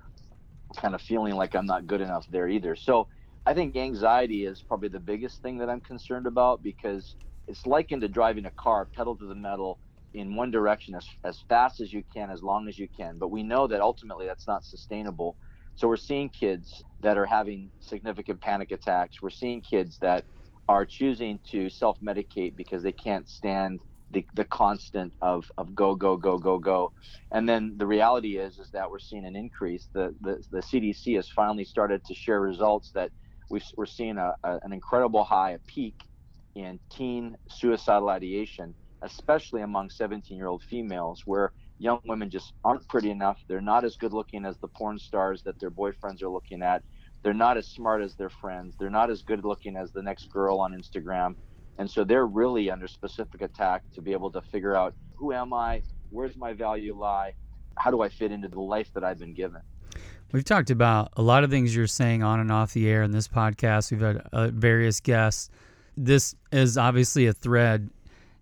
kind 0.77 0.95
of 0.95 1.01
feeling 1.01 1.35
like 1.35 1.55
I'm 1.55 1.65
not 1.65 1.85
good 1.85 2.01
enough 2.01 2.25
there 2.29 2.47
either. 2.47 2.75
So 2.75 3.07
I 3.45 3.53
think 3.53 3.75
anxiety 3.75 4.45
is 4.45 4.63
probably 4.67 4.89
the 4.89 4.99
biggest 4.99 5.41
thing 5.41 5.57
that 5.59 5.69
I'm 5.69 5.81
concerned 5.81 6.25
about 6.25 6.63
because 6.63 7.15
it's 7.47 7.65
likened 7.65 8.01
to 8.01 8.07
driving 8.07 8.45
a 8.45 8.51
car 8.51 8.87
pedal 8.95 9.15
to 9.17 9.25
the 9.27 9.35
metal 9.35 9.79
in 10.13 10.35
one 10.35 10.51
direction 10.51 10.95
as, 10.95 11.05
as 11.25 11.43
fast 11.49 11.81
as 11.81 11.91
you 11.91 12.03
can, 12.13 12.29
as 12.31 12.41
long 12.41 12.67
as 12.67 12.79
you 12.79 12.87
can. 12.95 13.17
But 13.17 13.29
we 13.29 13.43
know 13.43 13.67
that 13.67 13.81
ultimately 13.81 14.25
that's 14.25 14.47
not 14.47 14.63
sustainable. 14.63 15.35
So 15.75 15.87
we're 15.87 15.97
seeing 15.97 16.29
kids 16.29 16.81
that 17.01 17.17
are 17.17 17.25
having 17.25 17.71
significant 17.79 18.39
panic 18.39 18.71
attacks. 18.71 19.21
We're 19.21 19.31
seeing 19.31 19.61
kids 19.61 19.97
that 20.01 20.25
are 20.69 20.85
choosing 20.85 21.39
to 21.51 21.69
self 21.69 21.97
medicate 21.99 22.55
because 22.55 22.83
they 22.83 22.91
can't 22.91 23.27
stand 23.27 23.81
the, 24.13 24.25
the 24.35 24.45
constant 24.45 25.13
of, 25.21 25.45
of 25.57 25.75
go, 25.75 25.95
go, 25.95 26.17
go, 26.17 26.37
go, 26.37 26.59
go. 26.59 26.91
And 27.31 27.47
then 27.47 27.75
the 27.77 27.87
reality 27.87 28.37
is 28.37 28.59
is 28.59 28.69
that 28.71 28.89
we're 28.89 28.99
seeing 28.99 29.25
an 29.25 29.35
increase. 29.35 29.89
The, 29.93 30.15
the, 30.21 30.43
the 30.51 30.59
CDC 30.61 31.15
has 31.15 31.29
finally 31.29 31.65
started 31.65 32.03
to 32.05 32.13
share 32.15 32.39
results 32.39 32.91
that 32.95 33.11
we 33.49 33.61
are 33.77 33.85
seeing 33.85 34.17
a, 34.17 34.35
a, 34.43 34.59
an 34.63 34.73
incredible 34.73 35.23
high, 35.23 35.51
a 35.51 35.59
peak 35.67 35.95
in 36.55 36.79
teen 36.91 37.35
suicidal 37.49 38.09
ideation 38.09 38.75
especially 39.03 39.61
among 39.61 39.89
17 39.89 40.35
year 40.37 40.47
old 40.47 40.63
females, 40.63 41.21
where 41.25 41.51
young 41.77 41.99
women 42.05 42.29
just 42.29 42.53
aren't 42.63 42.87
pretty 42.87 43.11
enough. 43.11 43.37
They're 43.47 43.61
not 43.61 43.83
as 43.83 43.97
good 43.97 44.13
looking 44.13 44.45
as 44.45 44.57
the 44.59 44.69
porn 44.69 44.97
stars 44.97 45.41
that 45.45 45.59
their 45.59 45.71
boyfriends 45.71 46.23
are 46.23 46.29
looking 46.29 46.63
at. 46.63 46.81
They're 47.23 47.33
not 47.33 47.57
as 47.57 47.69
smart 47.69 48.01
as 48.01 48.15
their 48.15 48.29
friends. 48.29 48.75
They're 48.79 48.89
not 48.89 49.09
as 49.09 49.21
good 49.21 49.45
looking 49.45 49.75
as 49.75 49.91
the 49.91 50.01
next 50.01 50.29
girl 50.31 50.59
on 50.59 50.73
Instagram. 50.73 51.35
And 51.77 51.89
so 51.89 52.03
they're 52.03 52.27
really 52.27 52.69
under 52.69 52.87
specific 52.87 53.41
attack 53.41 53.83
to 53.95 54.01
be 54.01 54.11
able 54.11 54.31
to 54.31 54.41
figure 54.41 54.75
out 54.75 54.93
who 55.15 55.33
am 55.33 55.53
I? 55.53 55.81
Where's 56.09 56.35
my 56.35 56.53
value 56.53 56.95
lie? 56.95 57.33
How 57.77 57.89
do 57.89 58.01
I 58.01 58.09
fit 58.09 58.31
into 58.31 58.47
the 58.47 58.59
life 58.59 58.93
that 58.93 59.03
I've 59.03 59.19
been 59.19 59.33
given? 59.33 59.61
We've 60.31 60.43
talked 60.43 60.69
about 60.69 61.13
a 61.15 61.21
lot 61.21 61.43
of 61.43 61.49
things 61.49 61.75
you're 61.75 61.87
saying 61.87 62.23
on 62.23 62.39
and 62.39 62.51
off 62.51 62.73
the 62.73 62.89
air 62.89 63.03
in 63.03 63.11
this 63.11 63.27
podcast. 63.27 63.91
We've 63.91 64.01
had 64.01 64.27
uh, 64.31 64.47
various 64.47 64.99
guests. 64.99 65.49
This 65.95 66.35
is 66.51 66.77
obviously 66.77 67.27
a 67.27 67.33
thread 67.33 67.89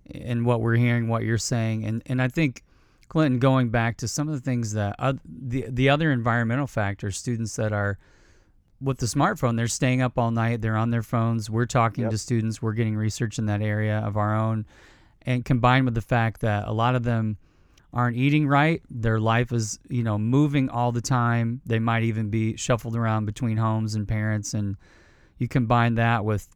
in 0.05 0.45
what 0.45 0.61
we're 0.61 0.75
hearing, 0.75 1.07
what 1.07 1.23
you're 1.23 1.37
saying, 1.37 1.85
and 1.85 2.01
and 2.05 2.21
I 2.21 2.29
think 2.29 2.63
Clinton, 3.09 3.39
going 3.39 3.69
back 3.69 3.97
to 3.97 4.07
some 4.07 4.29
of 4.29 4.33
the 4.33 4.39
things 4.39 4.71
that 4.71 4.95
uh, 4.97 5.13
the 5.25 5.65
the 5.67 5.89
other 5.89 6.13
environmental 6.13 6.67
factors, 6.67 7.17
students 7.17 7.57
that 7.57 7.73
are 7.73 7.97
with 8.81 8.97
the 8.97 9.05
smartphone, 9.05 9.57
they're 9.57 9.67
staying 9.67 10.01
up 10.01 10.17
all 10.17 10.31
night, 10.31 10.61
they're 10.61 10.77
on 10.77 10.89
their 10.89 11.03
phones. 11.03 11.49
We're 11.49 11.65
talking 11.65 12.03
yep. 12.03 12.11
to 12.11 12.17
students, 12.17 12.61
we're 12.61 12.73
getting 12.73 12.95
research 12.95 13.37
in 13.37 13.45
that 13.45 13.61
area 13.61 13.99
of 13.99 14.17
our 14.17 14.35
own, 14.35 14.65
and 15.21 15.45
combined 15.45 15.85
with 15.85 15.93
the 15.93 16.01
fact 16.01 16.41
that 16.41 16.67
a 16.67 16.71
lot 16.71 16.95
of 16.95 17.03
them 17.03 17.37
aren't 17.93 18.15
eating 18.15 18.47
right, 18.47 18.81
their 18.89 19.19
life 19.19 19.51
is 19.51 19.79
you 19.89 20.03
know 20.03 20.17
moving 20.17 20.69
all 20.69 20.91
the 20.91 21.01
time. 21.01 21.61
They 21.65 21.79
might 21.79 22.03
even 22.03 22.29
be 22.29 22.55
shuffled 22.55 22.95
around 22.95 23.25
between 23.25 23.57
homes 23.57 23.95
and 23.95 24.07
parents, 24.07 24.53
and 24.53 24.77
you 25.37 25.47
combine 25.47 25.95
that 25.95 26.25
with 26.25 26.47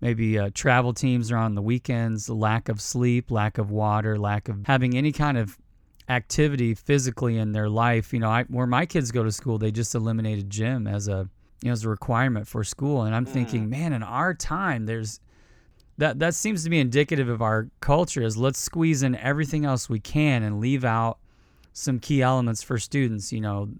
maybe 0.00 0.38
uh, 0.38 0.50
travel 0.54 0.94
teams 0.94 1.30
are 1.30 1.36
on 1.36 1.54
the 1.54 1.62
weekends, 1.62 2.28
lack 2.28 2.68
of 2.68 2.80
sleep, 2.80 3.30
lack 3.30 3.58
of 3.58 3.70
water, 3.70 4.18
lack 4.18 4.48
of 4.48 4.66
having 4.66 4.96
any 4.96 5.12
kind 5.12 5.36
of 5.36 5.58
activity 6.08 6.74
physically 6.74 7.36
in 7.36 7.52
their 7.52 7.68
life. 7.68 8.12
You 8.12 8.20
know, 8.20 8.30
I, 8.30 8.44
where 8.44 8.66
my 8.66 8.86
kids 8.86 9.12
go 9.12 9.22
to 9.22 9.32
school, 9.32 9.58
they 9.58 9.70
just 9.70 9.94
eliminated 9.94 10.50
gym 10.50 10.86
as 10.86 11.08
a 11.08 11.28
you 11.62 11.68
know 11.68 11.72
as 11.72 11.84
a 11.84 11.88
requirement 11.88 12.46
for 12.46 12.64
school, 12.64 13.02
and 13.02 13.14
I'm 13.14 13.26
mm. 13.26 13.30
thinking, 13.30 13.68
man, 13.68 13.92
in 13.92 14.02
our 14.02 14.34
time, 14.34 14.86
there's 14.86 15.20
that 15.98 16.18
that 16.18 16.34
seems 16.34 16.64
to 16.64 16.70
be 16.70 16.78
indicative 16.78 17.28
of 17.28 17.42
our 17.42 17.68
culture. 17.80 18.22
Is 18.22 18.36
let's 18.36 18.58
squeeze 18.58 19.02
in 19.02 19.14
everything 19.16 19.64
else 19.64 19.88
we 19.88 20.00
can 20.00 20.42
and 20.42 20.60
leave 20.60 20.84
out 20.84 21.18
some 21.72 21.98
key 21.98 22.22
elements 22.22 22.62
for 22.62 22.78
students. 22.78 23.32
You 23.32 23.40
know, 23.40 23.70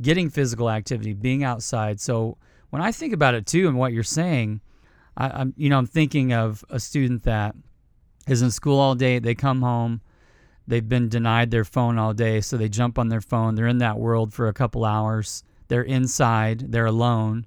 getting 0.00 0.30
physical 0.30 0.70
activity, 0.70 1.12
being 1.12 1.44
outside. 1.44 2.00
So 2.00 2.38
when 2.70 2.82
I 2.82 2.92
think 2.92 3.12
about 3.12 3.34
it 3.34 3.46
too, 3.46 3.68
and 3.68 3.78
what 3.78 3.92
you're 3.92 4.02
saying 4.02 4.60
I, 5.16 5.40
am 5.40 5.54
you 5.56 5.68
know 5.68 5.78
I'm 5.78 5.86
thinking 5.86 6.32
of 6.32 6.64
a 6.70 6.78
student 6.78 7.22
that 7.24 7.54
is 8.28 8.42
in 8.42 8.50
school 8.50 8.78
all 8.78 8.94
day. 8.94 9.18
They 9.18 9.34
come 9.34 9.62
home, 9.62 10.00
they've 10.66 10.86
been 10.86 11.08
denied 11.08 11.50
their 11.50 11.64
phone 11.64 11.98
all 11.98 12.12
day, 12.12 12.40
so 12.40 12.56
they 12.56 12.68
jump 12.68 12.98
on 12.98 13.08
their 13.08 13.20
phone. 13.20 13.54
They're 13.54 13.66
in 13.66 13.78
that 13.78 13.98
world 13.98 14.34
for 14.34 14.48
a 14.48 14.52
couple 14.52 14.84
hours. 14.84 15.42
They're 15.68 15.82
inside. 15.82 16.72
They're 16.72 16.86
alone. 16.86 17.46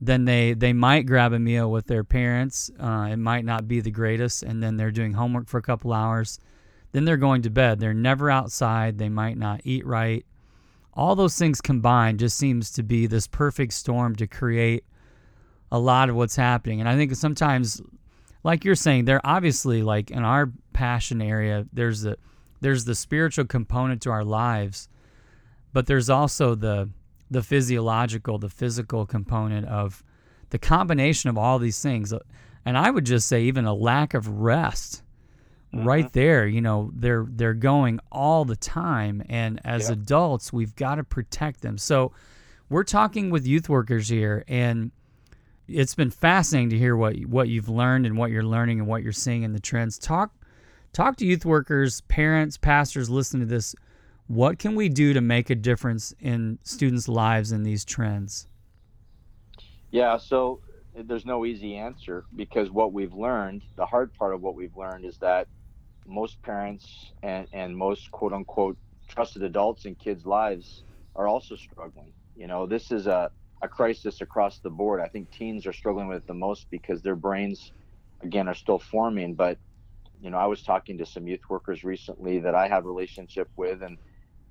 then 0.00 0.24
they 0.24 0.52
they 0.52 0.72
might 0.72 1.06
grab 1.06 1.32
a 1.32 1.38
meal 1.38 1.70
with 1.70 1.86
their 1.86 2.02
parents. 2.02 2.70
Uh, 2.78 3.08
it 3.12 3.18
might 3.18 3.44
not 3.44 3.68
be 3.68 3.80
the 3.80 3.90
greatest, 3.90 4.42
and 4.42 4.60
then 4.60 4.76
they're 4.76 4.90
doing 4.90 5.12
homework 5.12 5.46
for 5.48 5.58
a 5.58 5.62
couple 5.62 5.92
hours. 5.92 6.40
Then 6.90 7.04
they're 7.04 7.16
going 7.16 7.42
to 7.42 7.50
bed. 7.50 7.78
They're 7.78 7.94
never 7.94 8.28
outside. 8.30 8.98
They 8.98 9.08
might 9.08 9.38
not 9.38 9.60
eat 9.64 9.86
right. 9.86 10.26
All 10.92 11.14
those 11.14 11.38
things 11.38 11.60
combined 11.60 12.18
just 12.18 12.36
seems 12.36 12.70
to 12.72 12.82
be 12.82 13.06
this 13.06 13.26
perfect 13.28 13.72
storm 13.72 14.16
to 14.16 14.26
create 14.26 14.84
a 15.70 15.78
lot 15.78 16.10
of 16.10 16.16
what's 16.16 16.36
happening. 16.36 16.80
And 16.80 16.88
I 16.88 16.96
think 16.96 17.14
sometimes, 17.14 17.80
like 18.44 18.64
you're 18.64 18.74
saying, 18.74 19.04
they're 19.06 19.24
obviously 19.24 19.82
like 19.82 20.10
in 20.10 20.24
our 20.24 20.52
passion 20.72 21.22
area. 21.22 21.64
There's 21.72 22.02
the 22.02 22.18
there's 22.60 22.84
the 22.84 22.94
spiritual 22.96 23.44
component 23.46 24.02
to 24.02 24.10
our 24.10 24.24
lives, 24.24 24.88
but 25.72 25.86
there's 25.86 26.10
also 26.10 26.54
the 26.56 26.90
the 27.32 27.42
physiological, 27.42 28.38
the 28.38 28.50
physical 28.50 29.06
component 29.06 29.66
of 29.66 30.04
the 30.50 30.58
combination 30.58 31.30
of 31.30 31.38
all 31.38 31.58
these 31.58 31.80
things. 31.80 32.12
And 32.64 32.76
I 32.76 32.90
would 32.90 33.06
just 33.06 33.26
say 33.26 33.42
even 33.44 33.64
a 33.64 33.74
lack 33.74 34.12
of 34.14 34.28
rest 34.28 35.02
mm-hmm. 35.74 35.86
right 35.86 36.12
there, 36.12 36.46
you 36.46 36.60
know, 36.60 36.90
they're 36.94 37.26
they're 37.28 37.54
going 37.54 38.00
all 38.10 38.44
the 38.44 38.56
time 38.56 39.22
and 39.28 39.60
as 39.64 39.88
yep. 39.88 39.98
adults, 39.98 40.52
we've 40.52 40.76
got 40.76 40.96
to 40.96 41.04
protect 41.04 41.62
them. 41.62 41.78
So 41.78 42.12
we're 42.68 42.84
talking 42.84 43.30
with 43.30 43.46
youth 43.46 43.68
workers 43.68 44.08
here 44.08 44.44
and 44.46 44.92
it's 45.68 45.94
been 45.94 46.10
fascinating 46.10 46.70
to 46.70 46.78
hear 46.78 46.94
what 46.96 47.16
what 47.20 47.48
you've 47.48 47.70
learned 47.70 48.04
and 48.04 48.18
what 48.18 48.30
you're 48.30 48.42
learning 48.42 48.78
and 48.78 48.86
what 48.86 49.02
you're 49.02 49.12
seeing 49.12 49.42
in 49.42 49.54
the 49.54 49.60
trends. 49.60 49.98
Talk 49.98 50.34
talk 50.92 51.16
to 51.16 51.26
youth 51.26 51.46
workers, 51.46 52.02
parents, 52.02 52.58
pastors 52.58 53.08
listen 53.08 53.40
to 53.40 53.46
this 53.46 53.74
what 54.32 54.58
can 54.58 54.74
we 54.74 54.88
do 54.88 55.12
to 55.12 55.20
make 55.20 55.50
a 55.50 55.54
difference 55.54 56.14
in 56.18 56.58
students' 56.62 57.06
lives 57.06 57.52
in 57.52 57.64
these 57.64 57.84
trends? 57.84 58.46
Yeah, 59.90 60.16
so 60.16 60.60
there's 60.96 61.26
no 61.26 61.44
easy 61.44 61.76
answer 61.76 62.24
because 62.34 62.70
what 62.70 62.94
we've 62.94 63.12
learned, 63.12 63.60
the 63.76 63.84
hard 63.84 64.14
part 64.14 64.32
of 64.32 64.40
what 64.40 64.54
we've 64.54 64.74
learned 64.74 65.04
is 65.04 65.18
that 65.18 65.48
most 66.06 66.40
parents 66.40 67.12
and, 67.22 67.46
and 67.52 67.76
most 67.76 68.10
quote 68.10 68.32
unquote 68.32 68.78
trusted 69.06 69.42
adults 69.42 69.84
in 69.84 69.94
kids' 69.96 70.24
lives 70.24 70.84
are 71.14 71.28
also 71.28 71.54
struggling. 71.54 72.14
You 72.34 72.46
know, 72.46 72.64
this 72.64 72.90
is 72.90 73.06
a, 73.06 73.30
a 73.60 73.68
crisis 73.68 74.22
across 74.22 74.60
the 74.60 74.70
board. 74.70 75.02
I 75.02 75.08
think 75.08 75.30
teens 75.30 75.66
are 75.66 75.74
struggling 75.74 76.08
with 76.08 76.16
it 76.22 76.26
the 76.26 76.32
most 76.32 76.68
because 76.70 77.02
their 77.02 77.16
brains, 77.16 77.72
again, 78.22 78.48
are 78.48 78.54
still 78.54 78.78
forming. 78.78 79.34
But, 79.34 79.58
you 80.22 80.30
know, 80.30 80.38
I 80.38 80.46
was 80.46 80.62
talking 80.62 80.96
to 80.96 81.04
some 81.04 81.26
youth 81.26 81.42
workers 81.50 81.84
recently 81.84 82.38
that 82.38 82.54
I 82.54 82.66
have 82.66 82.86
relationship 82.86 83.50
with, 83.56 83.82
and 83.82 83.98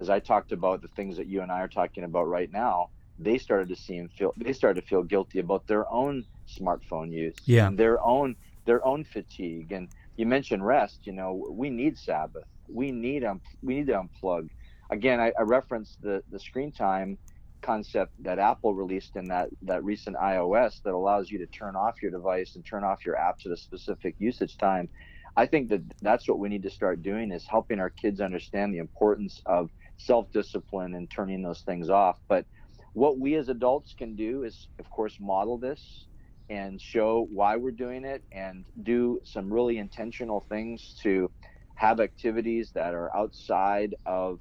as 0.02 0.10
I 0.10 0.20
talked 0.20 0.52
about 0.52 0.82
the 0.82 0.88
things 0.89 1.16
that 1.18 1.28
you 1.28 1.41
and 1.41 1.52
I 1.52 1.60
are 1.62 1.68
talking 1.70 2.04
about 2.04 2.28
right 2.28 2.52
now, 2.52 2.89
they 3.20 3.38
started 3.38 3.70
to 3.70 3.76
see 3.76 3.97
and 3.97 4.12
feel 4.12 4.34
they 4.36 4.52
started 4.54 4.82
to 4.82 4.88
feel 4.88 5.04
guilty 5.04 5.39
about 5.39 5.68
their 5.68 5.91
own 5.93 6.26
smartphone 6.49 7.12
use, 7.14 7.39
yeah, 7.45 7.70
their 7.72 8.04
own 8.04 8.36
their 8.66 8.86
own 8.86 9.04
fatigue. 9.04 9.72
And 9.72 9.89
you 10.18 10.26
mentioned 10.26 10.66
rest. 10.66 11.02
You 11.06 11.14
know, 11.14 11.47
we 11.52 11.70
need 11.70 11.97
Sabbath. 11.97 12.45
We 12.68 12.91
need 12.91 13.24
um 13.24 13.41
we 13.62 13.76
need 13.76 13.88
to 13.88 14.02
unplug. 14.04 14.49
Again, 14.91 15.20
I, 15.22 15.32
I 15.39 15.43
referenced 15.43 16.02
the 16.02 16.24
the 16.30 16.39
screen 16.39 16.72
time 16.72 17.20
concept 17.62 18.12
that 18.24 18.39
Apple 18.39 18.74
released 18.74 19.16
in 19.16 19.28
that 19.28 19.49
that 19.62 19.84
recent 19.84 20.18
iOS 20.18 20.82
that 20.84 20.93
allows 20.93 21.30
you 21.30 21.38
to 21.38 21.47
turn 21.47 21.76
off 21.76 22.02
your 22.02 22.12
device 22.12 22.56
and 22.56 22.66
turn 22.66 22.84
off 22.84 23.06
your 23.06 23.16
apps 23.16 23.45
at 23.45 23.52
a 23.52 23.58
specific 23.58 24.16
usage 24.18 24.58
time. 24.58 24.89
I 25.38 25.45
think 25.45 25.70
that 25.70 25.82
that's 26.02 26.28
what 26.28 26.39
we 26.39 26.49
need 26.49 26.64
to 26.64 26.70
start 26.70 27.04
doing 27.04 27.32
is 27.32 27.45
helping 27.47 27.80
our 27.80 27.89
kids 27.89 28.20
understand 28.20 28.74
the 28.74 28.80
importance 28.80 29.39
of 29.45 29.70
self 30.06 30.32
discipline 30.32 30.95
and 30.95 31.10
turning 31.10 31.41
those 31.41 31.62
things 31.62 31.89
off. 31.89 32.20
But 32.28 32.45
what 32.93 33.20
we 33.20 33.36
as 33.36 33.49
adults 33.49 33.93
can 33.97 34.16
do 34.16 34.43
is, 34.43 34.68
of 34.80 34.89
course, 34.89 35.16
model 35.20 35.58
this 35.58 36.08
and 36.49 36.82
show 36.82 37.28
why 37.32 37.56
we're 37.56 37.72
doing 37.72 38.04
it 38.04 38.24
and 38.32 38.66
do 38.84 39.20
some 39.24 39.52
really 39.52 39.78
intentional 39.78 40.45
things 40.49 40.95
to 41.02 41.32
have 41.76 41.99
activities 41.99 42.72
that 42.76 42.93
are 42.93 43.16
outside 43.16 43.95
of 44.06 44.39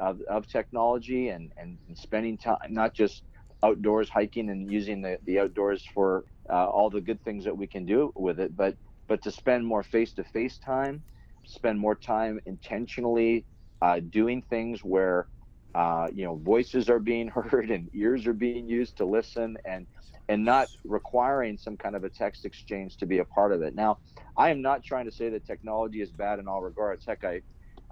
of, 0.00 0.20
of 0.28 0.46
technology 0.48 1.28
and, 1.28 1.52
and, 1.58 1.78
spending 1.94 2.38
time 2.38 2.56
not 2.70 2.94
just 2.94 3.22
outdoors 3.62 4.08
hiking 4.08 4.48
and 4.48 4.72
using 4.72 5.02
the, 5.02 5.18
the 5.24 5.38
outdoors 5.38 5.84
for 5.92 6.24
uh, 6.50 6.66
all 6.66 6.88
the 6.88 7.00
good 7.00 7.22
things 7.22 7.44
that 7.44 7.56
we 7.56 7.66
can 7.66 7.84
do 7.84 8.10
with 8.16 8.40
it 8.40 8.56
but 8.56 8.74
but 9.06 9.22
to 9.22 9.30
spend 9.30 9.66
more 9.66 9.82
face-to-face 9.82 10.58
time 10.58 11.04
spend 11.44 11.78
more 11.78 11.94
time 11.94 12.40
intentionally 12.46 13.44
uh, 13.82 14.00
doing 14.10 14.42
things 14.48 14.80
where 14.84 15.28
uh, 15.74 16.06
you 16.14 16.24
know 16.24 16.36
voices 16.36 16.88
are 16.88 17.00
being 17.00 17.28
heard 17.50 17.70
and 17.70 17.90
ears 17.94 18.26
are 18.26 18.32
being 18.32 18.68
used 18.68 18.96
to 18.96 19.04
listen 19.04 19.56
and 19.66 19.86
and 20.28 20.44
not 20.44 20.68
requiring 20.84 21.58
some 21.58 21.76
kind 21.76 21.96
of 21.96 22.04
a 22.04 22.08
text 22.08 22.44
exchange 22.44 22.96
to 22.96 23.06
be 23.06 23.18
a 23.18 23.24
part 23.24 23.52
of 23.52 23.60
it. 23.60 23.74
Now, 23.74 23.98
I 24.36 24.50
am 24.50 24.62
not 24.62 24.84
trying 24.84 25.06
to 25.06 25.10
say 25.10 25.28
that 25.30 25.44
technology 25.44 26.00
is 26.00 26.12
bad 26.12 26.38
in 26.38 26.46
all 26.46 26.62
regards. 26.62 27.04
Heck, 27.04 27.24
I, 27.24 27.42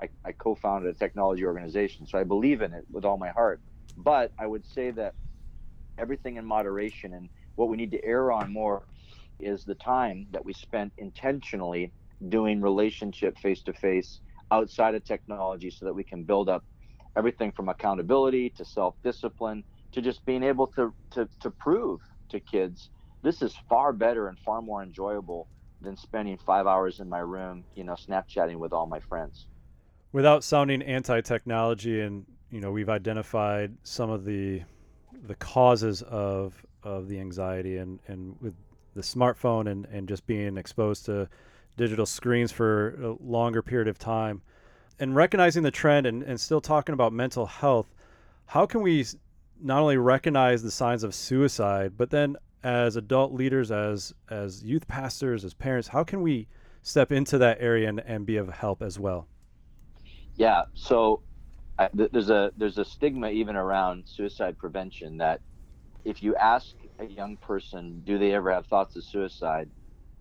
I, 0.01 0.09
I 0.25 0.33
co-founded 0.33 0.95
a 0.95 0.97
technology 0.97 1.45
organization, 1.45 2.07
so 2.07 2.19
I 2.19 2.25
believe 2.25 2.63
in 2.63 2.73
it 2.73 2.85
with 2.91 3.05
all 3.05 3.19
my 3.19 3.31
heart. 3.31 3.61
But 3.97 4.33
I 4.39 4.47
would 4.47 4.65
say 4.65 4.93
that 4.93 5.15
everything 5.99 6.37
in 6.37 6.47
moderation 6.47 7.15
and 7.15 7.29
what 7.57 7.69
we 7.69 7.77
need 7.77 7.91
to 7.91 8.05
err 8.05 8.31
on 8.31 8.53
more 8.53 8.87
is 9.41 9.65
the 9.65 9.75
time 9.75 10.29
that 10.31 10.45
we 10.45 10.53
spent 10.53 10.93
intentionally 10.99 11.93
doing 12.29 12.61
relationship 12.61 13.37
face 13.39 13.63
to 13.65 13.73
face 13.73 14.21
outside 14.51 14.95
of 14.95 15.05
technology 15.05 15.71
so 15.71 15.85
that 15.85 15.95
we 15.95 16.05
can 16.05 16.25
build 16.25 16.49
up 16.49 16.65
everything 17.17 17.53
from 17.53 17.69
accountability 17.69 18.51
to 18.51 18.65
self-discipline 18.65 19.65
to 19.93 20.01
just 20.01 20.25
being 20.25 20.43
able 20.43 20.67
to, 20.69 20.95
to, 21.11 21.29
to 21.41 21.51
prove 21.51 22.01
to 22.29 22.39
kids 22.41 22.91
this 23.23 23.43
is 23.43 23.55
far 23.69 23.93
better 23.93 24.29
and 24.29 24.39
far 24.39 24.63
more 24.63 24.83
enjoyable 24.83 25.47
than 25.83 25.97
spending 25.97 26.39
five 26.39 26.67
hours 26.67 27.01
in 27.01 27.09
my 27.09 27.19
room 27.19 27.65
you 27.75 27.85
know 27.85 27.95
snapchatting 27.95 28.57
with 28.57 28.73
all 28.73 28.87
my 28.87 29.01
friends. 29.01 29.47
Without 30.13 30.43
sounding 30.43 30.83
anti-technology 30.83 32.01
and 32.01 32.27
you 32.51 32.61
know 32.61 32.73
we've 32.73 32.89
identified 32.89 33.77
some 33.83 34.11
of 34.11 34.25
the 34.25 34.63
the 35.27 35.35
causes 35.37 36.03
of 36.03 36.55
of 36.83 37.09
the 37.09 37.19
anxiety 37.21 37.77
and 37.77 38.01
and 38.09 38.37
with 38.41 38.55
the 38.95 39.03
smartphone 39.03 39.71
and 39.71 39.87
and 39.87 40.09
just 40.09 40.27
being 40.27 40.57
exposed 40.57 41.05
to 41.07 41.29
digital 41.81 42.07
screens 42.07 42.53
for 42.53 42.95
a 43.03 43.17
longer 43.25 43.63
period 43.63 43.89
of 43.89 43.99
time. 43.99 44.43
And 44.99 45.17
recognizing 45.17 45.63
the 45.63 45.71
trend 45.71 46.07
and, 46.07 46.23
and 46.23 46.39
still 46.39 46.61
talking 46.61 46.93
about 46.93 47.13
mental 47.13 47.47
health 47.47 47.95
how 48.51 48.67
can 48.67 48.83
we 48.83 49.07
not 49.63 49.81
only 49.81 49.97
recognize 49.97 50.61
the 50.61 50.71
signs 50.73 51.05
of 51.05 51.15
suicide 51.15 51.93
but 51.97 52.11
then 52.11 52.37
as 52.65 52.97
adult 52.97 53.33
leaders 53.33 53.71
as 53.71 54.13
as 54.29 54.63
youth 54.65 54.87
pastors 54.89 55.45
as 55.45 55.55
parents 55.55 55.89
how 55.89 56.03
can 56.03 56.21
we 56.21 56.49
step 56.83 57.13
into 57.13 57.39
that 57.39 57.57
area 57.61 57.89
and, 57.89 58.01
and 58.01 58.27
be 58.27 58.37
of 58.37 58.49
help 58.49 58.83
as 58.83 58.99
well? 58.99 59.29
Yeah 60.37 60.65
so 60.75 61.23
I, 61.79 61.89
th- 61.97 62.11
there's 62.13 62.29
a 62.29 62.51
there's 62.59 62.77
a 62.77 62.85
stigma 62.85 63.31
even 63.31 63.55
around 63.55 64.03
suicide 64.07 64.59
prevention 64.59 65.17
that 65.19 65.41
if 66.05 66.23
you 66.23 66.35
ask 66.35 66.75
a 66.99 67.05
young 67.05 67.37
person 67.37 68.03
do 68.05 68.19
they 68.19 68.33
ever 68.35 68.53
have 68.53 68.67
thoughts 68.67 68.97
of 68.97 69.05
suicide 69.05 69.71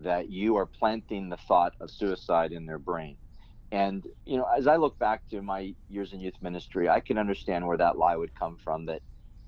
that 0.04 0.30
you 0.30 0.56
are 0.58 0.66
planting 0.66 1.30
the 1.30 1.38
thought 1.38 1.74
of 1.82 1.91
suicide 1.91 2.52
in 2.52 2.66
their 2.66 2.80
brain. 2.80 3.18
And, 3.72 4.04
you 4.26 4.38
know, 4.38 4.47
as 4.58 4.68
I 4.68 4.78
look 4.78 4.97
back 5.00 5.22
to 5.30 5.41
my 5.41 5.76
years 5.88 6.14
in 6.14 6.20
youth 6.20 6.36
ministry, 6.41 6.89
I 6.89 7.02
can 7.02 7.18
understand 7.18 7.68
where 7.68 7.78
that 7.78 7.97
lie 7.97 8.16
would 8.16 8.34
come 8.34 8.58
from 8.64 8.86
that, 8.88 9.02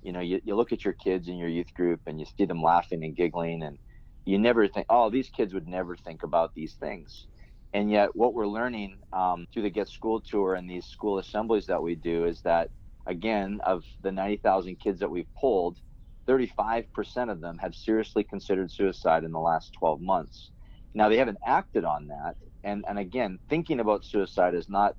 you 0.04 0.12
know, 0.12 0.20
you, 0.20 0.40
you 0.44 0.56
look 0.56 0.72
at 0.72 0.86
your 0.86 0.94
kids 0.94 1.28
in 1.28 1.38
your 1.38 1.50
youth 1.50 1.74
group 1.74 2.02
and 2.06 2.20
you 2.20 2.26
see 2.38 2.46
them 2.46 2.62
laughing 2.62 3.04
and 3.04 3.16
giggling 3.16 3.64
and 3.64 3.80
you 4.26 4.38
never 4.38 4.68
think, 4.68 4.86
oh, 4.90 5.10
these 5.10 5.30
kids 5.30 5.54
would 5.54 5.68
never 5.68 5.96
think 5.96 6.24
about 6.24 6.54
these 6.56 6.76
things. 6.80 7.28
And 7.74 7.90
yet, 7.90 8.10
what 8.16 8.34
we're 8.34 8.48
learning 8.48 9.00
um, 9.14 9.48
through 9.52 9.64
the 9.64 9.70
Get 9.70 9.88
School 9.90 10.22
Tour 10.22 10.56
and 10.56 10.70
these 10.70 10.86
school 10.86 11.18
assemblies 11.20 11.68
that 11.68 11.82
we 11.82 11.96
do 11.96 12.26
is 12.26 12.42
that, 12.42 12.70
again, 13.08 13.60
of 13.66 13.84
the 14.02 14.12
90,000 14.12 14.80
kids 14.80 15.00
that 15.00 15.10
we've 15.10 15.34
pulled, 15.40 15.78
35% 16.28 17.32
of 17.32 17.42
them 17.42 17.58
have 17.60 17.76
seriously 17.76 18.24
considered 18.24 18.72
suicide 18.72 19.24
in 19.24 19.32
the 19.32 19.40
last 19.40 19.74
12 19.80 20.02
months. 20.02 20.52
Now 20.94 21.10
they 21.10 21.18
haven't 21.18 21.38
acted 21.46 21.86
on 21.86 22.08
that, 22.08 22.36
and 22.64 22.84
and 22.88 23.00
again, 23.00 23.40
thinking 23.50 23.80
about 23.80 24.06
suicide 24.06 24.54
is 24.56 24.68
not, 24.70 24.96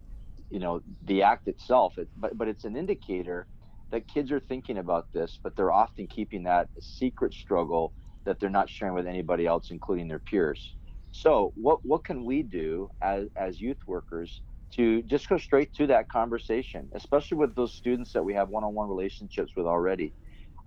you 0.50 0.58
know, 0.58 0.80
the 1.02 1.22
act 1.22 1.48
itself, 1.48 1.98
it, 1.98 2.08
but 2.16 2.36
but 2.36 2.48
it's 2.48 2.64
an 2.64 2.76
indicator 2.76 3.46
that 3.90 4.08
kids 4.08 4.32
are 4.32 4.40
thinking 4.40 4.78
about 4.78 5.06
this, 5.12 5.38
but 5.42 5.54
they're 5.54 5.72
often 5.72 6.06
keeping 6.06 6.44
that 6.44 6.68
secret 6.80 7.34
struggle 7.34 7.92
that 8.24 8.40
they're 8.40 8.48
not 8.50 8.70
sharing 8.70 8.94
with 8.94 9.06
anybody 9.06 9.46
else, 9.46 9.70
including 9.70 10.08
their 10.08 10.18
peers. 10.18 10.76
So 11.10 11.52
what 11.56 11.80
what 11.82 12.04
can 12.04 12.24
we 12.24 12.42
do 12.42 12.88
as 13.02 13.26
as 13.36 13.60
youth 13.60 13.78
workers 13.86 14.40
to 14.76 15.02
just 15.02 15.28
go 15.28 15.36
straight 15.36 15.74
to 15.74 15.86
that 15.88 16.08
conversation, 16.08 16.88
especially 16.94 17.36
with 17.36 17.54
those 17.54 17.74
students 17.74 18.12
that 18.14 18.24
we 18.24 18.32
have 18.32 18.48
one-on-one 18.48 18.88
relationships 18.88 19.52
with 19.54 19.66
already? 19.66 20.14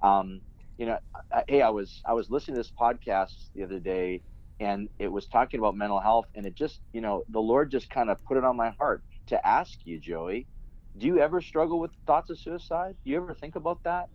Um, 0.01 0.41
you 0.77 0.85
know, 0.87 0.97
hey, 1.47 1.61
I 1.61 1.69
was 1.69 2.01
I 2.05 2.13
was 2.13 2.29
listening 2.29 2.55
to 2.55 2.59
this 2.59 2.73
podcast 2.79 3.33
the 3.55 3.63
other 3.63 3.79
day, 3.79 4.23
and 4.59 4.89
it 4.99 5.07
was 5.11 5.27
talking 5.27 5.59
about 5.59 5.75
mental 5.75 5.99
health, 5.99 6.25
and 6.35 6.45
it 6.45 6.55
just, 6.55 6.81
you 6.93 7.01
know, 7.01 7.23
the 7.29 7.39
Lord 7.41 7.71
just 7.71 7.89
kind 7.89 8.09
of 8.09 8.17
put 8.27 8.37
it 8.37 8.43
on 8.43 8.57
my 8.57 8.73
heart 8.79 9.03
to 9.27 9.47
ask 9.47 9.79
you, 9.85 9.99
Joey, 9.99 10.47
do 10.97 11.07
you 11.07 11.19
ever 11.19 11.41
struggle 11.41 11.79
with 11.79 11.91
thoughts 12.07 12.29
of 12.29 12.39
suicide? 12.39 12.95
Do 13.05 13.11
you 13.11 13.17
ever 13.17 13.33
think 13.33 13.55
about 13.55 13.79
that? 13.85 14.07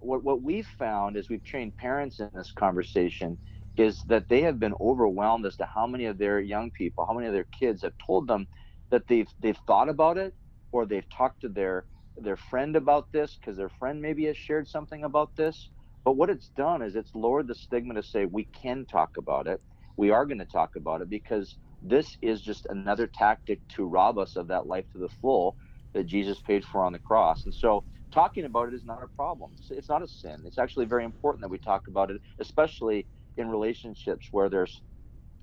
what, 0.00 0.24
what 0.24 0.42
we've 0.42 0.68
found 0.78 1.16
as 1.16 1.28
we've 1.28 1.44
trained 1.44 1.76
parents 1.76 2.20
in 2.20 2.30
this 2.34 2.52
conversation 2.52 3.38
is 3.76 4.00
that 4.06 4.28
they 4.28 4.42
have 4.42 4.58
been 4.60 4.74
overwhelmed 4.80 5.46
as 5.46 5.56
to 5.56 5.68
how 5.72 5.86
many 5.86 6.06
of 6.06 6.18
their 6.18 6.40
young 6.40 6.70
people, 6.72 7.06
how 7.06 7.14
many 7.14 7.26
of 7.26 7.32
their 7.32 7.48
kids 7.58 7.82
have 7.82 7.94
told 8.06 8.28
them 8.28 8.46
that 8.90 9.04
they've 9.08 9.28
they've 9.40 9.58
thought 9.66 9.88
about 9.88 10.18
it 10.18 10.34
or 10.72 10.86
they've 10.86 11.08
talked 11.16 11.40
to 11.42 11.48
their 11.48 11.86
their 12.22 12.36
friend 12.36 12.76
about 12.76 13.12
this 13.12 13.36
because 13.40 13.56
their 13.56 13.68
friend 13.68 14.00
maybe 14.00 14.26
has 14.26 14.36
shared 14.36 14.68
something 14.68 15.04
about 15.04 15.36
this. 15.36 15.70
But 16.04 16.16
what 16.16 16.30
it's 16.30 16.50
done 16.56 16.82
is 16.82 16.96
it's 16.96 17.14
lowered 17.14 17.48
the 17.48 17.54
stigma 17.54 17.94
to 17.94 18.02
say 18.02 18.24
we 18.24 18.44
can 18.44 18.86
talk 18.86 19.16
about 19.18 19.46
it. 19.46 19.60
We 19.96 20.10
are 20.10 20.26
going 20.26 20.38
to 20.38 20.44
talk 20.44 20.76
about 20.76 21.02
it 21.02 21.10
because 21.10 21.56
this 21.82 22.16
is 22.22 22.40
just 22.40 22.66
another 22.70 23.06
tactic 23.06 23.60
to 23.76 23.86
rob 23.86 24.18
us 24.18 24.36
of 24.36 24.48
that 24.48 24.66
life 24.66 24.86
to 24.92 24.98
the 24.98 25.08
full 25.08 25.56
that 25.94 26.04
Jesus 26.04 26.40
paid 26.40 26.64
for 26.64 26.84
on 26.84 26.92
the 26.92 26.98
cross. 26.98 27.44
And 27.44 27.54
so 27.54 27.84
talking 28.12 28.44
about 28.44 28.68
it 28.68 28.74
is 28.74 28.84
not 28.84 29.02
a 29.02 29.08
problem. 29.08 29.52
It's 29.70 29.88
not 29.88 30.02
a 30.02 30.08
sin. 30.08 30.42
It's 30.46 30.58
actually 30.58 30.86
very 30.86 31.04
important 31.04 31.42
that 31.42 31.50
we 31.50 31.58
talk 31.58 31.88
about 31.88 32.10
it, 32.10 32.20
especially 32.38 33.06
in 33.36 33.48
relationships 33.48 34.28
where 34.30 34.48
there's 34.48 34.82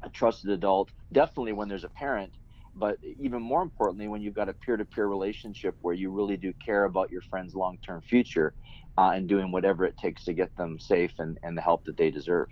a 0.04 0.10
trusted 0.10 0.50
adult, 0.50 0.92
definitely 1.12 1.54
when 1.54 1.68
there's 1.68 1.84
a 1.84 1.90
parent, 1.90 2.34
but 2.76 2.98
even 3.20 3.42
more 3.42 3.62
importantly, 3.62 4.08
when 4.08 4.22
you've 4.22 4.34
got 4.34 4.50
a 4.50 4.54
peer 4.54 4.78
to 4.78 4.86
peer 4.86 5.08
relationship 5.08 5.76
where 5.82 5.94
you 5.94 6.12
really 6.12 6.38
do 6.38 6.54
care 6.64 6.86
about 6.86 7.12
your 7.12 7.22
friend's 7.24 7.56
long 7.56 7.78
term 7.86 8.02
future 8.02 8.54
uh, 8.98 9.12
and 9.14 9.28
doing 9.28 9.52
whatever 9.52 9.86
it 9.86 9.98
takes 9.98 10.26
to 10.26 10.34
get 10.34 10.56
them 10.58 10.80
safe 10.80 11.12
and, 11.20 11.38
and 11.44 11.58
the 11.58 11.62
help 11.62 11.86
that 11.86 11.98
they 11.98 12.12
deserve. 12.12 12.50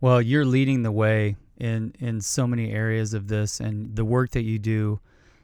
Well, 0.00 0.22
you're 0.22 0.44
leading 0.44 0.82
the 0.82 0.92
way 0.92 1.36
in, 1.58 1.94
in 1.98 2.20
so 2.20 2.46
many 2.46 2.72
areas 2.72 3.12
of 3.12 3.28
this, 3.28 3.60
and 3.60 3.94
the 3.94 4.04
work 4.04 4.30
that 4.30 4.42
you 4.42 4.58
do 4.58 5.00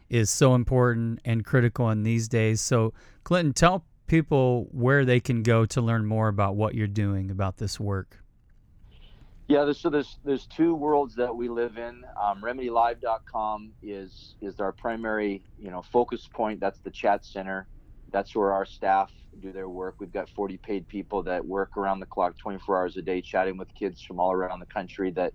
is 0.09 0.31
so 0.31 0.55
important 0.55 1.21
and 1.25 1.45
critical 1.45 1.91
in 1.91 2.03
these 2.05 2.29
days. 2.29 2.61
So, 2.61 2.95
Clinton, 3.25 3.53
tell 3.53 3.85
people 4.07 4.69
where 4.71 5.05
they 5.05 5.21
can 5.21 5.43
go 5.43 5.67
to 5.67 5.81
learn 5.81 6.07
more 6.07 6.29
about 6.29 6.57
what 6.57 6.75
you're 6.75 6.87
doing 6.87 7.31
about 7.31 7.57
this 7.59 7.79
work. 7.79 8.19
Yeah, 9.49 9.65
there's, 9.65 9.81
so 9.81 9.91
there's 9.91 10.19
there's 10.25 10.47
two 10.47 10.75
worlds 10.75 11.15
that 11.17 11.35
we 11.37 11.49
live 11.49 11.77
in. 11.77 12.03
Um, 12.21 12.43
RemedyLive.com 12.43 13.75
is 13.83 14.35
is 14.41 14.59
our 14.59 14.73
primary 14.73 15.45
you 15.59 15.71
know 15.71 15.83
focus 15.83 16.27
point. 16.35 16.61
That's 16.61 16.81
the 16.81 16.91
chat 16.91 17.25
center. 17.25 17.69
That's 18.13 18.35
where 18.35 18.53
our 18.53 18.65
staff 18.65 19.13
do 19.41 19.53
their 19.53 19.69
work. 19.69 19.97
We've 20.01 20.13
got 20.13 20.31
40 20.31 20.59
paid 20.59 20.89
people 20.89 21.23
that 21.25 21.45
work 21.45 21.77
around 21.77 22.01
the 22.01 22.07
clock, 22.07 22.35
24 22.43 22.79
hours 22.79 22.97
a 22.97 23.03
day, 23.03 23.21
chatting 23.21 23.57
with 23.59 23.69
kids 23.79 24.01
from 24.01 24.21
all 24.21 24.33
around 24.33 24.61
the 24.61 24.67
country 24.67 25.11
that, 25.13 25.33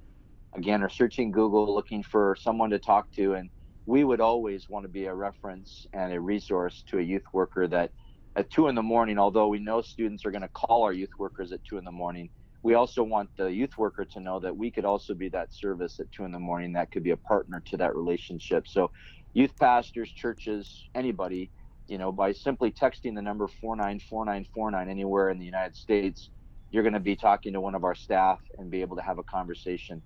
again, 0.55 0.81
are 0.81 0.89
searching 0.89 1.31
Google 1.31 1.73
looking 1.73 2.01
for 2.03 2.35
someone 2.39 2.69
to 2.71 2.79
talk 2.79 3.11
to. 3.15 3.33
And 3.33 3.49
we 3.85 4.03
would 4.05 4.21
always 4.21 4.67
want 4.69 4.83
to 4.85 4.89
be 4.89 5.05
a 5.05 5.13
reference 5.13 5.85
and 5.93 6.13
a 6.13 6.19
resource 6.19 6.83
to 6.89 6.99
a 6.99 7.01
youth 7.01 7.23
worker 7.33 7.67
that 7.67 7.91
at 8.37 8.49
two 8.51 8.67
in 8.67 8.75
the 8.75 8.83
morning, 8.83 9.19
although 9.19 9.49
we 9.49 9.59
know 9.59 9.81
students 9.81 10.25
are 10.25 10.31
going 10.31 10.41
to 10.43 10.49
call 10.49 10.83
our 10.83 10.93
youth 10.93 11.11
workers 11.19 11.51
at 11.51 11.59
two 11.69 11.77
in 11.77 11.83
the 11.85 11.91
morning, 11.91 12.29
we 12.63 12.75
also 12.75 13.03
want 13.03 13.29
the 13.37 13.47
youth 13.47 13.77
worker 13.77 14.05
to 14.05 14.19
know 14.19 14.39
that 14.39 14.55
we 14.55 14.71
could 14.71 14.85
also 14.85 15.13
be 15.13 15.29
that 15.29 15.53
service 15.53 15.99
at 15.99 16.11
two 16.11 16.25
in 16.25 16.31
the 16.31 16.39
morning 16.39 16.73
that 16.73 16.91
could 16.91 17.03
be 17.03 17.11
a 17.11 17.17
partner 17.17 17.61
to 17.65 17.77
that 17.77 17.95
relationship. 17.95 18.67
So 18.67 18.91
youth 19.33 19.51
pastors 19.59 20.11
churches 20.11 20.89
anybody 20.93 21.51
you 21.87 21.97
know 21.97 22.11
by 22.11 22.31
simply 22.31 22.71
texting 22.71 23.15
the 23.15 23.21
number 23.21 23.47
494949 23.47 24.89
anywhere 24.89 25.29
in 25.29 25.39
the 25.39 25.45
united 25.45 25.73
states 25.75 26.29
you're 26.71 26.83
going 26.83 26.93
to 26.93 26.99
be 26.99 27.15
talking 27.15 27.53
to 27.53 27.61
one 27.61 27.75
of 27.75 27.83
our 27.83 27.95
staff 27.95 28.39
and 28.57 28.71
be 28.71 28.81
able 28.81 28.95
to 28.95 29.03
have 29.03 29.19
a 29.19 29.23
conversation. 29.23 30.01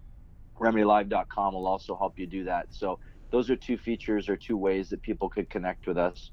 Remedylive.com 0.60 1.54
will 1.54 1.68
also 1.68 1.96
help 1.96 2.18
you 2.18 2.28
do 2.28 2.44
that. 2.46 2.68
So 2.72 3.00
those 3.32 3.50
are 3.50 3.56
two 3.56 3.78
features 3.78 4.28
or 4.28 4.36
two 4.36 4.58
ways 4.58 4.90
that 4.90 5.02
people 5.04 5.30
could 5.30 5.50
connect 5.50 5.88
with 5.88 5.98
us 5.98 6.32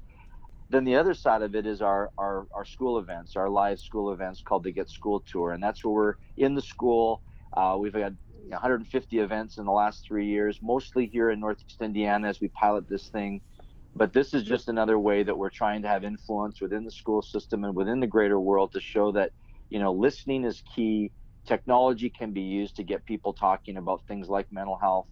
then 0.73 0.85
the 0.85 0.95
other 0.95 1.13
side 1.13 1.41
of 1.41 1.55
it 1.55 1.65
is 1.67 1.81
our, 1.81 2.11
our, 2.17 2.47
our 2.55 2.65
school 2.65 2.97
events, 2.97 3.35
our 3.35 3.49
live 3.49 3.79
school 3.79 4.11
events 4.11 4.41
called 4.41 4.63
the 4.63 4.71
Get 4.71 4.89
School 4.89 5.23
Tour. 5.31 5.51
And 5.51 5.61
that's 5.61 5.83
where 5.85 5.93
we're 5.93 6.15
in 6.37 6.55
the 6.55 6.61
school. 6.61 7.21
Uh, 7.55 7.77
we've 7.79 7.93
had 7.93 8.17
150 8.49 9.19
events 9.19 9.57
in 9.57 9.65
the 9.65 9.71
last 9.71 10.05
three 10.07 10.27
years, 10.27 10.59
mostly 10.61 11.05
here 11.05 11.29
in 11.29 11.39
Northeast 11.39 11.81
Indiana 11.81 12.27
as 12.27 12.41
we 12.41 12.47
pilot 12.49 12.89
this 12.89 13.09
thing. 13.09 13.41
But 13.95 14.13
this 14.13 14.33
is 14.33 14.43
just 14.43 14.69
another 14.69 14.97
way 14.97 15.23
that 15.23 15.37
we're 15.37 15.51
trying 15.51 15.83
to 15.83 15.87
have 15.87 16.03
influence 16.03 16.59
within 16.59 16.83
the 16.83 16.91
school 16.91 17.21
system 17.21 17.63
and 17.63 17.75
within 17.75 17.99
the 17.99 18.07
greater 18.07 18.39
world 18.39 18.71
to 18.73 18.81
show 18.81 19.11
that, 19.11 19.31
you 19.69 19.79
know, 19.79 19.93
listening 19.93 20.43
is 20.43 20.63
key. 20.75 21.11
Technology 21.45 22.09
can 22.09 22.31
be 22.31 22.41
used 22.41 22.77
to 22.77 22.83
get 22.83 23.05
people 23.05 23.33
talking 23.33 23.77
about 23.77 24.01
things 24.07 24.29
like 24.29 24.51
mental 24.51 24.77
health. 24.77 25.07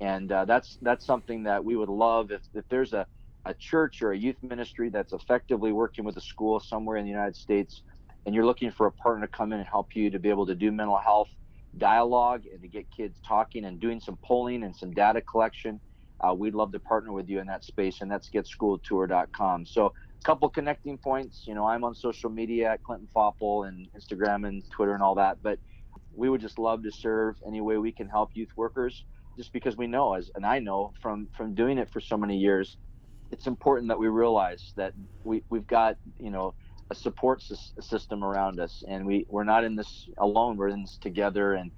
And 0.00 0.32
uh, 0.32 0.46
that's 0.46 0.78
that's 0.82 1.04
something 1.04 1.44
that 1.44 1.64
we 1.64 1.76
would 1.76 1.88
love 1.90 2.30
if, 2.30 2.42
if 2.54 2.64
there's 2.68 2.94
a 2.94 3.06
a 3.46 3.54
church 3.54 4.02
or 4.02 4.12
a 4.12 4.18
youth 4.18 4.36
ministry 4.42 4.88
that's 4.88 5.12
effectively 5.12 5.72
working 5.72 6.04
with 6.04 6.16
a 6.16 6.20
school 6.20 6.60
somewhere 6.60 6.96
in 6.96 7.04
the 7.04 7.10
United 7.10 7.36
States, 7.36 7.82
and 8.26 8.34
you're 8.34 8.46
looking 8.46 8.70
for 8.70 8.86
a 8.86 8.92
partner 8.92 9.26
to 9.26 9.32
come 9.32 9.52
in 9.52 9.58
and 9.58 9.68
help 9.68 9.94
you 9.94 10.10
to 10.10 10.18
be 10.18 10.30
able 10.30 10.46
to 10.46 10.54
do 10.54 10.72
mental 10.72 10.98
health 10.98 11.28
dialogue 11.76 12.42
and 12.52 12.62
to 12.62 12.68
get 12.68 12.86
kids 12.90 13.18
talking 13.26 13.64
and 13.64 13.80
doing 13.80 14.00
some 14.00 14.18
polling 14.24 14.62
and 14.62 14.74
some 14.74 14.92
data 14.92 15.20
collection, 15.20 15.80
uh, 16.20 16.32
we'd 16.32 16.54
love 16.54 16.72
to 16.72 16.78
partner 16.78 17.12
with 17.12 17.28
you 17.28 17.40
in 17.40 17.46
that 17.46 17.64
space, 17.64 18.00
and 18.00 18.10
that's 18.10 18.30
getschooltour.com. 18.30 19.66
So, 19.66 19.86
a 19.86 20.24
couple 20.24 20.48
connecting 20.48 20.96
points. 20.96 21.42
You 21.46 21.54
know, 21.54 21.66
I'm 21.66 21.84
on 21.84 21.94
social 21.94 22.30
media 22.30 22.72
at 22.72 22.82
Clinton 22.82 23.08
Faupel 23.14 23.68
and 23.68 23.88
Instagram 23.98 24.46
and 24.48 24.62
Twitter 24.70 24.94
and 24.94 25.02
all 25.02 25.16
that, 25.16 25.42
but 25.42 25.58
we 26.14 26.30
would 26.30 26.40
just 26.40 26.58
love 26.58 26.82
to 26.84 26.90
serve 26.90 27.36
any 27.46 27.60
way 27.60 27.76
we 27.76 27.92
can 27.92 28.08
help 28.08 28.30
youth 28.34 28.48
workers 28.56 29.04
just 29.36 29.52
because 29.52 29.76
we 29.76 29.86
know 29.86 30.14
as 30.14 30.30
and 30.34 30.46
I 30.46 30.60
know 30.60 30.92
from 31.02 31.28
from 31.36 31.54
doing 31.54 31.78
it 31.78 31.90
for 31.90 32.00
so 32.00 32.16
many 32.16 32.38
years 32.38 32.76
it's 33.30 33.46
important 33.46 33.88
that 33.88 33.98
we 33.98 34.08
realize 34.08 34.72
that 34.76 34.92
we, 35.24 35.42
we've 35.50 35.66
got 35.66 35.96
you 36.18 36.30
know 36.30 36.54
a 36.90 36.94
support 36.94 37.42
system 37.80 38.22
around 38.22 38.60
us 38.60 38.82
and 38.86 39.06
we 39.06 39.26
we're 39.28 39.44
not 39.44 39.64
in 39.64 39.74
this 39.74 40.08
alone. 40.18 40.56
We're 40.56 40.68
in 40.68 40.82
this 40.82 40.98
together 41.00 41.54
and 41.54 41.72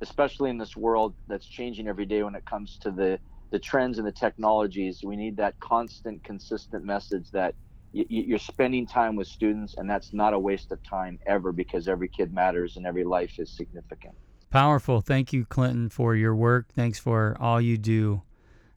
especially 0.00 0.50
in 0.50 0.58
this 0.58 0.76
world 0.76 1.14
that's 1.28 1.46
changing 1.46 1.86
every 1.86 2.06
day 2.06 2.22
when 2.22 2.34
it 2.34 2.44
comes 2.44 2.78
to 2.82 2.90
the 2.90 3.18
the 3.52 3.58
trends 3.58 3.98
and 3.98 4.06
the 4.06 4.12
technologies 4.12 5.00
we 5.04 5.16
need 5.16 5.36
that 5.36 5.58
constant 5.60 6.22
consistent 6.24 6.84
message 6.84 7.30
that 7.32 7.54
y- 7.92 8.06
you're 8.08 8.38
spending 8.38 8.86
time 8.86 9.16
with 9.16 9.26
students 9.26 9.74
and 9.76 9.88
that's 9.88 10.12
not 10.12 10.34
a 10.34 10.38
waste 10.38 10.72
of 10.72 10.78
time 10.82 11.18
ever 11.26 11.52
because 11.52 11.88
every 11.88 12.08
kid 12.08 12.32
matters 12.32 12.76
and 12.76 12.86
every 12.86 13.04
life 13.04 13.34
is 13.38 13.54
significant. 13.56 14.14
Powerful. 14.50 15.00
Thank 15.00 15.32
you 15.32 15.44
clinton 15.44 15.88
for 15.90 16.14
your 16.14 16.34
work. 16.34 16.66
Thanks 16.74 16.98
for 16.98 17.36
all 17.40 17.60
you 17.60 17.76
do 17.78 18.22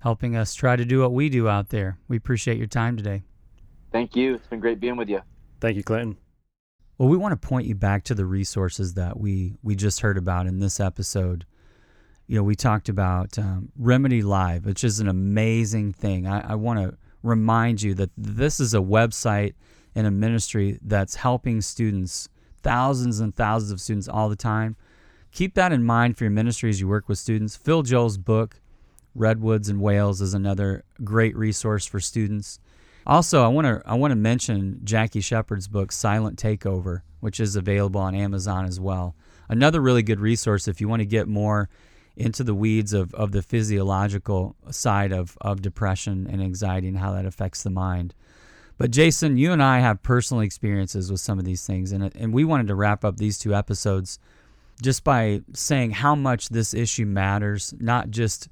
helping 0.04 0.36
us 0.36 0.54
try 0.54 0.76
to 0.76 0.84
do 0.84 1.00
what 1.00 1.14
we 1.14 1.30
do 1.30 1.48
out 1.48 1.70
there. 1.70 1.98
We 2.10 2.18
appreciate 2.18 2.58
your 2.58 2.68
time 2.68 2.98
today. 2.98 3.24
Thank 3.94 4.18
you. 4.18 4.36
It's 4.36 4.48
been 4.48 4.60
great 4.60 4.82
being 4.82 4.98
with 4.98 5.08
you. 5.08 5.22
Thank 5.62 5.78
you, 5.78 5.84
Clinton. 5.84 6.18
Well, 6.98 7.08
we 7.08 7.16
want 7.16 7.42
to 7.42 7.48
point 7.48 7.68
you 7.68 7.76
back 7.76 8.04
to 8.06 8.14
the 8.14 8.26
resources 8.26 8.96
that 8.96 9.18
we 9.18 9.56
we 9.64 9.76
just 9.76 10.02
heard 10.02 10.18
about 10.18 10.46
in 10.46 10.60
this 10.60 10.82
episode. 10.82 11.46
You 12.28 12.36
know, 12.36 12.44
we 12.44 12.56
talked 12.56 12.90
about 12.90 13.40
um, 13.40 13.72
Remedy 13.78 14.22
Live, 14.22 14.66
which 14.66 14.84
is 14.84 15.00
an 15.00 15.08
amazing 15.08 15.94
thing. 15.94 16.28
I, 16.28 16.52
I 16.52 16.56
want 16.56 16.80
to 16.80 16.98
remind 17.22 17.82
you 17.82 17.94
that 17.94 18.10
this 18.18 18.60
is 18.60 18.74
a 18.74 18.80
website 18.80 19.54
and 19.96 20.06
a 20.06 20.12
ministry 20.12 20.80
that's 20.82 21.16
helping 21.16 21.62
students, 21.62 22.28
thousands 22.62 23.22
and 23.22 23.34
thousands 23.34 23.72
of 23.72 23.80
students 23.80 24.10
all 24.10 24.28
the 24.28 24.36
time. 24.36 24.76
Keep 25.32 25.56
that 25.56 25.72
in 25.72 25.84
mind 25.84 26.18
for 26.18 26.26
your 26.26 26.32
ministry 26.32 26.70
as 26.70 26.82
you 26.82 26.90
work 26.90 27.08
with 27.08 27.20
students. 27.20 27.56
Phil 27.56 27.84
Joel's 27.84 28.18
book, 28.18 28.60
Redwoods 29.16 29.70
and 29.70 29.82
Whales 29.82 30.22
is 30.22 30.34
another 30.34 30.84
great 31.04 31.36
resource 31.36 31.86
for 31.86 32.00
students. 32.00 32.60
Also, 33.06 33.44
I 33.44 33.48
want 33.48 33.66
to 33.68 33.82
I 33.86 33.96
want 33.96 34.12
to 34.12 34.16
mention 34.16 34.80
Jackie 34.84 35.22
Shepard's 35.22 35.68
book 35.68 35.92
Silent 35.92 36.38
Takeover, 36.42 37.02
which 37.20 37.40
is 37.40 37.56
available 37.56 38.02
on 38.02 38.16
Amazon 38.16 38.66
as 38.66 38.80
well. 38.80 39.16
Another 39.50 39.82
really 39.82 40.04
good 40.04 40.20
resource 40.20 40.68
if 40.68 40.80
you 40.80 40.88
want 40.88 41.02
to 41.02 41.06
get 41.06 41.28
more 41.28 41.70
into 42.16 42.44
the 42.44 42.54
weeds 42.54 42.94
of, 42.94 43.14
of 43.16 43.32
the 43.32 43.42
physiological 43.42 44.56
side 44.70 45.12
of, 45.12 45.38
of 45.42 45.62
depression 45.62 46.28
and 46.30 46.42
anxiety 46.42 46.88
and 46.88 47.00
how 47.00 47.12
that 47.12 47.26
affects 47.26 47.64
the 47.64 47.70
mind. 47.70 48.14
But 48.78 48.92
Jason, 48.92 49.38
you 49.38 49.52
and 49.52 49.62
I 49.62 49.80
have 49.80 50.04
personal 50.04 50.42
experiences 50.42 51.12
with 51.12 51.22
some 51.22 51.40
of 51.40 51.46
these 51.46 51.66
things, 51.66 51.92
and, 51.92 52.16
and 52.16 52.34
we 52.34 52.44
wanted 52.44 52.68
to 52.68 52.76
wrap 52.76 53.04
up 53.04 53.18
these 53.18 53.38
two 53.38 53.54
episodes 53.54 54.20
just 54.82 55.04
by 55.04 55.42
saying 55.54 55.92
how 55.92 56.16
much 56.16 56.50
this 56.50 56.74
issue 56.74 57.06
matters, 57.06 57.74
not 57.80 58.10
just 58.10 58.50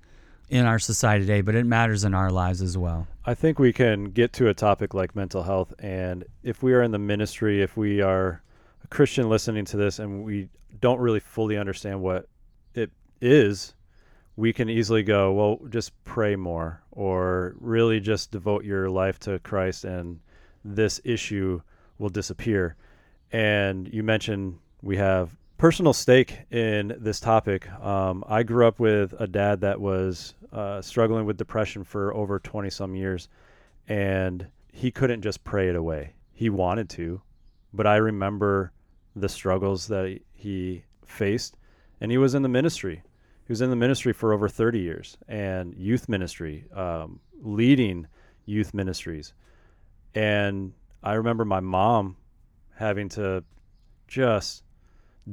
in 0.51 0.65
our 0.65 0.79
society 0.79 1.25
today, 1.25 1.39
but 1.39 1.55
it 1.55 1.65
matters 1.65 2.03
in 2.03 2.13
our 2.13 2.29
lives 2.29 2.61
as 2.61 2.77
well. 2.77 3.07
I 3.25 3.33
think 3.33 3.57
we 3.57 3.71
can 3.71 4.11
get 4.11 4.33
to 4.33 4.49
a 4.49 4.53
topic 4.53 4.93
like 4.93 5.15
mental 5.15 5.43
health, 5.43 5.73
and 5.79 6.25
if 6.43 6.61
we 6.61 6.73
are 6.73 6.83
in 6.83 6.91
the 6.91 6.99
ministry, 6.99 7.61
if 7.61 7.77
we 7.77 8.01
are 8.01 8.43
a 8.83 8.87
Christian 8.87 9.29
listening 9.29 9.63
to 9.65 9.77
this 9.77 9.97
and 9.97 10.25
we 10.25 10.49
don't 10.81 10.99
really 10.99 11.21
fully 11.21 11.57
understand 11.57 12.01
what 12.01 12.27
it 12.75 12.91
is, 13.21 13.75
we 14.35 14.51
can 14.51 14.69
easily 14.69 15.03
go, 15.03 15.31
well, 15.31 15.59
just 15.69 15.91
pray 16.03 16.35
more, 16.35 16.81
or 16.91 17.55
really 17.61 18.01
just 18.01 18.31
devote 18.31 18.65
your 18.65 18.89
life 18.89 19.19
to 19.19 19.39
Christ, 19.39 19.85
and 19.85 20.19
this 20.65 20.99
issue 21.05 21.61
will 21.97 22.09
disappear. 22.09 22.75
And 23.31 23.87
you 23.93 24.03
mentioned 24.03 24.59
we 24.81 24.97
have 24.97 25.29
personal 25.61 25.93
stake 25.93 26.39
in 26.49 26.91
this 26.97 27.19
topic. 27.19 27.71
Um, 27.73 28.23
I 28.27 28.41
grew 28.41 28.67
up 28.67 28.79
with 28.79 29.13
a 29.19 29.27
dad 29.27 29.61
that 29.61 29.79
was 29.79 30.33
uh, 30.51 30.81
struggling 30.81 31.27
with 31.27 31.37
depression 31.37 31.83
for 31.83 32.11
over 32.15 32.39
20 32.39 32.71
some 32.71 32.95
years, 32.95 33.29
and 33.87 34.47
he 34.73 34.89
couldn't 34.89 35.21
just 35.21 35.43
pray 35.43 35.69
it 35.69 35.75
away. 35.75 36.13
He 36.33 36.49
wanted 36.49 36.89
to, 36.89 37.21
but 37.75 37.85
I 37.85 37.97
remember 37.97 38.71
the 39.15 39.29
struggles 39.29 39.87
that 39.89 40.19
he 40.33 40.83
faced, 41.05 41.57
and 41.99 42.09
he 42.09 42.17
was 42.17 42.33
in 42.33 42.41
the 42.41 42.49
ministry. 42.49 43.03
He 43.45 43.51
was 43.51 43.61
in 43.61 43.69
the 43.69 43.75
ministry 43.75 44.13
for 44.13 44.33
over 44.33 44.49
30 44.49 44.79
years 44.79 45.15
and 45.27 45.75
youth 45.75 46.09
ministry, 46.09 46.65
um, 46.75 47.19
leading 47.39 48.07
youth 48.47 48.73
ministries. 48.73 49.35
And 50.15 50.73
I 51.03 51.13
remember 51.13 51.45
my 51.45 51.59
mom 51.59 52.17
having 52.73 53.09
to 53.09 53.43
just 54.07 54.63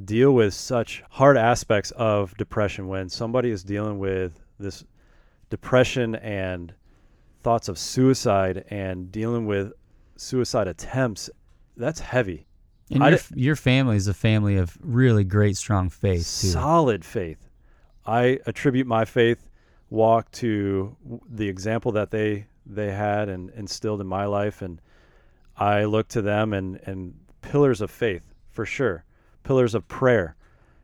deal 0.05 0.33
with 0.33 0.53
such 0.53 1.03
hard 1.09 1.37
aspects 1.37 1.91
of 1.91 2.35
depression 2.37 2.87
when 2.87 3.09
somebody 3.09 3.49
is 3.49 3.63
dealing 3.63 3.99
with 3.99 4.39
this 4.59 4.83
depression 5.49 6.15
and 6.15 6.73
thoughts 7.41 7.67
of 7.67 7.77
suicide 7.77 8.65
and 8.69 9.11
dealing 9.11 9.45
with 9.45 9.73
suicide 10.15 10.67
attempts 10.67 11.29
that's 11.77 12.01
heavy. 12.01 12.45
And 12.91 13.03
your, 13.03 13.19
your 13.35 13.55
family 13.55 13.95
is 13.95 14.07
a 14.07 14.13
family 14.13 14.57
of 14.57 14.77
really 14.81 15.23
great 15.23 15.57
strong 15.57 15.89
faith 15.89 16.19
too. 16.19 16.47
solid 16.47 17.05
faith. 17.05 17.49
I 18.05 18.39
attribute 18.45 18.87
my 18.87 19.05
faith 19.05 19.49
walk 19.89 20.29
to 20.31 20.95
the 21.29 21.47
example 21.47 21.91
that 21.93 22.11
they 22.11 22.45
they 22.65 22.91
had 22.91 23.29
and 23.29 23.49
instilled 23.51 23.99
in 23.99 24.07
my 24.07 24.25
life 24.25 24.61
and 24.61 24.79
i 25.57 25.83
look 25.83 26.07
to 26.07 26.21
them 26.21 26.53
and 26.53 26.79
and 26.85 27.15
pillars 27.41 27.81
of 27.81 27.89
faith 27.89 28.21
for 28.51 28.65
sure 28.65 29.03
pillars 29.43 29.75
of 29.75 29.87
prayer. 29.87 30.35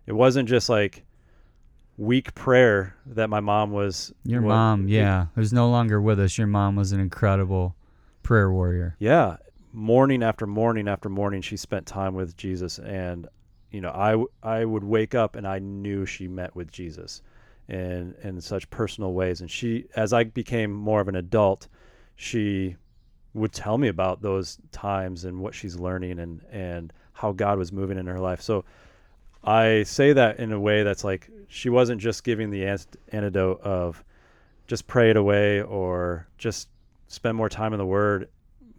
It 0.05 0.13
wasn't 0.13 0.47
just 0.49 0.69
like 0.69 1.03
weak 1.97 2.35
prayer 2.35 2.95
that 3.05 3.29
my 3.29 3.39
mom 3.39 3.71
was. 3.71 4.13
Your 4.23 4.41
mom, 4.41 4.87
yeah, 4.87 5.27
who's 5.35 5.53
no 5.53 5.69
longer 5.69 6.01
with 6.01 6.19
us. 6.19 6.37
Your 6.37 6.47
mom 6.47 6.75
was 6.75 6.91
an 6.91 6.99
incredible 6.99 7.75
prayer 8.23 8.51
warrior. 8.51 8.95
Yeah, 8.99 9.37
morning 9.71 10.23
after 10.23 10.47
morning 10.47 10.87
after 10.87 11.09
morning, 11.09 11.41
she 11.41 11.57
spent 11.57 11.85
time 11.85 12.15
with 12.15 12.35
Jesus, 12.37 12.79
and 12.79 13.27
you 13.71 13.81
know, 13.81 13.89
I 13.91 14.57
I 14.57 14.65
would 14.65 14.83
wake 14.83 15.15
up 15.15 15.35
and 15.35 15.47
I 15.47 15.59
knew 15.59 16.05
she 16.05 16.27
met 16.27 16.55
with 16.55 16.71
Jesus, 16.71 17.21
in 17.67 18.15
in 18.23 18.39
such 18.41 18.69
personal 18.69 19.13
ways. 19.13 19.41
And 19.41 19.49
she, 19.49 19.85
as 19.95 20.13
I 20.13 20.23
became 20.23 20.71
more 20.71 21.01
of 21.01 21.07
an 21.07 21.15
adult, 21.15 21.67
she 22.15 22.75
would 23.33 23.51
tell 23.51 23.77
me 23.77 23.89
about 23.89 24.21
those 24.21 24.57
times 24.71 25.25
and 25.25 25.39
what 25.39 25.53
she's 25.53 25.75
learning 25.75 26.19
and 26.19 26.41
and 26.51 26.93
how 27.16 27.32
God 27.32 27.57
was 27.57 27.72
moving 27.72 27.97
in 27.97 28.05
her 28.05 28.20
life. 28.20 28.41
So 28.41 28.66
I 29.43 29.84
say 29.84 30.13
that 30.13 30.38
in 30.38 30.51
a 30.51 30.59
way 30.59 30.84
that's 30.84 31.03
like 31.03 31.30
she 31.47 31.70
wasn't 31.70 32.01
just 32.01 32.24
giving 32.24 32.51
the 32.51 32.66
antidote 33.11 33.61
of 33.61 34.03
just 34.68 34.86
pray 34.86 35.09
it 35.09 35.18
away 35.18 35.61
or 35.61 36.28
just 36.38 36.68
spend 37.07 37.38
more 37.38 37.49
time 37.49 37.74
in 37.74 37.80
the 37.80 37.86
Word. 37.86 38.28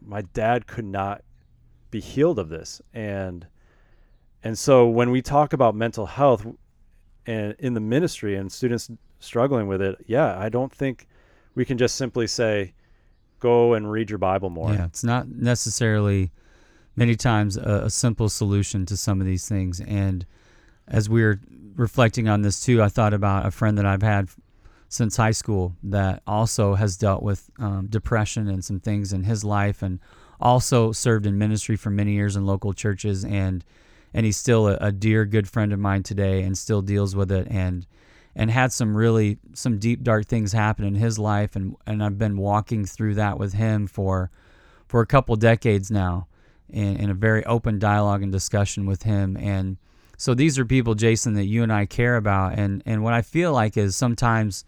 My 0.04 0.22
dad 0.34 0.66
could 0.66 0.84
not 0.84 1.22
be 1.90 2.00
healed 2.00 2.38
of 2.38 2.50
this, 2.50 2.82
and 2.92 3.46
and 4.44 4.58
so 4.58 4.86
when 4.86 5.10
we 5.10 5.22
talk 5.22 5.52
about 5.52 5.74
mental 5.74 6.06
health 6.06 6.46
and 7.26 7.56
in 7.58 7.74
the 7.74 7.80
ministry 7.80 8.36
and 8.36 8.52
students 8.52 8.90
struggling 9.18 9.66
with 9.66 9.80
it, 9.80 9.96
yeah, 10.06 10.38
I 10.38 10.48
don't 10.50 10.72
think 10.72 11.08
we 11.54 11.64
can 11.64 11.78
just 11.78 11.96
simply 11.96 12.26
say, 12.26 12.74
"Go 13.40 13.72
and 13.74 13.90
read 13.90 14.10
your 14.10 14.18
Bible 14.18 14.50
more." 14.50 14.72
Yeah, 14.72 14.84
it's 14.84 15.02
not 15.04 15.28
necessarily 15.28 16.32
many 16.96 17.14
times 17.14 17.56
a, 17.56 17.82
a, 17.84 17.90
simple 17.90 18.28
solution 18.28 18.86
to 18.86 18.96
some 18.96 19.20
of 19.20 19.26
these 19.26 19.48
things. 19.48 19.80
And 19.80 20.26
as 20.88 21.08
we 21.08 21.22
were 21.22 21.40
reflecting 21.76 22.28
on 22.28 22.42
this 22.42 22.64
too, 22.64 22.82
I 22.82 22.88
thought 22.88 23.12
about 23.12 23.46
a 23.46 23.50
friend 23.50 23.76
that 23.78 23.86
I've 23.86 24.02
had 24.02 24.28
since 24.88 25.16
high 25.16 25.32
school 25.32 25.76
that 25.82 26.22
also 26.26 26.74
has 26.74 26.96
dealt 26.96 27.22
with 27.22 27.50
um, 27.58 27.86
depression 27.88 28.48
and 28.48 28.64
some 28.64 28.80
things 28.80 29.12
in 29.12 29.24
his 29.24 29.44
life, 29.44 29.82
and 29.82 30.00
also 30.40 30.92
served 30.92 31.26
in 31.26 31.38
ministry 31.38 31.76
for 31.76 31.90
many 31.90 32.12
years 32.12 32.36
in 32.36 32.46
local 32.46 32.72
churches. 32.72 33.24
And 33.24 33.64
and 34.14 34.24
he's 34.24 34.36
still 34.36 34.68
a, 34.68 34.78
a 34.80 34.92
dear, 34.92 35.26
good 35.26 35.48
friend 35.48 35.72
of 35.72 35.78
mine 35.78 36.02
today, 36.02 36.42
and 36.42 36.56
still 36.56 36.82
deals 36.82 37.14
with 37.14 37.30
it. 37.30 37.46
And 37.50 37.86
and 38.36 38.50
had 38.50 38.70
some 38.70 38.96
really 38.96 39.38
some 39.54 39.78
deep 39.78 40.02
dark 40.02 40.26
things 40.26 40.52
happen 40.52 40.84
in 40.84 40.94
his 40.94 41.18
life 41.18 41.56
and 41.56 41.74
and 41.86 42.04
I've 42.04 42.18
been 42.18 42.36
walking 42.36 42.84
through 42.84 43.14
that 43.14 43.38
with 43.38 43.54
him 43.54 43.86
for 43.86 44.30
for 44.86 45.00
a 45.00 45.06
couple 45.06 45.34
decades 45.36 45.90
now 45.90 46.28
in, 46.70 47.10
a 47.10 47.14
very 47.14 47.44
open 47.46 47.78
dialogue 47.78 48.22
and 48.22 48.32
discussion 48.32 48.86
with 48.86 49.02
him. 49.02 49.36
And 49.36 49.76
so 50.16 50.34
these 50.34 50.58
are 50.58 50.64
people, 50.64 50.94
Jason, 50.94 51.34
that 51.34 51.44
you 51.44 51.62
and 51.62 51.72
I 51.72 51.86
care 51.86 52.16
about. 52.16 52.58
And, 52.58 52.82
and 52.86 53.02
what 53.02 53.12
I 53.12 53.22
feel 53.22 53.52
like 53.52 53.76
is 53.76 53.96
sometimes 53.96 54.64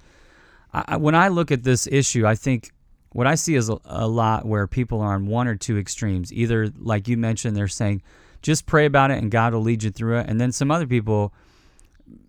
I, 0.73 0.97
when 0.97 1.15
I 1.15 1.29
look 1.29 1.51
at 1.51 1.63
this 1.63 1.87
issue, 1.87 2.27
I 2.27 2.35
think 2.35 2.71
what 3.11 3.27
I 3.27 3.35
see 3.35 3.55
is 3.55 3.69
a, 3.69 3.79
a, 3.85 4.07
lot 4.07 4.47
where 4.47 4.67
people 4.67 5.01
are 5.01 5.15
on 5.15 5.27
one 5.27 5.49
or 5.49 5.57
two 5.57 5.79
extremes. 5.79 6.33
Either, 6.33 6.71
like 6.79 7.09
you 7.09 7.17
mentioned, 7.17 7.57
they're 7.57 7.69
saying, 7.69 8.03
just 8.43 8.67
pray 8.67 8.87
about 8.87 9.11
it 9.11 9.19
and 9.19 9.31
God 9.31 9.55
will 9.55 9.63
lead 9.63 9.83
you 9.83 9.91
through 9.91 10.19
it. 10.19 10.27
And 10.29 10.41
then 10.41 10.53
some 10.53 10.71
other 10.71 10.87
people 10.87 11.33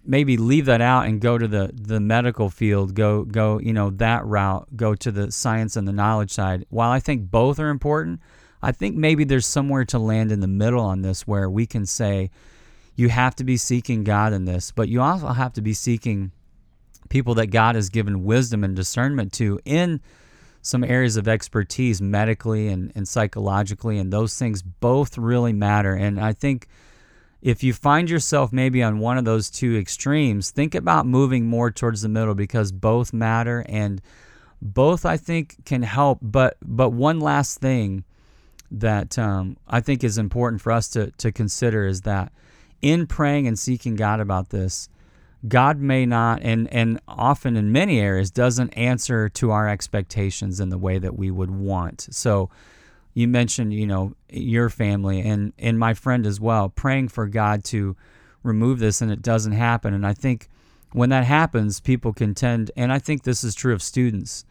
maybe 0.06 0.38
leave 0.38 0.66
that 0.66 0.82
out 0.82 1.06
and 1.06 1.22
go 1.22 1.38
to 1.38 1.48
the, 1.48 1.72
the 1.74 2.00
medical 2.00 2.50
field, 2.50 2.96
go, 2.96 3.24
go, 3.26 3.60
you 3.60 3.74
know, 3.74 3.90
that 3.92 4.26
route, 4.26 4.68
go 4.76 4.96
to 4.96 5.12
the 5.12 5.32
science 5.32 5.76
and 5.76 5.88
the 5.88 5.94
knowledge 5.94 6.32
side. 6.32 6.66
While 6.70 6.92
I 6.92 7.00
think 7.00 7.30
both 7.30 7.60
are 7.60 7.70
important, 7.70 8.22
I 8.62 8.72
think 8.72 8.96
maybe 8.96 9.24
there's 9.24 9.46
somewhere 9.46 9.86
to 9.86 10.00
land 10.00 10.32
in 10.32 10.40
the 10.42 10.48
middle 10.48 10.82
on 10.82 11.02
this 11.02 11.28
where 11.28 11.50
we 11.50 11.66
can 11.66 11.86
say 11.86 12.30
you 12.96 13.10
have 13.10 13.36
to 13.38 13.44
be 13.44 13.58
seeking 13.58 14.04
God 14.04 14.34
in 14.34 14.46
this, 14.46 14.72
but 14.72 14.90
you 14.90 15.02
also 15.02 15.28
have 15.28 15.54
to 15.54 15.62
be 15.62 15.74
seeking 15.74 16.32
people 17.08 17.34
that 17.36 17.48
God 17.48 17.76
has 17.76 17.90
given 17.90 18.26
wisdom 18.26 18.64
and 18.64 18.76
discernment 18.76 19.32
to 19.34 19.60
in 19.64 20.02
some 20.62 20.84
areas 20.84 21.16
of 21.16 21.28
expertise 21.28 22.02
medically 22.02 22.68
and, 22.68 22.92
and 22.96 23.08
psychologically, 23.08 23.98
and 23.98 24.12
those 24.12 24.38
things 24.38 24.62
both 24.62 25.18
really 25.18 25.54
matter. 25.54 25.94
And 25.94 26.20
I 26.20 26.34
think 26.34 26.68
if 27.42 27.64
you 27.64 27.74
find 27.74 28.10
yourself 28.10 28.52
maybe 28.52 28.84
on 28.84 29.00
one 29.00 29.18
of 29.18 29.26
those 29.26 29.50
two 29.50 29.78
extremes, 29.78 30.52
think 30.52 30.76
about 30.76 31.06
moving 31.06 31.46
more 31.46 31.72
towards 31.72 32.02
the 32.02 32.10
middle 32.10 32.36
because 32.36 32.72
both 32.72 33.14
matter 33.14 33.66
and 33.70 34.02
both 34.62 35.06
I 35.06 35.16
think 35.16 35.64
can 35.66 35.84
help. 35.84 36.20
But 36.22 36.58
but 36.62 36.90
one 36.90 37.22
last 37.22 37.60
thing 37.60 38.04
that 38.72 39.18
um, 39.18 39.58
I 39.68 39.80
think 39.80 40.04
is 40.04 40.18
important 40.18 40.62
for 40.62 40.72
us 40.72 40.88
to, 40.90 41.12
to 41.12 41.32
consider 41.32 41.86
is 41.86 42.02
that 42.02 42.32
in 42.82 43.08
praying 43.08 43.48
and 43.48 43.58
seeking 43.58 43.96
God 43.96 44.20
about 44.20 44.50
this, 44.50 44.90
God 45.48 45.80
may 45.80 46.06
not, 46.06 46.42
and, 46.42 46.72
and 46.74 47.00
often 47.08 47.56
in 47.56 47.72
many 47.72 48.00
areas, 48.00 48.30
doesn't 48.30 48.72
answer 48.72 49.30
to 49.30 49.52
our 49.52 49.70
expectations 49.70 50.60
in 50.60 50.70
the 50.70 50.78
way 50.78 51.00
that 51.00 51.18
we 51.18 51.32
would 51.32 51.52
want. 51.52 52.08
So 52.12 52.50
you 53.14 53.28
mentioned, 53.28 53.74
you 53.74 53.88
know, 53.88 54.16
your 54.30 54.70
family 54.70 55.22
and, 55.22 55.54
and 55.58 55.80
my 55.80 55.94
friend 55.94 56.26
as 56.26 56.40
well, 56.40 56.70
praying 56.70 57.08
for 57.10 57.28
God 57.28 57.64
to 57.66 57.96
remove 58.44 58.80
this 58.80 59.02
and 59.02 59.12
it 59.12 59.22
doesn't 59.22 59.54
happen. 59.54 59.94
And 59.94 60.06
I 60.06 60.14
think 60.14 60.50
when 60.92 61.10
that 61.10 61.24
happens, 61.24 61.80
people 61.80 62.14
can 62.14 62.34
tend, 62.34 62.72
and 62.76 62.92
I 62.92 63.00
think 63.00 63.24
this 63.24 63.44
is 63.44 63.56
true 63.56 63.74
of 63.74 63.82
students, 63.82 64.44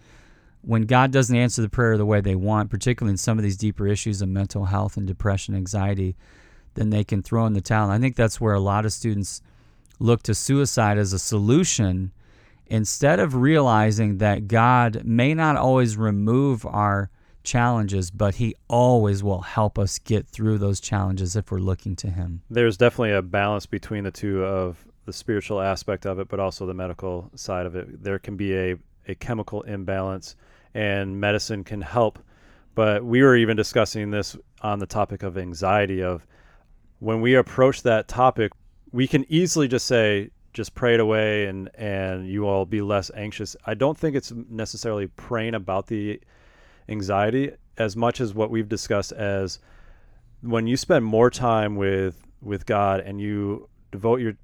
when 0.62 0.82
God 0.82 1.10
doesn't 1.10 1.34
answer 1.34 1.62
the 1.62 1.68
prayer 1.68 1.96
the 1.96 2.06
way 2.06 2.20
they 2.20 2.34
want, 2.34 2.70
particularly 2.70 3.12
in 3.12 3.16
some 3.16 3.38
of 3.38 3.44
these 3.44 3.56
deeper 3.56 3.86
issues 3.86 4.22
of 4.22 4.28
mental 4.28 4.66
health 4.66 4.96
and 4.96 5.06
depression, 5.06 5.54
anxiety, 5.54 6.16
then 6.74 6.90
they 6.90 7.04
can 7.04 7.22
throw 7.22 7.46
in 7.46 7.54
the 7.54 7.60
towel. 7.60 7.90
I 7.90 7.98
think 7.98 8.16
that's 8.16 8.40
where 8.40 8.54
a 8.54 8.60
lot 8.60 8.84
of 8.84 8.92
students 8.92 9.42
look 9.98 10.22
to 10.24 10.34
suicide 10.34 10.98
as 10.98 11.12
a 11.12 11.18
solution 11.18 12.12
instead 12.66 13.18
of 13.18 13.34
realizing 13.34 14.18
that 14.18 14.46
God 14.46 15.02
may 15.04 15.34
not 15.34 15.56
always 15.56 15.96
remove 15.96 16.66
our 16.66 17.10
challenges, 17.42 18.10
but 18.10 18.36
He 18.36 18.54
always 18.68 19.22
will 19.22 19.40
help 19.40 19.78
us 19.78 19.98
get 19.98 20.28
through 20.28 20.58
those 20.58 20.80
challenges 20.80 21.34
if 21.34 21.50
we're 21.50 21.58
looking 21.58 21.96
to 21.96 22.10
Him. 22.10 22.42
There's 22.50 22.76
definitely 22.76 23.12
a 23.12 23.22
balance 23.22 23.66
between 23.66 24.04
the 24.04 24.10
two 24.10 24.44
of 24.44 24.84
the 25.06 25.12
spiritual 25.12 25.60
aspect 25.60 26.04
of 26.04 26.18
it, 26.18 26.28
but 26.28 26.38
also 26.38 26.66
the 26.66 26.74
medical 26.74 27.30
side 27.34 27.64
of 27.64 27.74
it. 27.74 28.04
There 28.04 28.18
can 28.18 28.36
be 28.36 28.54
a, 28.54 28.76
a 29.08 29.14
chemical 29.14 29.62
imbalance 29.62 30.36
and 30.74 31.20
medicine 31.20 31.64
can 31.64 31.80
help. 31.80 32.18
But 32.74 33.04
we 33.04 33.22
were 33.22 33.36
even 33.36 33.56
discussing 33.56 34.10
this 34.10 34.36
on 34.62 34.78
the 34.78 34.86
topic 34.86 35.22
of 35.22 35.36
anxiety 35.36 36.02
of 36.02 36.26
when 37.00 37.20
we 37.20 37.34
approach 37.34 37.82
that 37.82 38.08
topic, 38.08 38.52
we 38.92 39.06
can 39.06 39.24
easily 39.28 39.68
just 39.68 39.86
say, 39.86 40.30
just 40.52 40.74
pray 40.74 40.94
it 40.94 41.00
away 41.00 41.46
and, 41.46 41.70
and 41.74 42.28
you 42.28 42.46
all 42.46 42.64
be 42.64 42.80
less 42.80 43.10
anxious. 43.14 43.56
I 43.66 43.74
don't 43.74 43.96
think 43.96 44.16
it's 44.16 44.32
necessarily 44.48 45.06
praying 45.08 45.54
about 45.54 45.86
the 45.86 46.20
anxiety 46.88 47.52
as 47.76 47.96
much 47.96 48.20
as 48.20 48.34
what 48.34 48.50
we've 48.50 48.68
discussed 48.68 49.12
as 49.12 49.60
when 50.40 50.66
you 50.66 50.76
spend 50.76 51.04
more 51.04 51.30
time 51.30 51.76
with 51.76 52.22
with 52.40 52.66
God 52.66 53.00
and 53.00 53.20
you 53.20 53.68
devote 53.90 54.20
your 54.20 54.34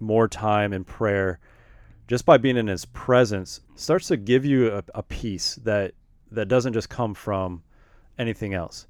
more 0.00 0.28
time 0.28 0.72
in 0.72 0.84
prayer 0.84 1.38
just 2.06 2.26
by 2.26 2.36
being 2.36 2.56
in 2.56 2.66
his 2.66 2.84
presence 2.84 3.60
starts 3.74 4.08
to 4.08 4.16
give 4.16 4.44
you 4.44 4.72
a, 4.72 4.84
a 4.94 5.02
peace 5.02 5.56
that 5.64 5.92
that 6.30 6.48
doesn't 6.48 6.72
just 6.72 6.88
come 6.88 7.14
from 7.14 7.62
anything 8.18 8.54
else. 8.54 8.86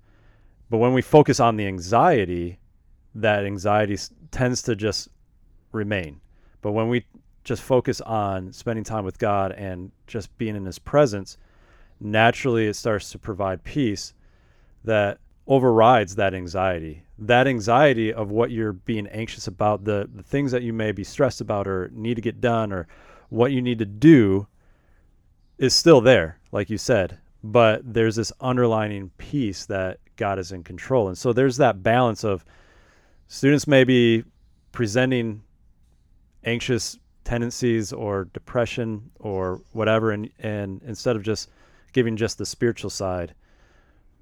But 0.70 0.78
when 0.78 0.94
we 0.94 1.02
focus 1.02 1.40
on 1.40 1.56
the 1.56 1.66
anxiety 1.66 2.58
that 3.14 3.44
anxiety 3.44 3.98
tends 4.30 4.62
to 4.62 4.74
just 4.74 5.08
remain. 5.72 6.20
But 6.62 6.72
when 6.72 6.88
we 6.88 7.04
just 7.44 7.62
focus 7.62 8.00
on 8.00 8.52
spending 8.52 8.84
time 8.84 9.04
with 9.04 9.18
god 9.18 9.52
and 9.52 9.92
just 10.06 10.36
being 10.38 10.56
in 10.56 10.64
his 10.64 10.78
presence 10.78 11.36
naturally 12.00 12.66
it 12.66 12.74
starts 12.74 13.10
to 13.10 13.18
provide 13.18 13.62
peace 13.62 14.14
that 14.82 15.18
overrides 15.46 16.16
that 16.16 16.34
anxiety. 16.34 17.04
That 17.18 17.46
anxiety 17.46 18.12
of 18.12 18.30
what 18.30 18.50
you're 18.50 18.72
being 18.72 19.06
anxious 19.08 19.46
about, 19.46 19.84
the, 19.84 20.08
the 20.12 20.22
things 20.22 20.52
that 20.52 20.62
you 20.62 20.72
may 20.72 20.92
be 20.92 21.04
stressed 21.04 21.40
about 21.40 21.68
or 21.68 21.90
need 21.92 22.14
to 22.14 22.22
get 22.22 22.40
done 22.40 22.72
or 22.72 22.88
what 23.28 23.52
you 23.52 23.60
need 23.60 23.78
to 23.78 23.84
do 23.84 24.46
is 25.58 25.74
still 25.74 26.00
there, 26.00 26.38
like 26.50 26.70
you 26.70 26.78
said. 26.78 27.18
But 27.42 27.82
there's 27.84 28.16
this 28.16 28.32
underlining 28.40 29.10
piece 29.18 29.66
that 29.66 29.98
God 30.16 30.38
is 30.38 30.52
in 30.52 30.64
control. 30.64 31.08
And 31.08 31.18
so 31.18 31.32
there's 31.32 31.58
that 31.58 31.82
balance 31.82 32.24
of 32.24 32.44
students 33.28 33.66
may 33.66 33.84
be 33.84 34.24
presenting 34.72 35.42
anxious 36.44 36.98
tendencies 37.24 37.92
or 37.92 38.26
depression 38.26 39.10
or 39.18 39.62
whatever 39.72 40.10
and 40.10 40.28
and 40.38 40.82
instead 40.84 41.16
of 41.16 41.22
just 41.22 41.48
giving 41.94 42.16
just 42.16 42.36
the 42.36 42.44
spiritual 42.44 42.90
side 42.90 43.34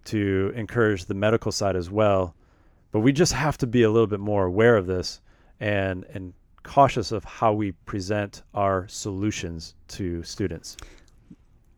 to 0.06 0.52
encourage 0.54 1.04
the 1.04 1.14
medical 1.14 1.52
side 1.52 1.76
as 1.76 1.90
well. 1.90 2.34
But 2.90 3.00
we 3.00 3.12
just 3.12 3.32
have 3.32 3.56
to 3.58 3.66
be 3.66 3.82
a 3.82 3.90
little 3.90 4.06
bit 4.06 4.20
more 4.20 4.44
aware 4.44 4.76
of 4.76 4.86
this 4.86 5.20
and 5.60 6.04
and 6.12 6.34
cautious 6.62 7.10
of 7.10 7.24
how 7.24 7.52
we 7.52 7.72
present 7.72 8.42
our 8.54 8.86
solutions 8.88 9.74
to 9.88 10.22
students. 10.22 10.76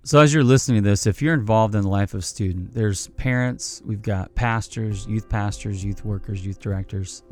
So 0.02 0.20
as 0.20 0.34
you're 0.34 0.44
listening 0.44 0.82
to 0.82 0.90
this 0.90 1.06
if 1.06 1.22
you're 1.22 1.34
involved 1.34 1.74
in 1.74 1.82
the 1.82 1.88
life 1.88 2.12
of 2.12 2.24
student 2.24 2.74
there's 2.74 3.08
parents 3.08 3.80
we've 3.86 4.02
got 4.02 4.34
pastors 4.34 5.06
youth 5.06 5.28
pastors 5.28 5.82
youth 5.82 6.04
workers 6.04 6.44
youth 6.44 6.60
directors. 6.60 7.22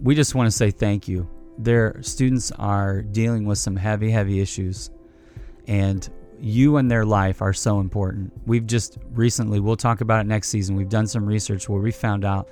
We 0.00 0.14
just 0.14 0.34
want 0.34 0.46
to 0.46 0.52
say 0.52 0.70
thank 0.70 1.08
you. 1.08 1.28
Their 1.58 2.00
students 2.02 2.52
are 2.52 3.02
dealing 3.02 3.44
with 3.44 3.58
some 3.58 3.76
heavy, 3.76 4.10
heavy 4.10 4.40
issues, 4.40 4.90
and 5.66 6.08
you 6.40 6.76
and 6.76 6.90
their 6.90 7.04
life 7.04 7.42
are 7.42 7.52
so 7.52 7.80
important. 7.80 8.32
We've 8.46 8.66
just 8.66 8.98
recently, 9.12 9.60
we'll 9.60 9.76
talk 9.76 10.00
about 10.00 10.20
it 10.20 10.26
next 10.26 10.48
season. 10.48 10.76
We've 10.76 10.88
done 10.88 11.06
some 11.06 11.26
research 11.26 11.68
where 11.68 11.80
we 11.80 11.92
found 11.92 12.24
out 12.24 12.48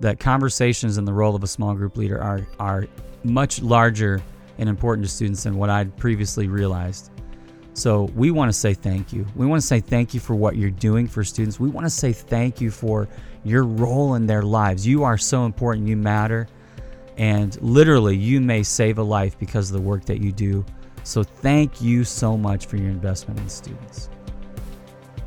that 0.00 0.18
conversations 0.18 0.98
and 0.98 1.06
the 1.06 1.12
role 1.12 1.34
of 1.34 1.42
a 1.42 1.46
small 1.46 1.74
group 1.74 1.96
leader 1.96 2.20
are 2.20 2.46
are 2.58 2.86
much 3.24 3.62
larger 3.62 4.20
and 4.58 4.68
important 4.68 5.06
to 5.06 5.10
students 5.10 5.44
than 5.44 5.56
what 5.56 5.70
I'd 5.70 5.96
previously 5.96 6.48
realized. 6.48 7.10
So 7.74 8.04
we 8.14 8.30
want 8.30 8.48
to 8.50 8.52
say 8.52 8.74
thank 8.74 9.12
you. 9.12 9.26
We 9.34 9.46
want 9.46 9.62
to 9.62 9.66
say 9.66 9.80
thank 9.80 10.12
you 10.12 10.20
for 10.20 10.34
what 10.34 10.56
you're 10.56 10.70
doing 10.70 11.08
for 11.08 11.24
students. 11.24 11.58
We 11.58 11.70
want 11.70 11.86
to 11.86 11.90
say 11.90 12.12
thank 12.12 12.60
you 12.60 12.70
for 12.70 13.08
your 13.44 13.64
role 13.64 14.14
in 14.14 14.26
their 14.26 14.42
lives. 14.42 14.86
You 14.86 15.04
are 15.04 15.16
so 15.16 15.46
important. 15.46 15.88
You 15.88 15.96
matter. 15.96 16.48
And 17.16 17.60
literally, 17.62 18.16
you 18.16 18.40
may 18.40 18.62
save 18.62 18.98
a 18.98 19.02
life 19.02 19.38
because 19.38 19.70
of 19.70 19.76
the 19.76 19.82
work 19.82 20.04
that 20.06 20.20
you 20.20 20.32
do. 20.32 20.64
So, 21.04 21.22
thank 21.22 21.80
you 21.80 22.04
so 22.04 22.36
much 22.36 22.66
for 22.66 22.76
your 22.76 22.90
investment 22.90 23.40
in 23.40 23.48
students. 23.48 24.08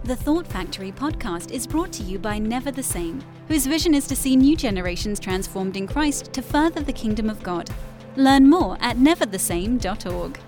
The 0.05 0.15
Thought 0.15 0.45
Factory 0.45 0.91
podcast 0.91 1.51
is 1.51 1.65
brought 1.65 1.91
to 1.93 2.03
you 2.03 2.19
by 2.19 2.37
Never 2.37 2.69
the 2.71 2.83
Same, 2.83 3.23
whose 3.47 3.65
vision 3.65 3.95
is 3.95 4.05
to 4.07 4.15
see 4.15 4.35
new 4.35 4.55
generations 4.55 5.19
transformed 5.19 5.75
in 5.77 5.87
Christ 5.87 6.31
to 6.33 6.41
further 6.41 6.81
the 6.81 6.93
kingdom 6.93 7.29
of 7.29 7.41
God. 7.41 7.69
Learn 8.15 8.47
more 8.47 8.77
at 8.81 8.97
neverthesame.org. 8.97 10.39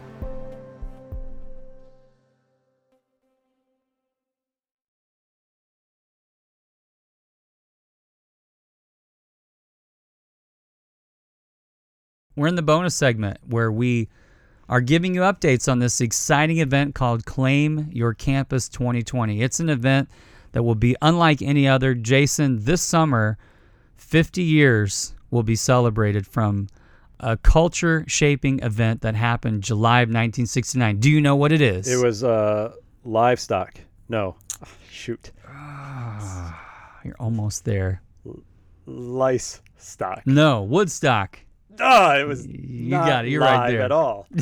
We're 12.36 12.48
in 12.48 12.56
the 12.56 12.62
bonus 12.62 12.94
segment 12.94 13.40
where 13.48 13.72
we 13.72 14.10
are 14.70 14.82
giving 14.82 15.16
you 15.16 15.22
updates 15.22 15.72
on 15.72 15.80
this 15.80 16.02
exciting 16.02 16.60
event 16.60 16.96
called 16.96 17.26
Claim 17.26 17.90
Your 17.92 18.14
Campus 18.14 18.68
2020. 18.70 19.42
It's 19.42 19.60
an 19.60 19.70
event 19.70 20.10
that 20.52 20.64
will 20.64 20.76
be 20.76 20.96
unlike 21.02 21.42
any 21.42 21.68
other. 21.68 21.94
Jason, 21.94 22.64
this 22.64 22.82
summer, 22.82 23.38
50 23.96 24.44
years 24.44 25.14
will 25.32 25.44
be 25.44 25.56
celebrated 25.56 26.28
from 26.28 26.68
a 27.20 27.38
culture 27.38 28.04
shaping 28.08 28.60
event 28.60 29.02
that 29.02 29.16
happened 29.16 29.64
July 29.64 30.02
of 30.02 30.10
1969. 30.10 31.00
Do 31.00 31.10
you 31.10 31.22
know 31.22 31.36
what 31.36 31.52
it 31.52 31.62
is? 31.62 31.88
It 31.88 32.04
was 32.04 32.24
uh, 32.24 32.74
livestock. 33.04 33.80
No. 34.10 34.36
Oh, 34.64 34.68
shoot. 34.92 35.32
You're 37.04 37.16
almost 37.20 37.66
there. 37.66 38.02
Lice 38.86 39.62
stock. 39.78 40.22
No, 40.26 40.64
Woodstock. 40.64 41.40
Oh, 41.80 42.12
it 42.20 42.28
was 42.28 42.46
You 42.48 42.92
not 42.92 43.08
got 43.08 43.26
it. 43.26 43.32
You're 43.32 43.42
right 43.42 43.72
there. 43.72 43.82
at 43.82 43.92
all. 43.92 44.28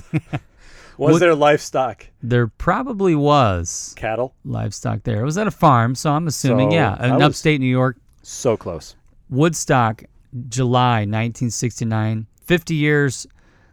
was 0.97 1.13
What- 1.13 1.19
there 1.19 1.35
livestock 1.35 2.07
There 2.23 2.47
probably 2.47 3.15
was 3.15 3.93
cattle? 3.97 4.33
livestock 4.45 5.03
there. 5.03 5.21
It 5.21 5.25
was 5.25 5.37
at 5.37 5.47
a 5.47 5.51
farm, 5.51 5.95
so 5.95 6.11
I'm 6.11 6.27
assuming, 6.27 6.71
So, 6.71 6.75
yeah, 6.75 7.05
in 7.15 7.21
upstate 7.21 7.59
New 7.59 7.67
York. 7.67 7.97
So 8.21 8.55
close. 8.57 8.95
Woodstock, 9.29 10.03
July 10.49 10.99
1969. 11.05 12.27
50 12.43 12.75
years 12.75 13.27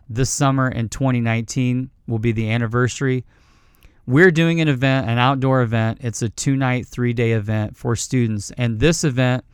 this 0.08 0.30
summer 0.30 0.68
in 0.68 0.88
2019 0.88 1.90
will 2.06 2.18
be 2.18 2.32
the 2.32 2.50
anniversary. 2.50 3.24
We're 4.06 4.30
doing 4.32 4.60
an 4.60 4.68
event, 4.68 5.08
an 5.08 5.18
outdoor 5.18 5.62
event. 5.62 5.98
It's 6.02 6.22
a 6.22 6.28
two 6.28 6.56
night, 6.56 6.86
three 6.86 7.12
day 7.12 7.32
event 7.32 7.76
for 7.76 7.94
students. 7.96 8.50
And 8.58 8.80
this 8.80 9.04
event 9.04 9.44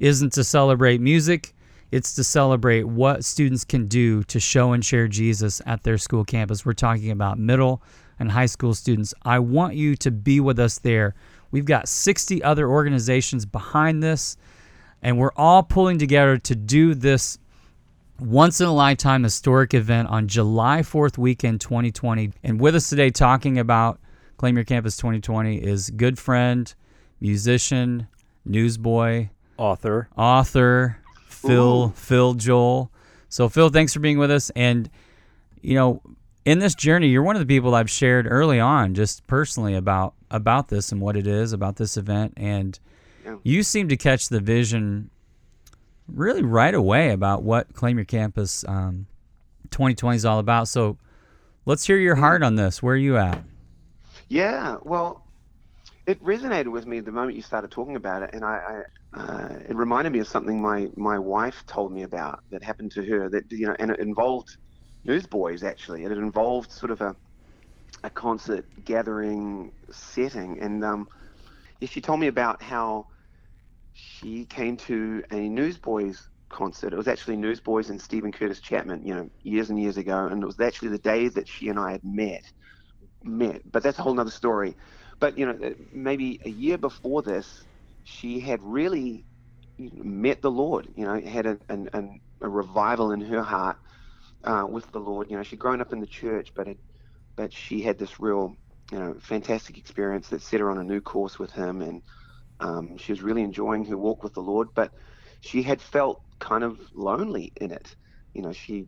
isn't 0.00 0.32
to 0.32 0.44
celebrate 0.44 1.00
music, 1.00 1.54
it's 1.92 2.14
to 2.14 2.24
celebrate 2.24 2.84
what 2.84 3.22
students 3.22 3.64
can 3.64 3.86
do 3.86 4.24
to 4.24 4.40
show 4.40 4.72
and 4.72 4.82
share 4.82 5.06
Jesus 5.06 5.60
at 5.66 5.82
their 5.82 5.98
school 5.98 6.24
campus. 6.24 6.64
We're 6.64 6.72
talking 6.72 7.10
about 7.10 7.38
middle 7.38 7.82
and 8.18 8.32
high 8.32 8.46
school 8.46 8.74
students. 8.74 9.12
I 9.22 9.38
want 9.40 9.74
you 9.74 9.94
to 9.96 10.10
be 10.10 10.40
with 10.40 10.58
us 10.58 10.78
there. 10.78 11.14
We've 11.50 11.66
got 11.66 11.88
60 11.88 12.42
other 12.42 12.66
organizations 12.66 13.44
behind 13.44 14.02
this, 14.02 14.38
and 15.02 15.18
we're 15.18 15.34
all 15.36 15.62
pulling 15.62 15.98
together 15.98 16.38
to 16.38 16.56
do 16.56 16.94
this 16.94 17.38
once 18.18 18.62
in 18.62 18.66
a 18.66 18.72
lifetime 18.72 19.22
historic 19.22 19.74
event 19.74 20.08
on 20.08 20.28
July 20.28 20.80
4th 20.80 21.18
weekend 21.18 21.60
2020. 21.60 22.32
And 22.42 22.58
with 22.58 22.74
us 22.74 22.88
today 22.88 23.10
talking 23.10 23.58
about 23.58 24.00
Claim 24.38 24.56
Your 24.56 24.64
Campus 24.64 24.96
2020 24.96 25.58
is 25.58 25.90
good 25.90 26.18
friend, 26.18 26.74
musician, 27.20 28.06
newsboy, 28.46 29.28
Author. 29.58 30.08
author 30.16 31.01
Phil 31.46 31.84
Ooh. 31.84 31.92
Phil 31.94 32.34
Joel. 32.34 32.90
So 33.28 33.48
Phil, 33.48 33.68
thanks 33.70 33.92
for 33.92 34.00
being 34.00 34.18
with 34.18 34.30
us. 34.30 34.50
And 34.56 34.88
you 35.60 35.74
know, 35.74 36.02
in 36.44 36.58
this 36.58 36.74
journey, 36.74 37.08
you're 37.08 37.22
one 37.22 37.36
of 37.36 37.40
the 37.40 37.46
people 37.46 37.74
I've 37.74 37.90
shared 37.90 38.26
early 38.28 38.58
on, 38.58 38.94
just 38.94 39.26
personally 39.26 39.74
about 39.74 40.14
about 40.30 40.68
this 40.68 40.92
and 40.92 41.00
what 41.00 41.16
it 41.16 41.26
is 41.26 41.52
about 41.52 41.76
this 41.76 41.96
event. 41.96 42.34
And 42.36 42.78
Yeah. 43.24 43.36
you 43.44 43.62
seem 43.62 43.88
to 43.88 43.96
catch 43.96 44.28
the 44.28 44.40
vision 44.40 45.10
really 46.08 46.42
right 46.42 46.74
away 46.74 47.10
about 47.10 47.42
what 47.42 47.72
Claim 47.74 47.96
Your 47.96 48.04
Campus 48.04 48.64
um, 48.66 49.06
2020 49.70 50.16
is 50.16 50.24
all 50.24 50.38
about. 50.38 50.68
So 50.68 50.98
let's 51.64 51.86
hear 51.86 51.96
your 51.98 52.16
heart 52.16 52.42
on 52.42 52.56
this. 52.56 52.82
Where 52.82 52.94
are 52.94 52.98
you 52.98 53.16
at? 53.16 53.42
Yeah, 54.28 54.78
well, 54.82 55.24
it 56.06 56.22
resonated 56.24 56.72
with 56.72 56.86
me 56.86 57.00
the 57.00 57.12
moment 57.12 57.36
you 57.36 57.42
started 57.42 57.70
talking 57.70 57.96
about 57.96 58.22
it, 58.22 58.30
and 58.32 58.44
I, 58.44 58.48
I 58.48 58.82
uh, 59.14 59.48
it 59.68 59.76
reminded 59.76 60.12
me 60.12 60.20
of 60.20 60.28
something 60.28 60.60
my 60.60 60.88
my 60.96 61.18
wife 61.18 61.64
told 61.66 61.92
me 61.92 62.02
about 62.02 62.40
that 62.50 62.62
happened 62.62 62.92
to 62.92 63.04
her. 63.04 63.28
That 63.28 63.44
you 63.50 63.66
know, 63.66 63.76
and 63.78 63.90
it 63.90 64.00
involved 64.00 64.56
newsboys 65.04 65.62
actually. 65.64 66.04
and 66.04 66.12
It 66.12 66.18
involved 66.18 66.72
sort 66.72 66.92
of 66.92 67.00
a 67.00 67.16
a 68.04 68.10
concert 68.10 68.66
gathering 68.84 69.72
setting, 69.90 70.60
and 70.60 70.84
um, 70.84 71.06
yeah, 71.80 71.88
she 71.88 72.00
told 72.00 72.20
me 72.20 72.28
about 72.28 72.62
how 72.62 73.06
she 73.92 74.44
came 74.46 74.76
to 74.76 75.22
a 75.32 75.48
Newsboys 75.48 76.28
concert. 76.50 76.92
It 76.92 76.96
was 76.96 77.08
actually 77.08 77.36
Newsboys 77.36 77.90
and 77.90 78.00
Steven 78.00 78.32
Curtis 78.32 78.60
Chapman, 78.60 79.06
you 79.06 79.14
know, 79.14 79.28
years 79.42 79.70
and 79.70 79.80
years 79.80 79.96
ago, 79.98 80.26
and 80.26 80.42
it 80.42 80.46
was 80.46 80.60
actually 80.60 80.90
the 80.90 80.98
day 80.98 81.28
that 81.28 81.48
she 81.48 81.68
and 81.68 81.78
I 81.78 81.92
had 81.92 82.04
met. 82.04 82.44
Met, 83.24 83.62
but 83.70 83.82
that's 83.82 83.98
a 83.98 84.02
whole 84.02 84.14
nother 84.14 84.30
story. 84.30 84.76
But 85.20 85.38
you 85.38 85.46
know, 85.46 85.58
uh, 85.64 85.70
maybe 85.92 86.40
a 86.44 86.50
year 86.50 86.78
before 86.78 87.22
this, 87.22 87.66
she 88.04 88.40
had 88.40 88.62
really 88.62 89.26
met 89.78 90.42
the 90.42 90.50
Lord. 90.50 90.88
You 90.96 91.04
know, 91.04 91.20
had 91.20 91.46
a, 91.46 91.58
an, 91.68 92.20
a 92.40 92.48
revival 92.48 93.12
in 93.12 93.20
her 93.20 93.42
heart 93.42 93.76
uh, 94.44 94.66
with 94.68 94.90
the 94.92 94.98
Lord. 94.98 95.30
You 95.30 95.36
know, 95.36 95.42
she'd 95.42 95.58
grown 95.58 95.80
up 95.80 95.92
in 95.92 96.00
the 96.00 96.06
church, 96.06 96.50
but 96.54 96.68
it, 96.68 96.78
but 97.36 97.52
she 97.52 97.82
had 97.82 97.98
this 97.98 98.20
real, 98.20 98.54
you 98.90 98.98
know, 98.98 99.14
fantastic 99.20 99.78
experience 99.78 100.28
that 100.28 100.42
set 100.42 100.60
her 100.60 100.70
on 100.70 100.78
a 100.78 100.84
new 100.84 101.00
course 101.00 101.38
with 101.38 101.52
Him, 101.52 101.82
and 101.82 102.02
um, 102.60 102.96
she 102.98 103.12
was 103.12 103.22
really 103.22 103.42
enjoying 103.42 103.84
her 103.86 103.96
walk 103.96 104.22
with 104.22 104.34
the 104.34 104.40
Lord. 104.40 104.68
But 104.74 104.92
she 105.40 105.62
had 105.62 105.80
felt 105.80 106.20
kind 106.40 106.64
of 106.64 106.78
lonely 106.94 107.52
in 107.60 107.70
it. 107.70 107.94
You 108.34 108.42
know, 108.42 108.52
she 108.52 108.86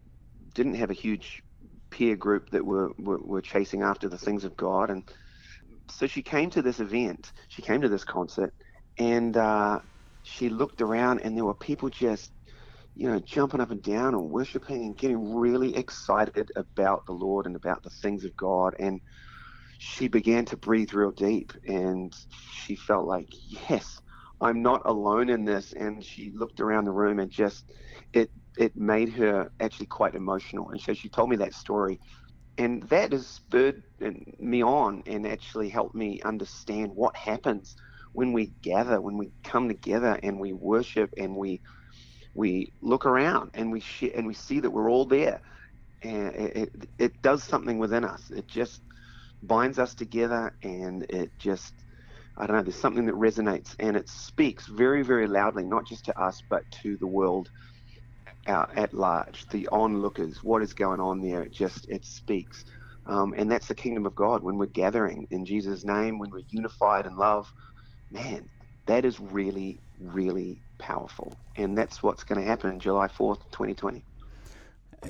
didn't 0.55 0.75
have 0.75 0.91
a 0.91 0.95
huge 0.95 1.43
peer 1.91 2.17
group 2.17 2.51
that 2.51 2.65
were, 2.65 2.93
were, 2.99 3.21
were 3.23 3.43
chasing 3.43 3.83
after 3.83 4.09
the 4.09 4.19
things 4.19 4.45
of 4.45 4.57
God, 4.57 4.91
and 4.91 5.05
so 5.91 6.07
she 6.07 6.23
came 6.23 6.51
to 6.51 6.63
this 6.63 6.81
event. 6.81 7.33
She 7.49 7.63
came 7.63 7.83
to 7.83 7.89
this 7.89 8.05
concert, 8.05 8.55
and 8.99 9.37
uh, 9.37 9.81
she 10.23 10.49
looked 10.49 10.81
around, 10.81 11.21
and 11.21 11.37
there 11.37 11.45
were 11.45 11.55
people 11.55 11.91
just, 11.91 12.31
you 12.95 13.09
know, 13.11 13.21
jumping 13.21 13.61
up 13.61 13.71
and 13.71 13.83
down 13.83 14.15
and 14.15 14.31
worshiping 14.31 14.85
and 14.85 14.99
getting 14.99 15.35
really 15.35 15.77
excited 15.77 16.51
about 16.57 17.07
the 17.07 17.13
Lord 17.13 17.47
and 17.47 17.57
about 17.57 17.83
the 17.83 17.91
things 17.91 18.25
of 18.25 18.37
God. 18.37 18.75
And 18.79 19.01
she 19.79 20.09
began 20.09 20.45
to 20.47 20.57
breathe 20.57 20.93
real 20.93 21.11
deep, 21.11 21.53
and 21.67 22.13
she 22.65 22.77
felt 22.77 23.07
like, 23.07 23.29
yes, 23.69 23.99
I'm 24.41 24.63
not 24.63 24.83
alone 24.85 25.29
in 25.29 25.45
this. 25.45 25.73
And 25.73 26.05
she 26.05 26.33
looked 26.35 26.61
around 26.61 26.85
the 26.85 26.93
room 26.93 27.19
and 27.19 27.31
just 27.31 27.65
it 28.13 28.31
it 28.57 28.77
made 28.77 29.09
her 29.11 29.51
actually 29.61 29.87
quite 29.87 30.15
emotional. 30.15 30.71
And 30.71 30.81
so 30.81 30.95
she 30.95 31.09
told 31.09 31.31
me 31.31 31.37
that 31.37 31.55
story, 31.55 31.99
and 32.57 32.83
that 32.85 33.13
has 33.13 33.27
spurred 33.27 33.83
me 34.39 34.63
on 34.63 35.03
and 35.07 35.27
actually 35.27 35.69
helped 35.69 35.95
me 35.95 36.21
understand 36.25 36.93
what 36.95 37.17
happens 37.17 37.75
when 38.15 38.35
we 38.35 38.55
gather, 38.63 39.01
when 39.03 39.19
we 39.19 39.33
come 39.45 39.69
together 39.69 40.21
and 40.23 40.41
we 40.41 40.55
worship 40.55 41.11
and 41.19 41.37
we 41.37 41.63
we 42.35 42.73
look 42.83 43.07
around 43.07 43.51
and 43.55 43.73
we 43.73 43.81
sh- 43.81 44.13
and 44.15 44.27
we 44.27 44.35
see 44.35 44.61
that 44.61 44.71
we're 44.71 44.91
all 44.91 45.07
there, 45.07 45.41
and 46.03 46.35
it, 46.37 46.57
it, 46.57 46.91
it 46.99 47.23
does 47.23 47.45
something 47.45 47.79
within 47.79 48.05
us. 48.05 48.31
It 48.31 48.49
just 48.49 48.81
binds 49.43 49.79
us 49.79 49.95
together, 49.95 50.57
and 50.63 51.05
it 51.11 51.33
just 51.41 51.75
I 52.39 52.47
don't 52.47 52.57
know. 52.57 52.65
There's 52.65 52.77
something 52.81 53.07
that 53.07 53.17
resonates, 53.17 53.77
and 53.81 53.97
it 53.97 54.09
speaks 54.11 54.67
very 54.69 55.03
very 55.05 55.29
loudly, 55.29 55.65
not 55.65 55.87
just 55.89 56.07
to 56.07 56.21
us 56.21 56.43
but 56.51 56.65
to 56.83 56.99
the 56.99 57.09
world 57.09 57.43
at 58.77 58.95
large, 58.95 59.47
the 59.53 59.69
onlookers. 59.73 60.41
What 60.45 60.63
is 60.63 60.75
going 60.75 61.01
on 61.01 61.23
there? 61.23 61.45
It 61.45 61.55
just 61.55 61.87
it 61.91 62.07
speaks. 62.07 62.65
Um, 63.07 63.35
and 63.39 63.53
that's 63.53 63.69
the 63.69 63.77
kingdom 63.77 64.07
of 64.07 64.17
God 64.17 64.45
when 64.45 64.59
we're 64.59 64.67
gathering 64.69 65.29
in 65.33 65.47
Jesus' 65.47 65.85
name, 65.85 66.21
when 66.21 66.31
we're 66.31 66.43
unified 66.51 67.07
in 67.07 67.17
love. 67.19 67.53
Man, 68.15 68.49
that 68.87 69.05
is 69.05 69.19
really, 69.19 69.79
really 70.01 70.61
powerful. 70.79 71.35
And 71.57 71.77
that's 71.77 72.03
what's 72.03 72.23
going 72.23 72.41
to 72.41 72.47
happen 72.47 72.79
July 72.79 73.09
4th, 73.09 73.41
2020. 73.51 74.05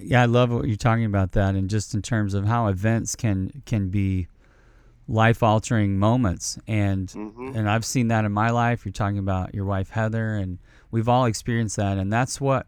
Yeah, 0.03 0.23
I 0.23 0.25
love 0.25 0.51
what 0.51 0.67
you're 0.67 0.77
talking 0.77 1.05
about 1.05 1.33
that, 1.33 1.55
and 1.55 1.71
just 1.71 1.95
in 1.95 2.03
terms 2.03 2.35
of 2.35 2.47
how 2.47 2.67
events 2.67 3.15
can 3.15 3.63
can 3.65 3.91
be 3.91 4.27
life 5.07 5.41
altering 5.41 5.99
moments, 5.99 6.59
and 6.67 7.07
mm-hmm. 7.09 7.53
and 7.55 7.71
I've 7.71 7.85
seen 7.85 8.09
that 8.09 8.25
in 8.25 8.33
my 8.33 8.51
life. 8.51 8.85
You're 8.85 8.93
talking 8.93 9.19
about 9.19 9.55
your 9.55 9.65
wife 9.65 9.91
Heather, 9.91 10.35
and 10.35 10.59
we've 10.91 11.09
all 11.09 11.27
experienced 11.27 11.77
that, 11.77 11.97
and 11.97 12.13
that's 12.13 12.41
what 12.41 12.67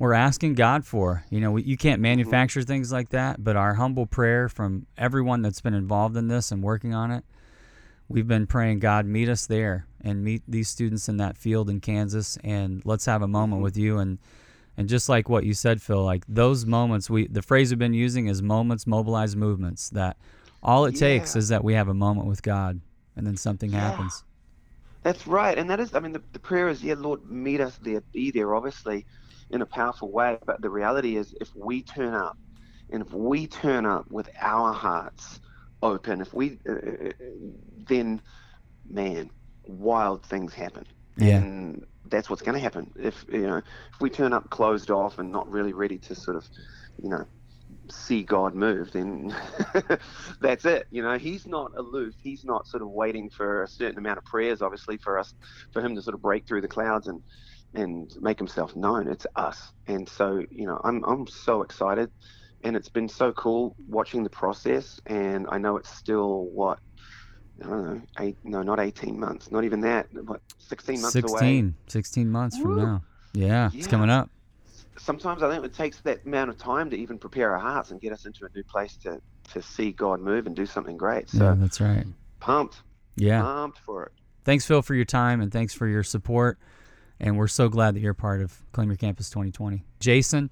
we're 0.00 0.14
asking 0.14 0.54
God 0.54 0.84
for. 0.84 1.24
You 1.30 1.40
know, 1.40 1.52
we, 1.52 1.62
you 1.62 1.76
can't 1.76 1.96
mm-hmm. 1.96 2.02
manufacture 2.02 2.60
mm-hmm. 2.60 2.66
things 2.66 2.92
like 2.92 3.10
that, 3.10 3.44
but 3.44 3.54
our 3.54 3.74
humble 3.74 4.06
prayer 4.06 4.48
from 4.48 4.86
everyone 4.98 5.42
that's 5.42 5.60
been 5.60 5.74
involved 5.74 6.16
in 6.16 6.26
this 6.26 6.50
and 6.50 6.60
working 6.60 6.92
on 6.92 7.12
it, 7.12 7.24
we've 8.08 8.28
been 8.28 8.46
praying, 8.46 8.80
God, 8.80 9.06
meet 9.06 9.28
us 9.28 9.46
there 9.46 9.86
and 10.00 10.22
meet 10.22 10.42
these 10.46 10.68
students 10.68 11.08
in 11.08 11.16
that 11.16 11.36
field 11.38 11.70
in 11.70 11.80
Kansas, 11.80 12.38
and 12.44 12.82
let's 12.84 13.06
have 13.06 13.22
a 13.22 13.28
moment 13.28 13.56
mm-hmm. 13.56 13.64
with 13.64 13.76
you. 13.76 13.98
And 13.98 14.18
and 14.76 14.88
just 14.88 15.08
like 15.08 15.28
what 15.28 15.44
you 15.44 15.54
said, 15.54 15.80
Phil, 15.80 16.04
like 16.04 16.24
those 16.28 16.66
moments, 16.66 17.08
we 17.08 17.26
the 17.26 17.42
phrase 17.42 17.70
we've 17.70 17.78
been 17.78 17.94
using 17.94 18.26
is 18.26 18.42
moments 18.42 18.86
mobilize 18.86 19.36
movements. 19.36 19.90
That 19.90 20.16
all 20.62 20.84
it 20.84 20.94
yeah. 20.94 21.00
takes 21.00 21.36
is 21.36 21.48
that 21.48 21.64
we 21.64 21.74
have 21.74 21.88
a 21.88 21.94
moment 21.94 22.26
with 22.26 22.42
God, 22.42 22.80
and 23.16 23.26
then 23.26 23.36
something 23.36 23.70
yeah. 23.70 23.90
happens. 23.90 24.24
That's 25.02 25.26
right, 25.26 25.58
and 25.58 25.68
that 25.68 25.80
is, 25.80 25.94
I 25.94 26.00
mean, 26.00 26.12
the, 26.12 26.22
the 26.32 26.38
prayer 26.38 26.68
is, 26.68 26.82
yeah, 26.82 26.94
Lord, 26.96 27.30
meet 27.30 27.60
us 27.60 27.78
there, 27.82 28.00
be 28.12 28.30
there, 28.30 28.54
obviously, 28.54 29.04
in 29.50 29.60
a 29.60 29.66
powerful 29.66 30.10
way. 30.10 30.38
But 30.46 30.62
the 30.62 30.70
reality 30.70 31.16
is, 31.16 31.34
if 31.42 31.54
we 31.54 31.82
turn 31.82 32.14
up, 32.14 32.38
and 32.90 33.02
if 33.02 33.12
we 33.12 33.46
turn 33.46 33.84
up 33.84 34.10
with 34.10 34.30
our 34.40 34.72
hearts 34.72 35.40
open, 35.82 36.22
if 36.22 36.32
we, 36.32 36.58
uh, 36.66 36.72
uh 36.72 37.10
then, 37.86 38.20
man, 38.88 39.30
wild 39.66 40.24
things 40.24 40.54
happen. 40.54 40.86
Yeah. 41.16 41.36
And 41.36 41.86
that's 42.06 42.28
what's 42.28 42.42
going 42.42 42.54
to 42.54 42.60
happen 42.60 42.90
if 42.96 43.24
you 43.32 43.46
know 43.46 43.56
if 43.56 44.00
we 44.00 44.10
turn 44.10 44.32
up 44.32 44.50
closed 44.50 44.90
off 44.90 45.18
and 45.18 45.32
not 45.32 45.50
really 45.50 45.72
ready 45.72 45.98
to 45.98 46.14
sort 46.14 46.36
of, 46.36 46.46
you 47.02 47.08
know, 47.08 47.24
see 47.90 48.22
God 48.22 48.54
move, 48.54 48.92
then 48.92 49.34
that's 50.40 50.64
it. 50.64 50.86
You 50.90 51.02
know, 51.02 51.18
He's 51.18 51.46
not 51.46 51.72
aloof. 51.76 52.14
He's 52.22 52.44
not 52.44 52.66
sort 52.66 52.82
of 52.82 52.90
waiting 52.90 53.30
for 53.30 53.62
a 53.62 53.68
certain 53.68 53.98
amount 53.98 54.18
of 54.18 54.24
prayers, 54.24 54.62
obviously, 54.62 54.96
for 54.98 55.18
us, 55.18 55.34
for 55.72 55.80
Him 55.82 55.94
to 55.94 56.02
sort 56.02 56.14
of 56.14 56.22
break 56.22 56.46
through 56.46 56.60
the 56.60 56.68
clouds 56.68 57.08
and 57.08 57.22
and 57.74 58.14
make 58.20 58.38
Himself 58.38 58.76
known. 58.76 59.08
It's 59.08 59.26
us. 59.36 59.72
And 59.86 60.08
so, 60.08 60.44
you 60.50 60.66
know, 60.66 60.80
I'm 60.84 61.04
I'm 61.04 61.26
so 61.26 61.62
excited, 61.62 62.10
and 62.62 62.76
it's 62.76 62.88
been 62.88 63.08
so 63.08 63.32
cool 63.32 63.76
watching 63.88 64.24
the 64.24 64.30
process. 64.30 65.00
And 65.06 65.46
I 65.50 65.58
know 65.58 65.76
it's 65.76 65.94
still 65.94 66.46
what 66.52 66.78
I 67.62 67.66
don't 67.66 67.94
know, 67.94 68.02
eight, 68.20 68.36
no, 68.44 68.62
not 68.62 68.80
18 68.80 69.18
months, 69.18 69.50
not 69.50 69.64
even 69.64 69.80
that, 69.82 70.06
what, 70.26 70.40
16 70.58 71.00
months 71.00 71.12
16, 71.12 71.64
away. 71.64 71.74
16 71.86 72.30
months 72.30 72.56
Woo. 72.58 72.64
from 72.64 72.76
now. 72.76 73.02
Yeah, 73.32 73.46
yeah, 73.46 73.70
it's 73.74 73.86
coming 73.86 74.10
up. 74.10 74.30
Sometimes 74.96 75.42
I 75.42 75.50
think 75.50 75.64
it 75.64 75.74
takes 75.74 76.00
that 76.00 76.24
amount 76.24 76.50
of 76.50 76.58
time 76.58 76.90
to 76.90 76.96
even 76.96 77.18
prepare 77.18 77.52
our 77.52 77.58
hearts 77.58 77.90
and 77.90 78.00
get 78.00 78.12
us 78.12 78.26
into 78.26 78.44
a 78.44 78.48
new 78.54 78.62
place 78.62 78.96
to, 78.98 79.20
to 79.52 79.62
see 79.62 79.92
God 79.92 80.20
move 80.20 80.46
and 80.46 80.54
do 80.54 80.66
something 80.66 80.96
great. 80.96 81.28
So 81.28 81.44
yeah, 81.44 81.54
that's 81.56 81.80
right. 81.80 82.06
Pumped. 82.40 82.82
Yeah. 83.16 83.42
Pumped 83.42 83.78
for 83.78 84.04
it. 84.04 84.12
Thanks, 84.44 84.66
Phil, 84.66 84.82
for 84.82 84.94
your 84.94 85.04
time 85.04 85.40
and 85.40 85.50
thanks 85.50 85.74
for 85.74 85.86
your 85.86 86.02
support. 86.02 86.58
And 87.18 87.38
we're 87.38 87.48
so 87.48 87.68
glad 87.68 87.94
that 87.94 88.00
you're 88.00 88.14
part 88.14 88.40
of 88.40 88.56
Claim 88.72 88.88
Your 88.88 88.96
Campus 88.96 89.30
2020. 89.30 89.84
Jason, 90.00 90.50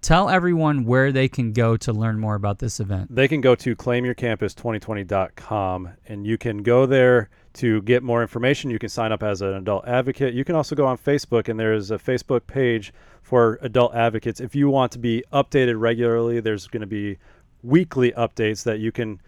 Tell 0.00 0.28
everyone 0.28 0.84
where 0.84 1.10
they 1.10 1.26
can 1.28 1.52
go 1.52 1.76
to 1.78 1.92
learn 1.92 2.20
more 2.20 2.36
about 2.36 2.60
this 2.60 2.78
event. 2.78 3.12
They 3.14 3.26
can 3.26 3.40
go 3.40 3.54
to 3.56 3.74
claimyourcampus2020.com 3.74 5.88
and 6.06 6.26
you 6.26 6.38
can 6.38 6.62
go 6.62 6.86
there 6.86 7.30
to 7.54 7.82
get 7.82 8.04
more 8.04 8.22
information. 8.22 8.70
You 8.70 8.78
can 8.78 8.88
sign 8.88 9.10
up 9.10 9.24
as 9.24 9.42
an 9.42 9.54
adult 9.54 9.88
advocate. 9.88 10.34
You 10.34 10.44
can 10.44 10.54
also 10.54 10.76
go 10.76 10.86
on 10.86 10.98
Facebook 10.98 11.48
and 11.48 11.58
there's 11.58 11.90
a 11.90 11.98
Facebook 11.98 12.46
page 12.46 12.92
for 13.22 13.58
adult 13.60 13.92
advocates. 13.94 14.40
If 14.40 14.54
you 14.54 14.68
want 14.68 14.92
to 14.92 15.00
be 15.00 15.24
updated 15.32 15.80
regularly, 15.80 16.38
there's 16.40 16.68
going 16.68 16.82
to 16.82 16.86
be 16.86 17.18
weekly 17.64 18.12
updates 18.12 18.62
that 18.64 18.78
you 18.78 18.92
can 18.92 19.20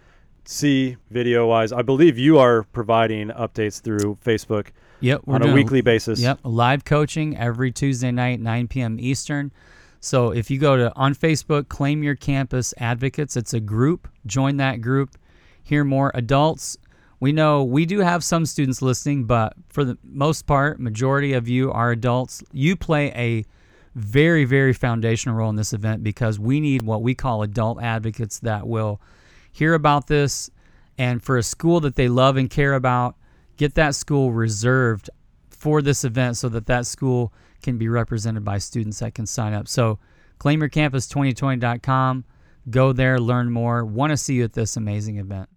see 0.45 0.99
video 1.11 1.49
wise. 1.49 1.73
I 1.73 1.83
believe 1.83 2.17
you 2.17 2.39
are 2.39 2.63
providing 2.63 3.31
updates 3.31 3.81
through 3.81 4.19
Facebook 4.25 4.69
yep, 5.01 5.23
on 5.27 5.43
a 5.43 5.53
weekly 5.53 5.81
basis. 5.81 6.21
Yep, 6.21 6.39
live 6.45 6.85
coaching 6.85 7.37
every 7.37 7.73
Tuesday 7.73 8.13
night, 8.13 8.39
9 8.41 8.69
p.m. 8.69 8.99
Eastern. 9.01 9.51
So 10.01 10.31
if 10.31 10.51
you 10.51 10.59
go 10.59 10.77
to 10.77 10.93
on 10.97 11.15
Facebook, 11.15 11.69
claim 11.69 12.03
your 12.03 12.17
campus 12.17 12.73
advocates, 12.79 13.37
it's 13.37 13.53
a 13.53 13.61
group. 13.61 14.09
Join 14.27 14.57
that 14.57 14.81
group. 14.81 15.17
Hear 15.63 15.85
more 15.85 16.11
adults. 16.15 16.79
We 17.21 17.33
know 17.33 17.63
we 17.63 17.85
do 17.85 18.01
have 18.01 18.25
some 18.25 18.47
students 18.47 18.81
listening, 18.81 19.25
but 19.25 19.53
for 19.69 19.85
the 19.85 19.99
most 20.03 20.47
part, 20.47 20.81
majority 20.81 21.35
of 21.35 21.49
you 21.49 21.71
are 21.71 21.91
adults. 21.91 22.43
You 22.51 22.77
play 22.77 23.13
a 23.13 23.45
very, 23.95 24.47
very 24.47 24.73
foundational 24.73 25.37
role 25.37 25.51
in 25.51 25.57
this 25.57 25.75
event 25.75 26.03
because 26.03 26.39
we 26.39 26.61
need 26.61 26.83
what 26.83 27.03
we 27.03 27.15
call 27.15 27.43
adult 27.43 27.83
advocates 27.83 28.39
that 28.41 28.67
will 28.67 29.01
hear 29.53 29.75
about 29.75 30.07
this 30.07 30.51
and 30.97 31.23
for 31.23 31.37
a 31.37 31.43
school 31.43 31.81
that 31.81 31.97
they 31.97 32.09
love 32.09 32.37
and 32.37 32.49
care 32.49 32.75
about, 32.75 33.17
get 33.59 33.75
that 33.75 33.95
school 33.95 34.33
reserved 34.33 35.11
for 35.51 35.83
this 35.83 36.05
event 36.05 36.37
so 36.37 36.49
that 36.49 36.67
that 36.67 36.87
school 36.87 37.33
can 37.63 37.77
be 37.77 37.89
represented 37.89 38.45
by 38.45 38.59
students 38.59 39.01
that 39.01 39.15
can 39.15 39.27
sign 39.27 39.53
up. 39.53 39.69
So 39.69 39.99
claimyourcampus2020.com. 40.39 42.25
Go 42.71 42.93
there, 42.93 43.19
learn 43.21 43.51
more. 43.51 43.85
Want 43.85 44.11
to 44.11 44.17
see 44.17 44.35
you 44.35 44.45
at 44.45 44.55
this 44.55 44.77
amazing 44.77 45.19
event. 45.19 45.50